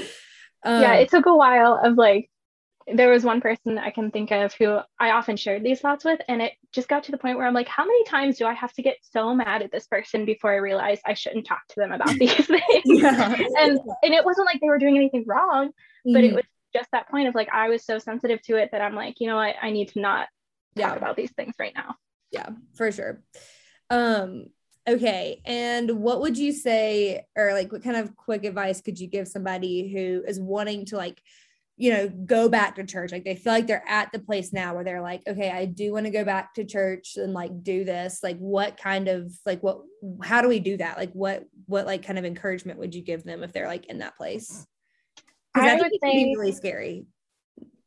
Um, 0.63 0.81
yeah 0.81 0.93
it 0.95 1.09
took 1.09 1.27
a 1.27 1.35
while 1.35 1.79
of 1.83 1.97
like 1.97 2.31
there 2.93 3.09
was 3.09 3.23
one 3.23 3.41
person 3.41 3.77
I 3.77 3.89
can 3.89 4.11
think 4.11 4.31
of 4.31 4.53
who 4.53 4.79
I 4.99 5.11
often 5.11 5.35
shared 5.35 5.63
these 5.63 5.81
thoughts 5.81 6.05
with, 6.05 6.21
and 6.29 6.41
it 6.41 6.53
just 6.71 6.87
got 6.87 7.03
to 7.03 7.11
the 7.11 7.17
point 7.17 7.37
where 7.37 7.45
I'm 7.45 7.53
like, 7.53 7.67
how 7.67 7.83
many 7.83 8.03
times 8.05 8.37
do 8.37 8.45
I 8.45 8.53
have 8.53 8.71
to 8.73 8.81
get 8.81 8.97
so 9.01 9.35
mad 9.35 9.61
at 9.61 9.71
this 9.71 9.87
person 9.87 10.23
before 10.25 10.51
I 10.51 10.57
realize 10.57 10.99
I 11.05 11.13
shouldn't 11.13 11.45
talk 11.45 11.67
to 11.69 11.75
them 11.77 11.91
about 11.91 12.09
these 12.19 12.33
things? 12.33 12.61
yeah. 12.85 13.33
And 13.59 13.79
and 14.03 14.13
it 14.13 14.23
wasn't 14.23 14.47
like 14.47 14.61
they 14.61 14.67
were 14.67 14.77
doing 14.77 14.95
anything 14.95 15.25
wrong, 15.27 15.67
mm-hmm. 15.67 16.13
but 16.13 16.23
it 16.23 16.27
mm-hmm. 16.27 16.35
was 16.37 16.45
just 16.73 16.89
that 16.91 17.09
point 17.09 17.27
of 17.27 17.35
like 17.35 17.49
I 17.51 17.69
was 17.69 17.85
so 17.85 17.99
sensitive 17.99 18.41
to 18.43 18.55
it 18.55 18.69
that 18.71 18.81
I'm 18.81 18.95
like, 18.95 19.19
you 19.19 19.27
know 19.27 19.35
what, 19.35 19.55
I 19.61 19.71
need 19.71 19.89
to 19.89 19.99
not 19.99 20.27
talk 20.77 20.97
about 20.97 21.17
these 21.17 21.31
things 21.31 21.55
right 21.59 21.73
now. 21.75 21.95
Yeah, 22.31 22.49
for 22.75 22.91
sure. 22.91 23.21
Um, 23.89 24.47
okay. 24.87 25.41
And 25.45 25.99
what 25.99 26.21
would 26.21 26.37
you 26.37 26.51
say, 26.51 27.25
or 27.35 27.53
like 27.53 27.71
what 27.71 27.83
kind 27.83 27.97
of 27.97 28.15
quick 28.15 28.45
advice 28.45 28.81
could 28.81 28.99
you 28.99 29.07
give 29.07 29.27
somebody 29.27 29.91
who 29.91 30.23
is 30.27 30.39
wanting 30.39 30.85
to 30.85 30.97
like 30.97 31.21
you 31.79 31.93
know, 31.93 32.09
go 32.09 32.49
back 32.49 32.75
to 32.75 32.83
church. 32.83 33.11
Like 33.11 33.23
they 33.23 33.35
feel 33.35 33.53
like 33.53 33.67
they're 33.67 33.87
at 33.87 34.11
the 34.11 34.19
place 34.19 34.51
now 34.51 34.73
where 34.73 34.83
they're 34.83 35.01
like, 35.01 35.21
okay, 35.27 35.51
I 35.51 35.65
do 35.65 35.93
want 35.93 36.07
to 36.07 36.11
go 36.11 36.23
back 36.23 36.55
to 36.55 36.65
church 36.65 37.17
and 37.17 37.33
like 37.33 37.63
do 37.63 37.83
this. 37.83 38.21
Like, 38.23 38.37
what 38.39 38.77
kind 38.77 39.07
of 39.07 39.31
like 39.45 39.61
what? 39.61 39.81
How 40.23 40.41
do 40.41 40.47
we 40.47 40.59
do 40.59 40.77
that? 40.77 40.97
Like, 40.97 41.11
what 41.13 41.43
what 41.67 41.85
like 41.85 42.03
kind 42.03 42.17
of 42.17 42.25
encouragement 42.25 42.79
would 42.79 42.95
you 42.95 43.03
give 43.03 43.23
them 43.23 43.43
if 43.43 43.53
they're 43.53 43.67
like 43.67 43.85
in 43.85 43.99
that 43.99 44.17
place? 44.17 44.65
I, 45.53 45.71
I 45.71 45.75
would 45.75 45.91
say 46.03 46.33
really 46.35 46.51
scary. 46.51 47.05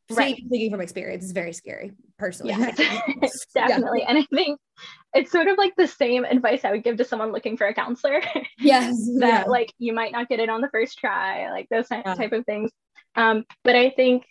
Right. 0.09 0.37
Speaking 0.37 0.71
from 0.71 0.81
experience, 0.81 1.23
it's 1.23 1.33
very 1.33 1.53
scary 1.53 1.91
personally. 2.17 2.53
Yeah, 2.53 2.71
definitely. 3.53 4.01
Yeah. 4.01 4.09
And 4.09 4.17
I 4.17 4.25
think 4.33 4.59
it's 5.13 5.31
sort 5.31 5.47
of 5.47 5.57
like 5.57 5.75
the 5.75 5.87
same 5.87 6.23
advice 6.23 6.63
I 6.63 6.71
would 6.71 6.83
give 6.83 6.97
to 6.97 7.05
someone 7.05 7.31
looking 7.31 7.57
for 7.57 7.67
a 7.67 7.73
counselor. 7.73 8.21
Yes. 8.59 8.95
that 9.19 9.45
yeah. 9.45 9.49
like 9.49 9.73
you 9.79 9.91
might 9.91 10.11
not 10.11 10.29
get 10.29 10.39
it 10.39 10.49
on 10.49 10.61
the 10.61 10.69
first 10.69 10.99
try, 10.99 11.49
like 11.49 11.67
those 11.69 11.87
type 11.87 12.31
of 12.31 12.45
things. 12.45 12.71
Um, 13.15 13.45
but 13.63 13.75
I 13.75 13.89
think 13.89 14.25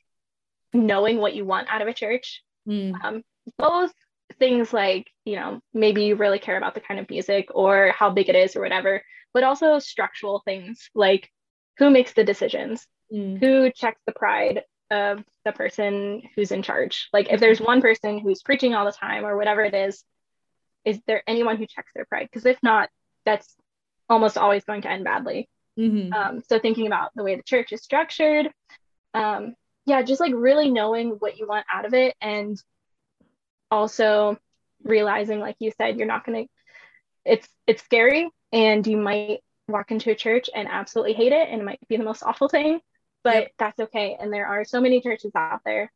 knowing 0.72 1.18
what 1.18 1.34
you 1.34 1.44
want 1.44 1.68
out 1.68 1.82
of 1.82 1.88
a 1.88 1.94
church, 1.94 2.42
mm. 2.66 2.94
um, 3.02 3.22
both 3.58 3.92
things 4.38 4.72
like, 4.72 5.08
you 5.24 5.36
know, 5.36 5.60
maybe 5.74 6.04
you 6.04 6.16
really 6.16 6.38
care 6.38 6.56
about 6.56 6.74
the 6.74 6.80
kind 6.80 7.00
of 7.00 7.10
music 7.10 7.48
or 7.54 7.92
how 7.96 8.10
big 8.10 8.28
it 8.28 8.36
is 8.36 8.56
or 8.56 8.60
whatever, 8.60 9.02
but 9.34 9.42
also 9.42 9.78
structural 9.78 10.42
things 10.44 10.88
like 10.94 11.30
who 11.78 11.90
makes 11.90 12.12
the 12.12 12.24
decisions, 12.24 12.86
mm. 13.12 13.38
who 13.38 13.70
checks 13.70 14.00
the 14.06 14.12
pride 14.12 14.62
of 14.90 15.22
the 15.44 15.52
person 15.52 16.22
who's 16.34 16.52
in 16.52 16.62
charge. 16.62 17.08
Like 17.12 17.28
if 17.30 17.40
there's 17.40 17.60
one 17.60 17.80
person 17.80 18.18
who's 18.18 18.42
preaching 18.42 18.74
all 18.74 18.84
the 18.84 18.92
time 18.92 19.24
or 19.24 19.36
whatever 19.36 19.62
it 19.62 19.74
is, 19.74 20.02
is 20.84 20.98
there 21.06 21.22
anyone 21.26 21.56
who 21.56 21.66
checks 21.66 21.92
their 21.94 22.06
pride? 22.06 22.28
Because 22.30 22.46
if 22.46 22.58
not, 22.62 22.88
that's 23.24 23.54
almost 24.08 24.38
always 24.38 24.64
going 24.64 24.82
to 24.82 24.90
end 24.90 25.04
badly. 25.04 25.48
Mm-hmm. 25.78 26.12
Um, 26.12 26.42
so 26.48 26.58
thinking 26.58 26.86
about 26.86 27.10
the 27.14 27.22
way 27.22 27.36
the 27.36 27.42
church 27.42 27.72
is 27.72 27.82
structured, 27.82 28.50
um, 29.14 29.54
yeah, 29.86 30.02
just 30.02 30.20
like 30.20 30.32
really 30.34 30.70
knowing 30.70 31.10
what 31.18 31.38
you 31.38 31.46
want 31.46 31.66
out 31.72 31.84
of 31.84 31.94
it, 31.94 32.14
and 32.20 32.60
also 33.70 34.38
realizing, 34.82 35.40
like 35.40 35.56
you 35.58 35.72
said, 35.76 35.96
you're 35.96 36.06
not 36.06 36.24
gonna. 36.24 36.44
It's 37.24 37.48
it's 37.66 37.82
scary, 37.82 38.28
and 38.52 38.86
you 38.86 38.96
might 38.96 39.40
walk 39.68 39.90
into 39.90 40.10
a 40.10 40.14
church 40.14 40.50
and 40.54 40.68
absolutely 40.70 41.14
hate 41.14 41.32
it, 41.32 41.48
and 41.48 41.60
it 41.60 41.64
might 41.64 41.80
be 41.88 41.96
the 41.96 42.04
most 42.04 42.22
awful 42.22 42.48
thing, 42.48 42.80
but 43.22 43.34
yep. 43.34 43.52
that's 43.58 43.80
okay. 43.80 44.16
And 44.20 44.32
there 44.32 44.46
are 44.46 44.64
so 44.64 44.80
many 44.80 45.00
churches 45.00 45.32
out 45.34 45.60
there. 45.64 45.92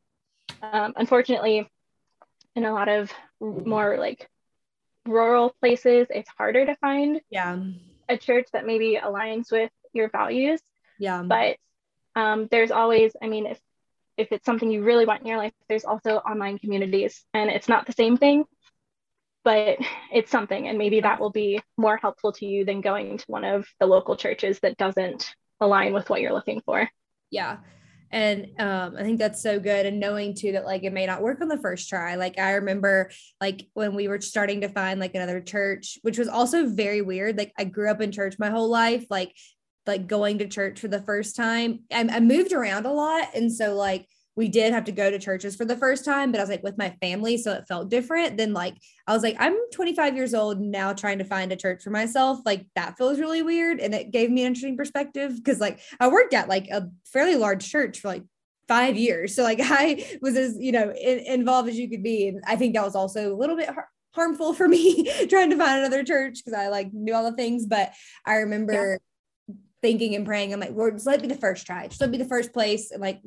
Um, 0.63 0.95
unfortunately, 0.97 1.69
in 2.57 2.65
a 2.65 2.73
lot 2.73 2.89
of 2.89 3.13
more 3.41 3.99
like 3.99 4.29
rural 5.07 5.55
places, 5.61 6.07
it's 6.11 6.31
harder 6.39 6.65
to 6.67 6.75
find. 6.77 7.21
Yeah 7.31 7.59
a 8.09 8.17
church 8.17 8.49
that 8.53 8.67
maybe 8.67 8.99
aligns 9.03 9.51
with 9.51 9.71
your 9.93 10.09
values. 10.11 10.61
Yeah. 10.99 11.23
But 11.23 11.57
um, 12.17 12.49
there's 12.51 12.71
always, 12.71 13.13
I 13.21 13.29
mean, 13.29 13.47
if 13.47 13.61
if 14.17 14.31
it's 14.31 14.47
something 14.47 14.71
you 14.71 14.85
really 14.85 15.07
want 15.07 15.23
in 15.23 15.27
your 15.27 15.39
life, 15.39 15.53
there's 15.69 15.85
also 15.85 16.19
online 16.19 16.59
communities, 16.59 17.25
and 17.35 17.51
it's 17.51 17.69
not 17.69 17.87
the 17.87 17.93
same 17.93 18.17
thing, 18.17 18.45
but 19.43 19.79
it's 20.13 20.31
something, 20.31 20.69
and 20.69 20.79
maybe 20.79 21.01
that 21.01 21.19
will 21.19 21.31
be 21.31 21.61
more 21.77 21.97
helpful 21.97 22.31
to 22.35 22.47
you 22.47 22.65
than 22.65 22.81
going 22.81 23.19
to 23.19 23.25
one 23.27 23.45
of 23.45 23.67
the 23.81 23.87
local 23.87 24.15
churches 24.17 24.61
that 24.61 24.77
doesn't 24.77 25.35
align 25.61 25.93
with 25.93 26.09
what 26.09 26.21
you're 26.21 26.33
looking 26.33 26.61
for. 26.65 26.89
Yeah 27.31 27.57
and 28.15 28.47
um, 28.61 28.97
i 28.97 29.03
think 29.03 29.19
that's 29.19 29.43
so 29.43 29.59
good 29.59 29.85
and 29.85 29.99
knowing 29.99 30.35
too 30.35 30.53
that 30.53 30.65
like 30.65 30.85
it 30.85 30.93
may 30.93 31.05
not 31.05 31.21
work 31.21 31.41
on 31.41 31.49
the 31.49 31.59
first 31.59 31.89
try. 31.89 32.15
Like 32.15 32.39
i 32.39 32.53
remember 32.53 33.11
like 33.41 33.67
when 33.75 33.95
we 33.95 34.09
were 34.09 34.21
starting 34.21 34.61
to 34.63 34.69
find 34.69 35.01
like 35.01 35.15
another 35.15 35.41
church 35.41 35.99
which 36.03 36.17
was 36.17 36.29
also 36.29 36.67
very 36.67 37.03
weird 37.03 37.37
like 37.37 37.53
i 37.59 37.65
grew 37.65 37.91
up 37.91 38.01
in 38.01 38.13
church 38.13 38.37
my 38.39 38.51
whole 38.51 38.69
life 38.69 39.05
like 39.11 39.35
like 39.87 40.07
going 40.07 40.39
to 40.39 40.49
church 40.49 40.81
for 40.81 40.89
the 40.89 41.03
first 41.03 41.37
time. 41.37 41.81
I, 41.93 42.09
I 42.11 42.21
moved 42.21 42.53
around 42.53 42.87
a 42.87 42.93
lot 42.93 43.29
and 43.35 43.53
so 43.53 43.75
like 43.75 44.07
we 44.37 44.49
did 44.49 44.73
have 44.73 44.85
to 44.85 44.93
go 44.93 45.11
to 45.11 45.19
churches 45.19 45.55
for 45.55 45.65
the 45.65 45.77
first 45.77 46.05
time, 46.05 46.33
but 46.33 46.41
I 46.41 46.43
was 46.43 46.51
like 46.51 46.63
with 46.63 46.79
my 46.79 46.91
family. 47.01 47.37
So 47.37 47.53
it 47.53 47.69
felt 47.69 47.89
different 47.89 48.37
than 48.37 48.53
like, 48.53 48.75
I 49.07 49.13
was 49.13 49.23
like, 49.23 49.37
I'm 49.39 49.57
25 49.73 50.17
years 50.17 50.35
old 50.35 50.61
now 50.61 50.93
trying 50.93 51.19
to 51.19 51.25
find 51.25 51.53
a 51.53 51.57
church 51.57 51.83
for 51.83 51.91
myself. 51.91 52.41
Like 52.45 52.67
that 52.75 52.99
feels 52.99 53.21
really 53.21 53.43
weird. 53.43 53.81
And 53.81 53.95
it 53.95 54.11
gave 54.11 54.31
me 54.31 54.43
an 54.43 54.49
interesting 54.49 54.77
perspective 54.77 55.37
because 55.37 55.61
like 55.61 55.81
I 56.01 56.09
worked 56.09 56.35
at 56.35 56.49
like 56.49 56.69
a 56.69 56.89
fairly 57.07 57.37
large 57.37 57.71
church 57.71 58.01
for 58.01 58.09
like 58.09 58.25
five 58.67 58.97
years. 58.97 59.37
So 59.37 59.45
like 59.45 59.61
I 59.63 60.19
was 60.21 60.37
as, 60.37 60.57
you 60.59 60.73
know, 60.73 60.91
in, 60.91 61.19
involved 61.21 61.69
as 61.69 61.79
you 61.79 61.89
could 61.89 62.03
be. 62.03 62.29
And 62.29 62.43
I 62.47 62.57
think 62.57 62.75
that 62.75 62.85
was 62.85 62.97
also 62.97 63.33
a 63.33 63.37
little 63.37 63.57
bit 63.57 63.69
har- 63.69 63.89
harmful 64.15 64.53
for 64.53 64.67
me 64.67 65.05
trying 65.29 65.51
to 65.51 65.57
find 65.57 65.79
another 65.79 66.03
church 66.03 66.39
because 66.45 66.59
I 66.59 66.69
like 66.69 66.93
knew 66.93 67.15
all 67.15 67.31
the 67.31 67.37
things. 67.37 67.67
But 67.67 67.93
I 68.27 68.37
remember 68.37 68.99
thinking 69.85 70.15
and 70.15 70.25
praying. 70.25 70.51
I'm 70.51 70.61
like, 70.61 70.75
Lord, 70.75 70.95
just 70.95 71.07
let 71.07 71.21
me 71.21 71.29
be 71.29 71.35
the 71.35 71.39
first 71.39 71.67
try. 71.67 71.87
Just 71.87 72.01
let 72.01 72.09
me 72.09 72.17
be 72.17 72.23
the 72.23 72.29
first 72.29 72.55
place. 72.55 72.91
And 72.91 73.03
like 73.03 73.21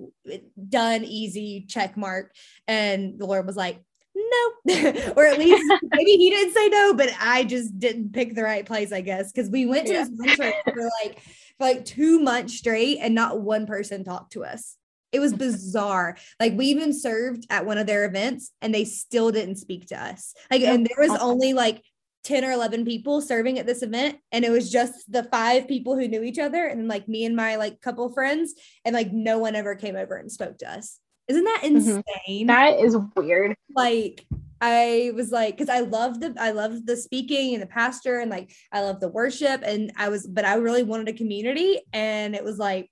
done, 0.70 1.04
easy, 1.04 1.68
check 1.70 1.96
mark. 1.96 2.34
And 2.68 3.20
the 3.20 3.28
Lord 3.28 3.46
was 3.46 3.56
like, 3.56 3.80
no, 4.16 4.74
or 5.16 5.28
at 5.28 5.38
least 5.38 5.64
maybe 5.84 6.14
he 6.14 6.32
didn't 6.32 6.56
say 6.56 6.68
no, 6.70 6.96
but 6.96 7.12
I 7.20 7.44
just 7.44 7.78
didn't 7.78 8.12
pick 8.12 8.34
the 8.34 8.42
right 8.42 8.66
place, 8.66 8.92
I 8.92 9.02
guess. 9.02 9.32
Cause 9.32 9.52
we 9.52 9.68
went 9.68 9.86
to 9.86 9.94
yeah. 9.94 10.06
this 10.10 10.36
church 10.36 10.56
for 10.74 10.90
like 11.04 11.20
for 11.60 11.68
like 11.68 11.86
two 11.86 12.20
months 12.20 12.56
straight 12.56 12.98
and 13.02 13.14
not 13.14 13.40
one 13.40 13.68
person 13.68 14.04
talked 14.04 14.34
to 14.34 14.44
us. 14.44 14.78
It 15.12 15.20
was 15.20 15.34
bizarre. 15.34 16.18
Like 16.40 16.54
we 16.58 16.66
even 16.68 16.92
served 16.92 17.46
at 17.52 17.68
one 17.68 17.78
of 17.78 17.86
their 17.86 18.06
events 18.06 18.52
and 18.64 18.74
they 18.74 18.84
still 18.84 19.30
didn't 19.32 19.58
speak 19.58 19.90
to 19.90 20.04
us. 20.04 20.34
Like, 20.50 20.64
and 20.64 20.88
there 20.88 21.08
was 21.08 21.20
only 21.22 21.54
like 21.54 21.84
10 22.28 22.44
or 22.44 22.52
11 22.52 22.84
people 22.84 23.22
serving 23.22 23.58
at 23.58 23.66
this 23.66 23.82
event 23.82 24.18
and 24.34 24.44
it 24.44 24.52
was 24.52 24.70
just 24.70 25.10
the 25.10 25.24
five 25.24 25.66
people 25.66 25.96
who 25.96 26.10
knew 26.10 26.22
each 26.22 26.40
other 26.40 26.66
and 26.66 26.90
like 26.90 27.08
me 27.08 27.24
and 27.24 27.38
my 27.38 27.56
like 27.56 27.80
couple 27.80 28.12
friends 28.12 28.54
and 28.84 28.94
like 28.94 29.14
no 29.14 29.38
one 29.38 29.56
ever 29.56 29.76
came 29.76 29.96
over 29.96 30.18
and 30.18 30.30
spoke 30.30 30.58
to 30.58 30.70
us 30.70 31.00
isn't 31.30 31.46
that 31.46 31.62
mm-hmm. 31.64 31.78
insane 31.78 32.04
mm-hmm. 32.28 32.48
that 32.48 32.80
is 32.80 32.98
weird 33.16 33.56
like 33.74 34.26
i 34.60 35.10
was 35.16 35.32
like 35.32 35.56
because 35.56 35.70
i 35.70 35.80
love 35.80 36.20
the 36.20 36.36
i 36.38 36.52
love 36.52 36.86
the 36.86 36.98
speaking 36.98 37.54
and 37.54 37.64
the 37.64 37.68
pastor 37.68 38.20
and 38.20 38.30
like 38.30 38.52
i 38.74 38.82
love 38.82 39.00
the 39.00 39.08
worship 39.08 39.62
and 39.64 39.94
i 39.96 40.10
was 40.10 40.28
but 40.28 40.44
i 40.44 40.56
really 40.56 40.84
wanted 40.84 41.08
a 41.08 41.14
community 41.14 41.80
and 41.94 42.36
it 42.36 42.44
was 42.44 42.58
like 42.58 42.92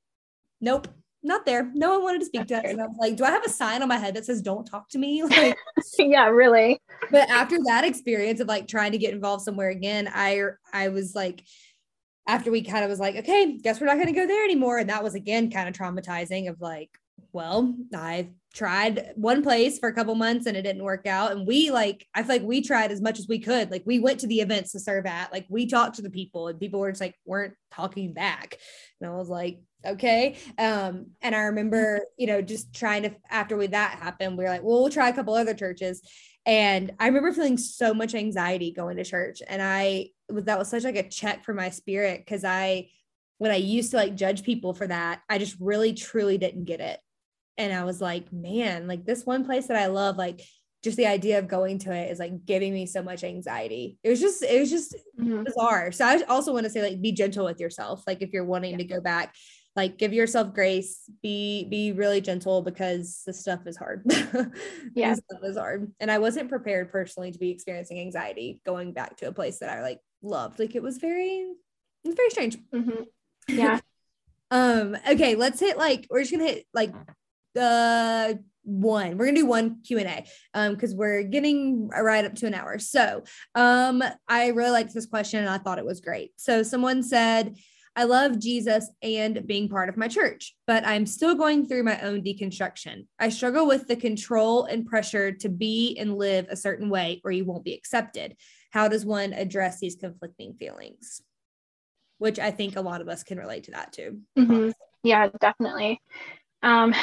nope 0.61 0.87
not 1.25 1.45
there. 1.45 1.71
No 1.73 1.91
one 1.91 2.03
wanted 2.03 2.19
to 2.19 2.25
speak 2.25 2.47
to 2.47 2.57
us. 2.57 2.63
And 2.65 2.81
I 2.81 2.87
was 2.87 2.97
like, 2.99 3.15
do 3.15 3.23
I 3.23 3.31
have 3.31 3.45
a 3.45 3.49
sign 3.49 3.81
on 3.81 3.87
my 3.87 3.97
head 3.97 4.15
that 4.15 4.25
says 4.25 4.41
don't 4.41 4.65
talk 4.65 4.89
to 4.89 4.97
me? 4.97 5.23
Like 5.35 5.57
yeah, 5.99 6.27
really. 6.27 6.79
But 7.11 7.29
after 7.29 7.57
that 7.65 7.83
experience 7.83 8.39
of 8.39 8.47
like 8.47 8.67
trying 8.67 8.91
to 8.93 8.97
get 8.97 9.13
involved 9.13 9.43
somewhere 9.43 9.69
again, 9.69 10.09
I 10.13 10.43
I 10.71 10.89
was 10.89 11.15
like, 11.15 11.43
after 12.27 12.51
we 12.51 12.61
kind 12.61 12.83
of 12.83 12.89
was 12.89 12.99
like, 12.99 13.15
okay, 13.17 13.57
guess 13.57 13.81
we're 13.81 13.87
not 13.87 13.97
gonna 13.97 14.13
go 14.13 14.27
there 14.27 14.43
anymore. 14.43 14.77
And 14.77 14.89
that 14.89 15.03
was 15.03 15.15
again 15.15 15.51
kind 15.51 15.67
of 15.67 15.75
traumatizing 15.75 16.49
of 16.49 16.61
like, 16.61 16.89
well, 17.33 17.75
I 17.93 18.29
tried 18.53 19.11
one 19.15 19.43
place 19.43 19.77
for 19.77 19.89
a 19.89 19.93
couple 19.93 20.15
months 20.15 20.45
and 20.45 20.55
it 20.55 20.61
didn't 20.61 20.83
work 20.83 21.05
out. 21.05 21.33
And 21.33 21.45
we 21.45 21.69
like, 21.69 22.07
I 22.15 22.23
feel 22.23 22.35
like 22.35 22.43
we 22.43 22.61
tried 22.61 22.91
as 22.91 23.01
much 23.01 23.19
as 23.19 23.27
we 23.27 23.39
could. 23.39 23.69
Like 23.69 23.83
we 23.85 23.99
went 23.99 24.21
to 24.21 24.27
the 24.27 24.39
events 24.39 24.71
to 24.71 24.79
serve 24.79 25.05
at, 25.05 25.33
like 25.33 25.45
we 25.49 25.67
talked 25.67 25.97
to 25.97 26.01
the 26.01 26.09
people 26.09 26.47
and 26.47 26.57
people 26.57 26.79
were 26.79 26.91
just 26.91 27.01
like, 27.01 27.15
weren't 27.25 27.53
talking 27.71 28.13
back. 28.13 28.57
And 29.01 29.09
I 29.09 29.13
was 29.15 29.27
like, 29.27 29.59
okay. 29.85 30.37
Um, 30.57 31.07
and 31.21 31.35
I 31.35 31.41
remember, 31.41 32.01
you 32.17 32.27
know, 32.27 32.41
just 32.41 32.73
trying 32.73 33.03
to, 33.03 33.15
after 33.29 33.57
we, 33.57 33.67
that 33.67 33.99
happened, 33.99 34.37
we 34.37 34.43
were 34.43 34.49
like, 34.49 34.63
well, 34.63 34.81
we'll 34.81 34.89
try 34.89 35.09
a 35.09 35.13
couple 35.13 35.33
other 35.33 35.53
churches. 35.53 36.01
And 36.45 36.91
I 36.99 37.07
remember 37.07 37.31
feeling 37.31 37.57
so 37.57 37.93
much 37.93 38.13
anxiety 38.13 38.71
going 38.71 38.97
to 38.97 39.03
church. 39.03 39.41
And 39.47 39.61
I 39.61 40.09
was, 40.29 40.45
that 40.45 40.59
was 40.59 40.69
such 40.69 40.83
like 40.83 40.95
a 40.95 41.09
check 41.09 41.43
for 41.43 41.53
my 41.53 41.69
spirit. 41.69 42.25
Cause 42.27 42.43
I, 42.43 42.89
when 43.37 43.51
I 43.51 43.55
used 43.55 43.91
to 43.91 43.97
like 43.97 44.15
judge 44.15 44.43
people 44.43 44.73
for 44.73 44.87
that, 44.87 45.21
I 45.29 45.39
just 45.39 45.57
really 45.59 45.93
truly 45.93 46.37
didn't 46.37 46.65
get 46.65 46.79
it 46.79 46.99
and 47.57 47.73
I 47.73 47.83
was 47.83 48.01
like, 48.01 48.31
man, 48.33 48.87
like 48.87 49.05
this 49.05 49.25
one 49.25 49.45
place 49.45 49.67
that 49.67 49.77
I 49.77 49.87
love, 49.87 50.17
like 50.17 50.41
just 50.83 50.97
the 50.97 51.07
idea 51.07 51.39
of 51.39 51.47
going 51.47 51.79
to 51.79 51.93
it 51.93 52.11
is 52.11 52.19
like 52.19 52.45
giving 52.45 52.73
me 52.73 52.85
so 52.85 53.01
much 53.01 53.23
anxiety. 53.23 53.97
It 54.03 54.09
was 54.09 54.19
just, 54.19 54.43
it 54.43 54.59
was 54.59 54.69
just 54.69 54.95
mm-hmm. 55.19 55.43
bizarre. 55.43 55.91
So 55.91 56.05
I 56.05 56.21
also 56.23 56.53
want 56.53 56.65
to 56.65 56.69
say, 56.69 56.81
like, 56.81 57.01
be 57.01 57.11
gentle 57.11 57.45
with 57.45 57.59
yourself. 57.59 58.03
Like 58.05 58.21
if 58.21 58.33
you're 58.33 58.45
wanting 58.45 58.71
yeah. 58.71 58.77
to 58.77 58.83
go 58.83 59.01
back, 59.01 59.33
like 59.75 59.97
give 59.97 60.13
yourself 60.13 60.53
grace, 60.53 61.09
be 61.21 61.65
be 61.65 61.91
really 61.91 62.21
gentle 62.21 62.61
because 62.61 63.23
the 63.25 63.33
stuff 63.33 63.67
is 63.67 63.75
hard. 63.75 64.03
yeah, 64.95 65.13
stuff 65.13 65.41
is 65.43 65.57
hard. 65.57 65.91
And 65.99 66.09
I 66.09 66.19
wasn't 66.19 66.49
prepared 66.49 66.91
personally 66.91 67.31
to 67.31 67.39
be 67.39 67.49
experiencing 67.49 67.99
anxiety 67.99 68.61
going 68.65 68.93
back 68.93 69.17
to 69.17 69.27
a 69.27 69.33
place 69.33 69.59
that 69.59 69.69
I 69.69 69.81
like 69.81 69.99
loved. 70.21 70.59
Like 70.59 70.75
it 70.75 70.83
was 70.83 70.97
very, 70.97 71.39
it 71.39 72.07
was 72.07 72.15
very 72.15 72.29
strange. 72.29 72.57
Mm-hmm. 72.73 73.03
Yeah. 73.49 73.79
um. 74.51 74.97
Okay. 75.09 75.35
Let's 75.35 75.59
hit 75.59 75.77
like 75.77 76.07
we're 76.09 76.21
just 76.21 76.31
gonna 76.31 76.45
hit 76.45 76.65
like 76.73 76.93
uh 77.59 78.33
one 78.63 79.15
we're 79.15 79.25
gonna 79.25 79.37
do 79.37 79.45
one 79.45 79.79
q&a 79.83 80.25
um 80.55 80.73
because 80.73 80.95
we're 80.95 81.21
getting 81.21 81.87
right 81.89 82.25
up 82.25 82.33
to 82.33 82.47
an 82.47 82.55
hour 82.55 82.79
so 82.79 83.23
um 83.53 84.03
i 84.27 84.47
really 84.47 84.71
liked 84.71 84.91
this 84.91 85.05
question 85.05 85.39
and 85.39 85.49
i 85.49 85.57
thought 85.59 85.77
it 85.77 85.85
was 85.85 86.01
great 86.01 86.31
so 86.35 86.63
someone 86.63 87.03
said 87.03 87.55
i 87.95 88.03
love 88.03 88.39
jesus 88.39 88.89
and 89.01 89.45
being 89.47 89.69
part 89.69 89.89
of 89.89 89.97
my 89.97 90.07
church 90.07 90.55
but 90.67 90.85
i'm 90.85 91.05
still 91.05 91.35
going 91.35 91.65
through 91.65 91.83
my 91.83 91.99
own 92.01 92.21
deconstruction. 92.21 93.05
I 93.19 93.29
struggle 93.29 93.67
with 93.67 93.87
the 93.87 93.95
control 93.95 94.65
and 94.65 94.85
pressure 94.85 95.31
to 95.31 95.49
be 95.49 95.95
and 95.99 96.17
live 96.17 96.47
a 96.49 96.55
certain 96.55 96.89
way 96.89 97.21
or 97.23 97.31
you 97.31 97.45
won't 97.45 97.63
be 97.63 97.73
accepted. 97.73 98.35
How 98.71 98.87
does 98.87 99.05
one 99.05 99.33
address 99.33 99.79
these 99.79 99.95
conflicting 99.95 100.53
feelings? 100.55 101.21
Which 102.17 102.39
i 102.39 102.51
think 102.51 102.75
a 102.75 102.81
lot 102.81 103.01
of 103.01 103.09
us 103.09 103.23
can 103.23 103.37
relate 103.37 103.65
to 103.65 103.71
that 103.71 103.93
too. 103.93 104.19
Mm-hmm. 104.37 104.71
yeah 105.03 105.29
definitely. 105.39 106.01
Um 106.63 106.93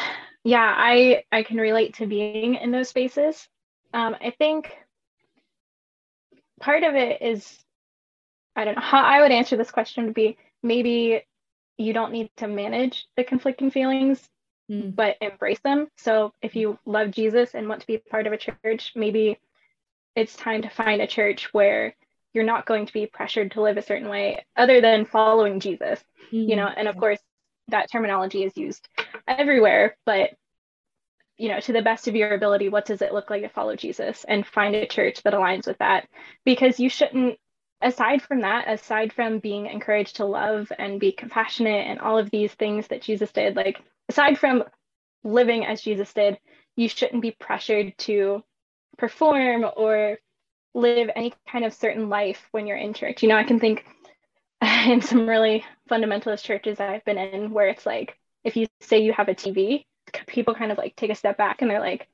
yeah, 0.45 0.75
I 0.77 1.23
I 1.31 1.43
can 1.45 1.59
relate 1.59 1.95
to 1.95 2.07
being 2.07 2.57
in 2.57 2.73
those 2.73 2.89
spaces. 2.89 3.47
Um, 3.95 4.17
I 4.21 4.31
think 4.37 4.73
part 6.61 6.83
of 6.83 6.95
it 6.95 7.23
is 7.23 7.59
I 8.57 8.65
don't 8.65 8.75
know 8.75 8.83
how 8.83 9.03
I 9.03 9.21
would 9.21 9.33
answer 9.33 9.57
this 9.57 9.71
question 9.71 10.05
would 10.05 10.15
be 10.15 10.37
maybe 10.63 11.23
you 11.79 11.93
don't 11.93 12.13
need 12.13 12.31
to 12.37 12.47
manage 12.47 13.07
the 13.17 13.25
conflicting 13.25 13.71
feelings, 13.71 14.29
mm. 14.71 14.95
but 14.95 15.17
embrace 15.21 15.61
them. 15.61 15.89
So 15.97 16.33
if 16.43 16.55
you 16.57 16.79
love 16.87 17.11
Jesus 17.11 17.55
and 17.55 17.69
want 17.69 17.81
to 17.81 17.87
be 17.87 17.99
part 17.99 18.27
of 18.27 18.33
a 18.33 18.39
church, 18.39 18.93
maybe 18.95 19.39
it's 20.15 20.37
time 20.37 20.63
to 20.63 20.69
find 20.69 21.01
a 21.01 21.07
church 21.07 21.53
where 21.53 21.95
you're 22.35 22.45
not 22.45 22.67
going 22.67 22.87
to 22.87 22.93
be 22.93 23.07
pressured 23.07 23.53
to 23.53 23.63
live 23.63 23.77
a 23.77 23.83
certain 23.83 24.09
way 24.09 24.45
other 24.57 24.81
than 24.81 25.05
following 25.05 25.61
Jesus, 25.61 26.03
mm. 26.33 26.49
you 26.49 26.57
know, 26.57 26.69
and 26.69 26.89
of 26.89 26.97
course 26.97 27.21
that 27.69 27.91
terminology 27.91 28.45
is 28.45 28.57
used 28.57 28.89
everywhere, 29.27 29.97
but 30.05 30.31
you 31.39 31.49
know, 31.49 31.61
to 31.61 31.73
the 31.73 31.83
best 31.83 32.09
of 32.09 32.15
your 32.15 32.35
ability, 32.35 32.69
what 32.69 32.85
does 32.85 33.03
it 33.03 33.13
look 33.13 33.31
like 33.31 33.43
to 33.43 33.49
follow 33.49 33.75
Jesus 33.75 34.25
and 34.29 34.47
find 34.47 34.75
a 34.75 34.87
church 34.87 35.23
that 35.23 35.33
aligns 35.33 35.67
with 35.67 35.79
that? 35.79 36.09
Because 36.45 36.79
you 36.79 36.89
shouldn't, 36.89 37.39
aside 37.83 38.23
from 38.23 38.41
that, 38.41 38.69
aside 38.69 39.13
from 39.13 39.39
being 39.39 39.67
encouraged 39.67 40.17
to 40.17 40.25
love 40.25 40.71
and 40.79 41.01
be 41.01 41.13
compassionate 41.13 41.87
and 41.87 41.99
all 41.99 42.19
of 42.19 42.31
these 42.31 42.53
things 42.55 42.89
that 42.89 43.03
Jesus 43.03 43.33
did, 43.33 43.57
like 43.57 43.81
aside 44.09 44.39
from 44.39 44.65
living 45.25 45.65
as 45.65 45.83
Jesus 45.83 46.13
did, 46.13 46.39
you 46.77 46.89
shouldn't 46.89 47.23
be 47.23 47.33
pressured 47.33 47.97
to 47.99 48.43
perform 48.99 49.65
or 49.77 50.19
live 50.75 51.11
any 51.15 51.33
kind 51.49 51.65
of 51.65 51.75
certain 51.75 52.09
life 52.09 52.41
when 52.51 52.67
you're 52.67 52.77
in 52.77 52.95
church. 52.95 53.23
You 53.23 53.29
know, 53.29 53.37
I 53.37 53.45
can 53.45 53.61
think 53.61 53.85
in 54.87 55.03
some 55.03 55.29
really 55.29 55.65
fundamentalist 55.91 56.45
churches 56.45 56.81
I've 56.81 57.05
been 57.05 57.19
in 57.19 57.51
where 57.51 57.69
it's 57.69 57.87
like 57.87 58.19
if 58.45 58.57
you 58.57 58.67
say 58.81 58.99
you 58.99 59.13
have 59.13 59.29
a 59.29 59.35
TV, 59.35 59.85
people 60.27 60.55
kind 60.55 60.73
of 60.73 60.79
like 60.79 60.97
take 60.97 61.11
a 61.11 61.15
step 61.15 61.37
back 61.37 61.63
and 61.63 61.71
they're 61.71 61.81
like, 61.81 62.09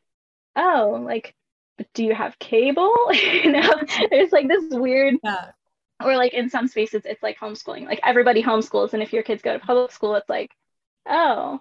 oh, 0.56 1.00
like, 1.04 1.34
do 1.94 2.04
you 2.04 2.14
have 2.14 2.38
cable? 2.38 2.94
you 3.12 3.52
know, 3.52 3.82
there's 4.10 4.32
like 4.32 4.48
this 4.48 4.64
weird. 4.70 5.16
Yeah. 5.22 5.50
Or 6.02 6.16
like 6.16 6.32
in 6.32 6.48
some 6.48 6.68
spaces, 6.68 7.02
it's 7.04 7.22
like 7.22 7.38
homeschooling. 7.38 7.86
Like 7.86 8.00
everybody 8.04 8.42
homeschools, 8.42 8.92
and 8.92 9.02
if 9.02 9.12
your 9.12 9.22
kids 9.22 9.42
go 9.42 9.52
to 9.52 9.58
public 9.58 9.90
school, 9.90 10.14
it's 10.14 10.28
like, 10.28 10.50
oh, 11.08 11.60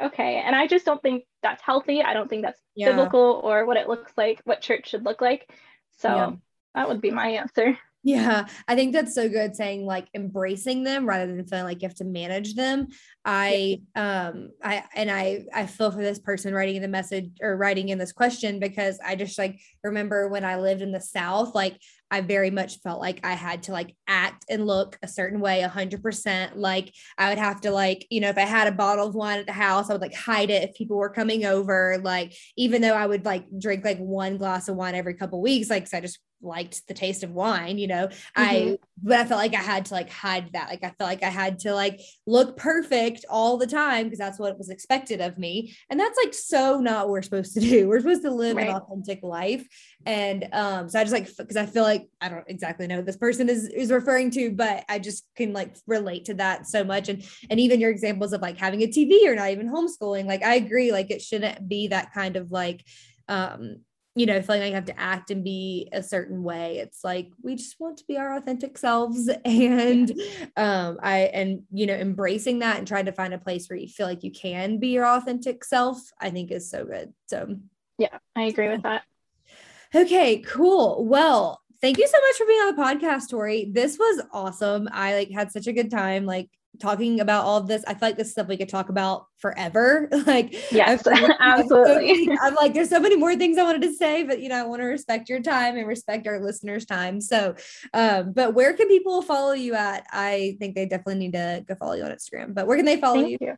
okay. 0.00 0.42
And 0.44 0.54
I 0.54 0.66
just 0.66 0.84
don't 0.84 1.02
think 1.02 1.24
that's 1.42 1.62
healthy. 1.62 2.02
I 2.02 2.12
don't 2.12 2.28
think 2.28 2.42
that's 2.42 2.60
yeah. 2.74 2.90
biblical 2.90 3.40
or 3.42 3.64
what 3.64 3.76
it 3.76 3.88
looks 3.88 4.12
like, 4.16 4.40
what 4.44 4.60
church 4.60 4.90
should 4.90 5.04
look 5.04 5.20
like. 5.20 5.50
So 5.98 6.08
yeah. 6.08 6.32
that 6.74 6.88
would 6.88 7.00
be 7.00 7.10
my 7.10 7.28
answer. 7.28 7.78
Yeah, 8.04 8.46
I 8.66 8.74
think 8.74 8.92
that's 8.92 9.14
so 9.14 9.28
good 9.28 9.54
saying 9.54 9.86
like 9.86 10.08
embracing 10.12 10.82
them 10.82 11.06
rather 11.06 11.32
than 11.32 11.46
feeling 11.46 11.64
like 11.66 11.82
you 11.82 11.88
have 11.88 11.96
to 11.98 12.04
manage 12.04 12.54
them. 12.56 12.88
I 13.24 13.82
um 13.94 14.50
I 14.62 14.82
and 14.96 15.08
I 15.08 15.44
I 15.54 15.66
feel 15.66 15.92
for 15.92 16.02
this 16.02 16.18
person 16.18 16.52
writing 16.52 16.74
in 16.74 16.82
the 16.82 16.88
message 16.88 17.30
or 17.40 17.56
writing 17.56 17.90
in 17.90 17.98
this 17.98 18.12
question 18.12 18.58
because 18.58 18.98
I 19.04 19.14
just 19.14 19.38
like 19.38 19.60
remember 19.84 20.28
when 20.28 20.44
I 20.44 20.56
lived 20.56 20.82
in 20.82 20.90
the 20.90 21.00
south 21.00 21.54
like 21.54 21.78
I 22.12 22.20
very 22.20 22.50
much 22.50 22.78
felt 22.80 23.00
like 23.00 23.20
I 23.24 23.32
had 23.32 23.62
to 23.64 23.72
like 23.72 23.96
act 24.06 24.44
and 24.50 24.66
look 24.66 24.98
a 25.02 25.08
certain 25.08 25.40
way 25.40 25.62
a 25.62 25.68
100%. 25.68 26.56
Like 26.56 26.92
I 27.16 27.30
would 27.30 27.38
have 27.38 27.62
to 27.62 27.70
like, 27.70 28.06
you 28.10 28.20
know, 28.20 28.28
if 28.28 28.36
I 28.36 28.42
had 28.42 28.68
a 28.68 28.72
bottle 28.72 29.08
of 29.08 29.14
wine 29.14 29.38
at 29.38 29.46
the 29.46 29.52
house, 29.52 29.88
I 29.88 29.94
would 29.94 30.02
like 30.02 30.14
hide 30.14 30.50
it 30.50 30.62
if 30.62 30.76
people 30.76 30.98
were 30.98 31.08
coming 31.08 31.46
over. 31.46 31.98
Like 32.04 32.36
even 32.58 32.82
though 32.82 32.92
I 32.92 33.06
would 33.06 33.24
like 33.24 33.46
drink 33.58 33.82
like 33.82 33.98
one 33.98 34.36
glass 34.36 34.68
of 34.68 34.76
wine 34.76 34.94
every 34.94 35.14
couple 35.14 35.40
weeks, 35.40 35.70
like 35.70 35.88
I 35.94 36.02
just 36.02 36.20
liked 36.42 36.86
the 36.88 36.94
taste 36.94 37.22
of 37.22 37.32
wine, 37.32 37.78
you 37.78 37.86
know. 37.86 38.08
Mm-hmm. 38.08 38.42
I 38.42 38.78
but 39.02 39.18
I 39.18 39.24
felt 39.24 39.40
like 39.40 39.54
I 39.54 39.62
had 39.62 39.86
to 39.86 39.94
like 39.94 40.10
hide 40.10 40.52
that. 40.52 40.68
Like 40.68 40.84
I 40.84 40.90
felt 40.98 41.08
like 41.10 41.22
I 41.22 41.28
had 41.28 41.58
to 41.60 41.74
like 41.74 42.00
look 42.26 42.56
perfect 42.56 43.24
all 43.28 43.56
the 43.56 43.66
time 43.66 44.04
because 44.04 44.18
that's 44.18 44.38
what 44.38 44.56
was 44.56 44.70
expected 44.70 45.20
of 45.20 45.38
me. 45.38 45.74
And 45.90 45.98
that's 45.98 46.18
like 46.22 46.34
so 46.34 46.80
not 46.80 47.06
what 47.06 47.12
we're 47.12 47.22
supposed 47.22 47.54
to 47.54 47.60
do. 47.60 47.88
We're 47.92 48.00
supposed 48.00 48.22
to 48.22 48.30
live 48.30 48.56
right. 48.56 48.68
an 48.68 48.76
authentic 48.76 49.22
life. 49.22 49.66
And 50.06 50.48
um, 50.52 50.88
so 50.88 51.00
I 51.00 51.04
just 51.04 51.12
like 51.12 51.28
because 51.36 51.56
I 51.56 51.66
feel 51.66 51.82
like 51.82 52.08
I 52.20 52.28
don't 52.28 52.44
exactly 52.48 52.86
know 52.86 52.96
what 52.96 53.06
this 53.06 53.16
person 53.16 53.48
is 53.48 53.68
is 53.68 53.90
referring 53.90 54.30
to, 54.32 54.50
but 54.50 54.84
I 54.88 54.98
just 54.98 55.26
can 55.36 55.52
like 55.52 55.76
relate 55.86 56.26
to 56.26 56.34
that 56.34 56.66
so 56.66 56.84
much. 56.84 57.08
And 57.08 57.24
and 57.50 57.58
even 57.60 57.80
your 57.80 57.90
examples 57.90 58.32
of 58.32 58.40
like 58.40 58.58
having 58.58 58.82
a 58.82 58.86
TV 58.86 59.26
or 59.26 59.34
not 59.34 59.50
even 59.50 59.72
homeschooling, 59.72 60.26
like 60.26 60.42
I 60.42 60.54
agree, 60.54 60.92
like 60.92 61.10
it 61.10 61.22
shouldn't 61.22 61.68
be 61.68 61.88
that 61.88 62.12
kind 62.12 62.36
of 62.36 62.50
like 62.50 62.84
um 63.28 63.76
you 64.14 64.26
know, 64.26 64.42
feeling 64.42 64.60
like 64.60 64.70
you 64.70 64.74
have 64.74 64.84
to 64.84 65.00
act 65.00 65.30
and 65.30 65.42
be 65.42 65.88
a 65.92 66.02
certain 66.02 66.42
way. 66.42 66.78
It's 66.78 67.02
like 67.02 67.30
we 67.42 67.56
just 67.56 67.80
want 67.80 67.96
to 67.98 68.04
be 68.06 68.18
our 68.18 68.36
authentic 68.36 68.76
selves. 68.76 69.30
And 69.44 70.10
um, 70.56 70.98
I 71.02 71.30
and 71.32 71.62
you 71.72 71.86
know, 71.86 71.94
embracing 71.94 72.60
that 72.60 72.78
and 72.78 72.86
trying 72.86 73.06
to 73.06 73.12
find 73.12 73.32
a 73.32 73.38
place 73.38 73.68
where 73.68 73.78
you 73.78 73.88
feel 73.88 74.06
like 74.06 74.22
you 74.22 74.30
can 74.30 74.78
be 74.78 74.88
your 74.88 75.06
authentic 75.06 75.64
self, 75.64 75.98
I 76.20 76.30
think 76.30 76.50
is 76.50 76.70
so 76.70 76.84
good. 76.84 77.12
So 77.26 77.56
yeah, 77.98 78.18
I 78.36 78.42
agree 78.42 78.68
with 78.68 78.82
that. 78.82 79.02
Okay, 79.94 80.38
cool. 80.38 81.04
Well, 81.04 81.60
thank 81.80 81.98
you 81.98 82.06
so 82.06 82.18
much 82.18 82.36
for 82.36 82.46
being 82.46 82.60
on 82.60 82.76
the 82.76 82.82
podcast, 82.82 83.30
Tori. 83.30 83.70
This 83.72 83.98
was 83.98 84.22
awesome. 84.32 84.88
I 84.90 85.14
like 85.14 85.30
had 85.30 85.52
such 85.52 85.66
a 85.66 85.72
good 85.72 85.90
time. 85.90 86.26
Like 86.26 86.48
talking 86.82 87.20
about 87.20 87.44
all 87.44 87.56
of 87.56 87.68
this. 87.68 87.84
I 87.86 87.94
feel 87.94 88.08
like 88.08 88.16
this 88.16 88.32
stuff 88.32 88.48
we 88.48 88.56
could 88.56 88.68
talk 88.68 88.88
about 88.88 89.26
forever. 89.38 90.08
like, 90.26 90.52
yes, 90.72 91.06
absolutely. 91.40 92.28
I'm 92.42 92.54
like, 92.56 92.74
there's 92.74 92.90
so 92.90 93.00
many 93.00 93.16
more 93.16 93.36
things 93.36 93.56
I 93.56 93.62
wanted 93.62 93.82
to 93.82 93.94
say, 93.94 94.24
but 94.24 94.40
you 94.40 94.48
know, 94.48 94.56
I 94.56 94.66
want 94.66 94.82
to 94.82 94.86
respect 94.86 95.28
your 95.28 95.40
time 95.40 95.76
and 95.78 95.86
respect 95.86 96.26
our 96.26 96.40
listeners' 96.40 96.84
time. 96.84 97.20
So, 97.20 97.54
um, 97.94 98.32
but 98.32 98.54
where 98.54 98.74
can 98.74 98.88
people 98.88 99.22
follow 99.22 99.52
you 99.52 99.74
at? 99.74 100.04
I 100.12 100.56
think 100.58 100.74
they 100.74 100.86
definitely 100.86 101.20
need 101.20 101.32
to 101.32 101.64
go 101.66 101.74
follow 101.76 101.94
you 101.94 102.02
on 102.02 102.10
Instagram, 102.10 102.52
but 102.54 102.66
where 102.66 102.76
can 102.76 102.86
they 102.86 103.00
follow 103.00 103.24
you? 103.24 103.38
you? 103.40 103.54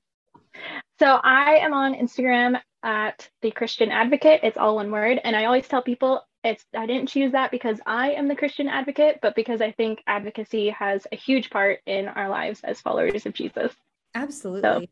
So 0.98 1.06
I 1.06 1.56
am 1.56 1.72
on 1.72 1.94
Instagram 1.94 2.60
at 2.84 3.28
the 3.42 3.50
Christian 3.50 3.90
Advocate. 3.90 4.40
It's 4.42 4.58
all 4.58 4.76
one 4.76 4.90
word. 4.92 5.18
And 5.24 5.34
I 5.34 5.46
always 5.46 5.66
tell 5.66 5.82
people 5.82 6.22
it's 6.44 6.64
I 6.76 6.86
didn't 6.86 7.08
choose 7.08 7.32
that 7.32 7.50
because 7.50 7.80
I 7.86 8.10
am 8.10 8.28
the 8.28 8.36
Christian 8.36 8.68
advocate, 8.68 9.18
but 9.22 9.34
because 9.34 9.60
I 9.60 9.72
think 9.72 10.00
advocacy 10.06 10.68
has 10.70 11.06
a 11.10 11.16
huge 11.16 11.50
part 11.50 11.80
in 11.86 12.06
our 12.06 12.28
lives 12.28 12.60
as 12.62 12.80
followers 12.80 13.26
of 13.26 13.32
Jesus. 13.32 13.72
Absolutely. 14.14 14.62
So, 14.62 14.86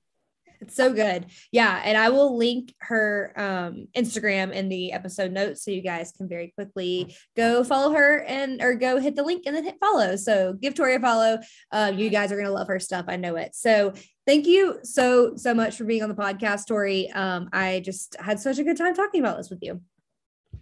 It's 0.63 0.75
so 0.75 0.93
good. 0.93 1.27
Yeah. 1.51 1.83
And 1.85 1.99
I 1.99 2.09
will 2.09 2.39
link 2.39 2.73
her 2.81 3.33
um, 3.37 3.89
Instagram 3.97 4.53
in 4.53 4.69
the 4.69 4.93
episode 4.93 5.33
notes 5.33 5.65
so 5.65 5.71
you 5.71 5.83
guys 5.83 6.13
can 6.17 6.29
very 6.29 6.53
quickly 6.57 7.15
go 7.37 7.65
follow 7.65 7.93
her 7.93 8.23
and 8.23 8.63
or 8.63 8.75
go 8.75 8.99
hit 8.99 9.15
the 9.15 9.23
link 9.23 9.43
and 9.45 9.55
then 9.55 9.65
hit 9.65 9.77
follow. 9.79 10.17
So 10.17 10.55
give 10.55 10.75
Tori 10.75 10.95
a 10.95 11.01
follow. 11.01 11.39
Uh, 11.71 11.93
you 11.95 12.09
guys 12.11 12.33
are 12.33 12.37
going 12.37 12.47
to 12.47 12.53
love 12.53 12.69
her 12.69 12.81
stuff. 12.81 13.07
I 13.09 13.17
know 13.17 13.37
it. 13.37 13.55
So 13.55 13.93
thank 14.27 14.47
you 14.47 14.79
so, 14.85 15.37
so 15.37 15.53
much 15.53 15.77
for 15.77 15.85
being 15.85 16.03
on 16.03 16.09
the 16.09 16.15
podcast, 16.15 16.67
Tori. 16.67 17.11
Um, 17.11 17.51
I 17.53 17.81
just 17.85 18.17
had 18.21 18.41
such 18.41 18.59
a 18.59 18.65
good 18.65 18.77
time 18.77 18.95
talking 18.95 19.21
about 19.21 19.37
this 19.37 19.51
with 19.51 19.59
you. 19.63 19.83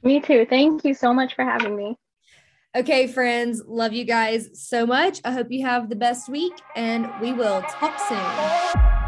Me 0.02 0.20
too. 0.20 0.46
Thank 0.48 0.84
you 0.84 0.94
so 0.94 1.12
much 1.12 1.34
for 1.34 1.44
having 1.44 1.76
me. 1.76 1.96
Okay, 2.76 3.08
friends, 3.08 3.62
love 3.66 3.92
you 3.92 4.04
guys 4.04 4.48
so 4.54 4.86
much. 4.86 5.20
I 5.24 5.32
hope 5.32 5.48
you 5.50 5.66
have 5.66 5.88
the 5.88 5.96
best 5.96 6.28
week 6.28 6.52
and 6.76 7.10
we 7.20 7.32
will 7.32 7.62
talk 7.62 7.98
soon. 7.98 8.99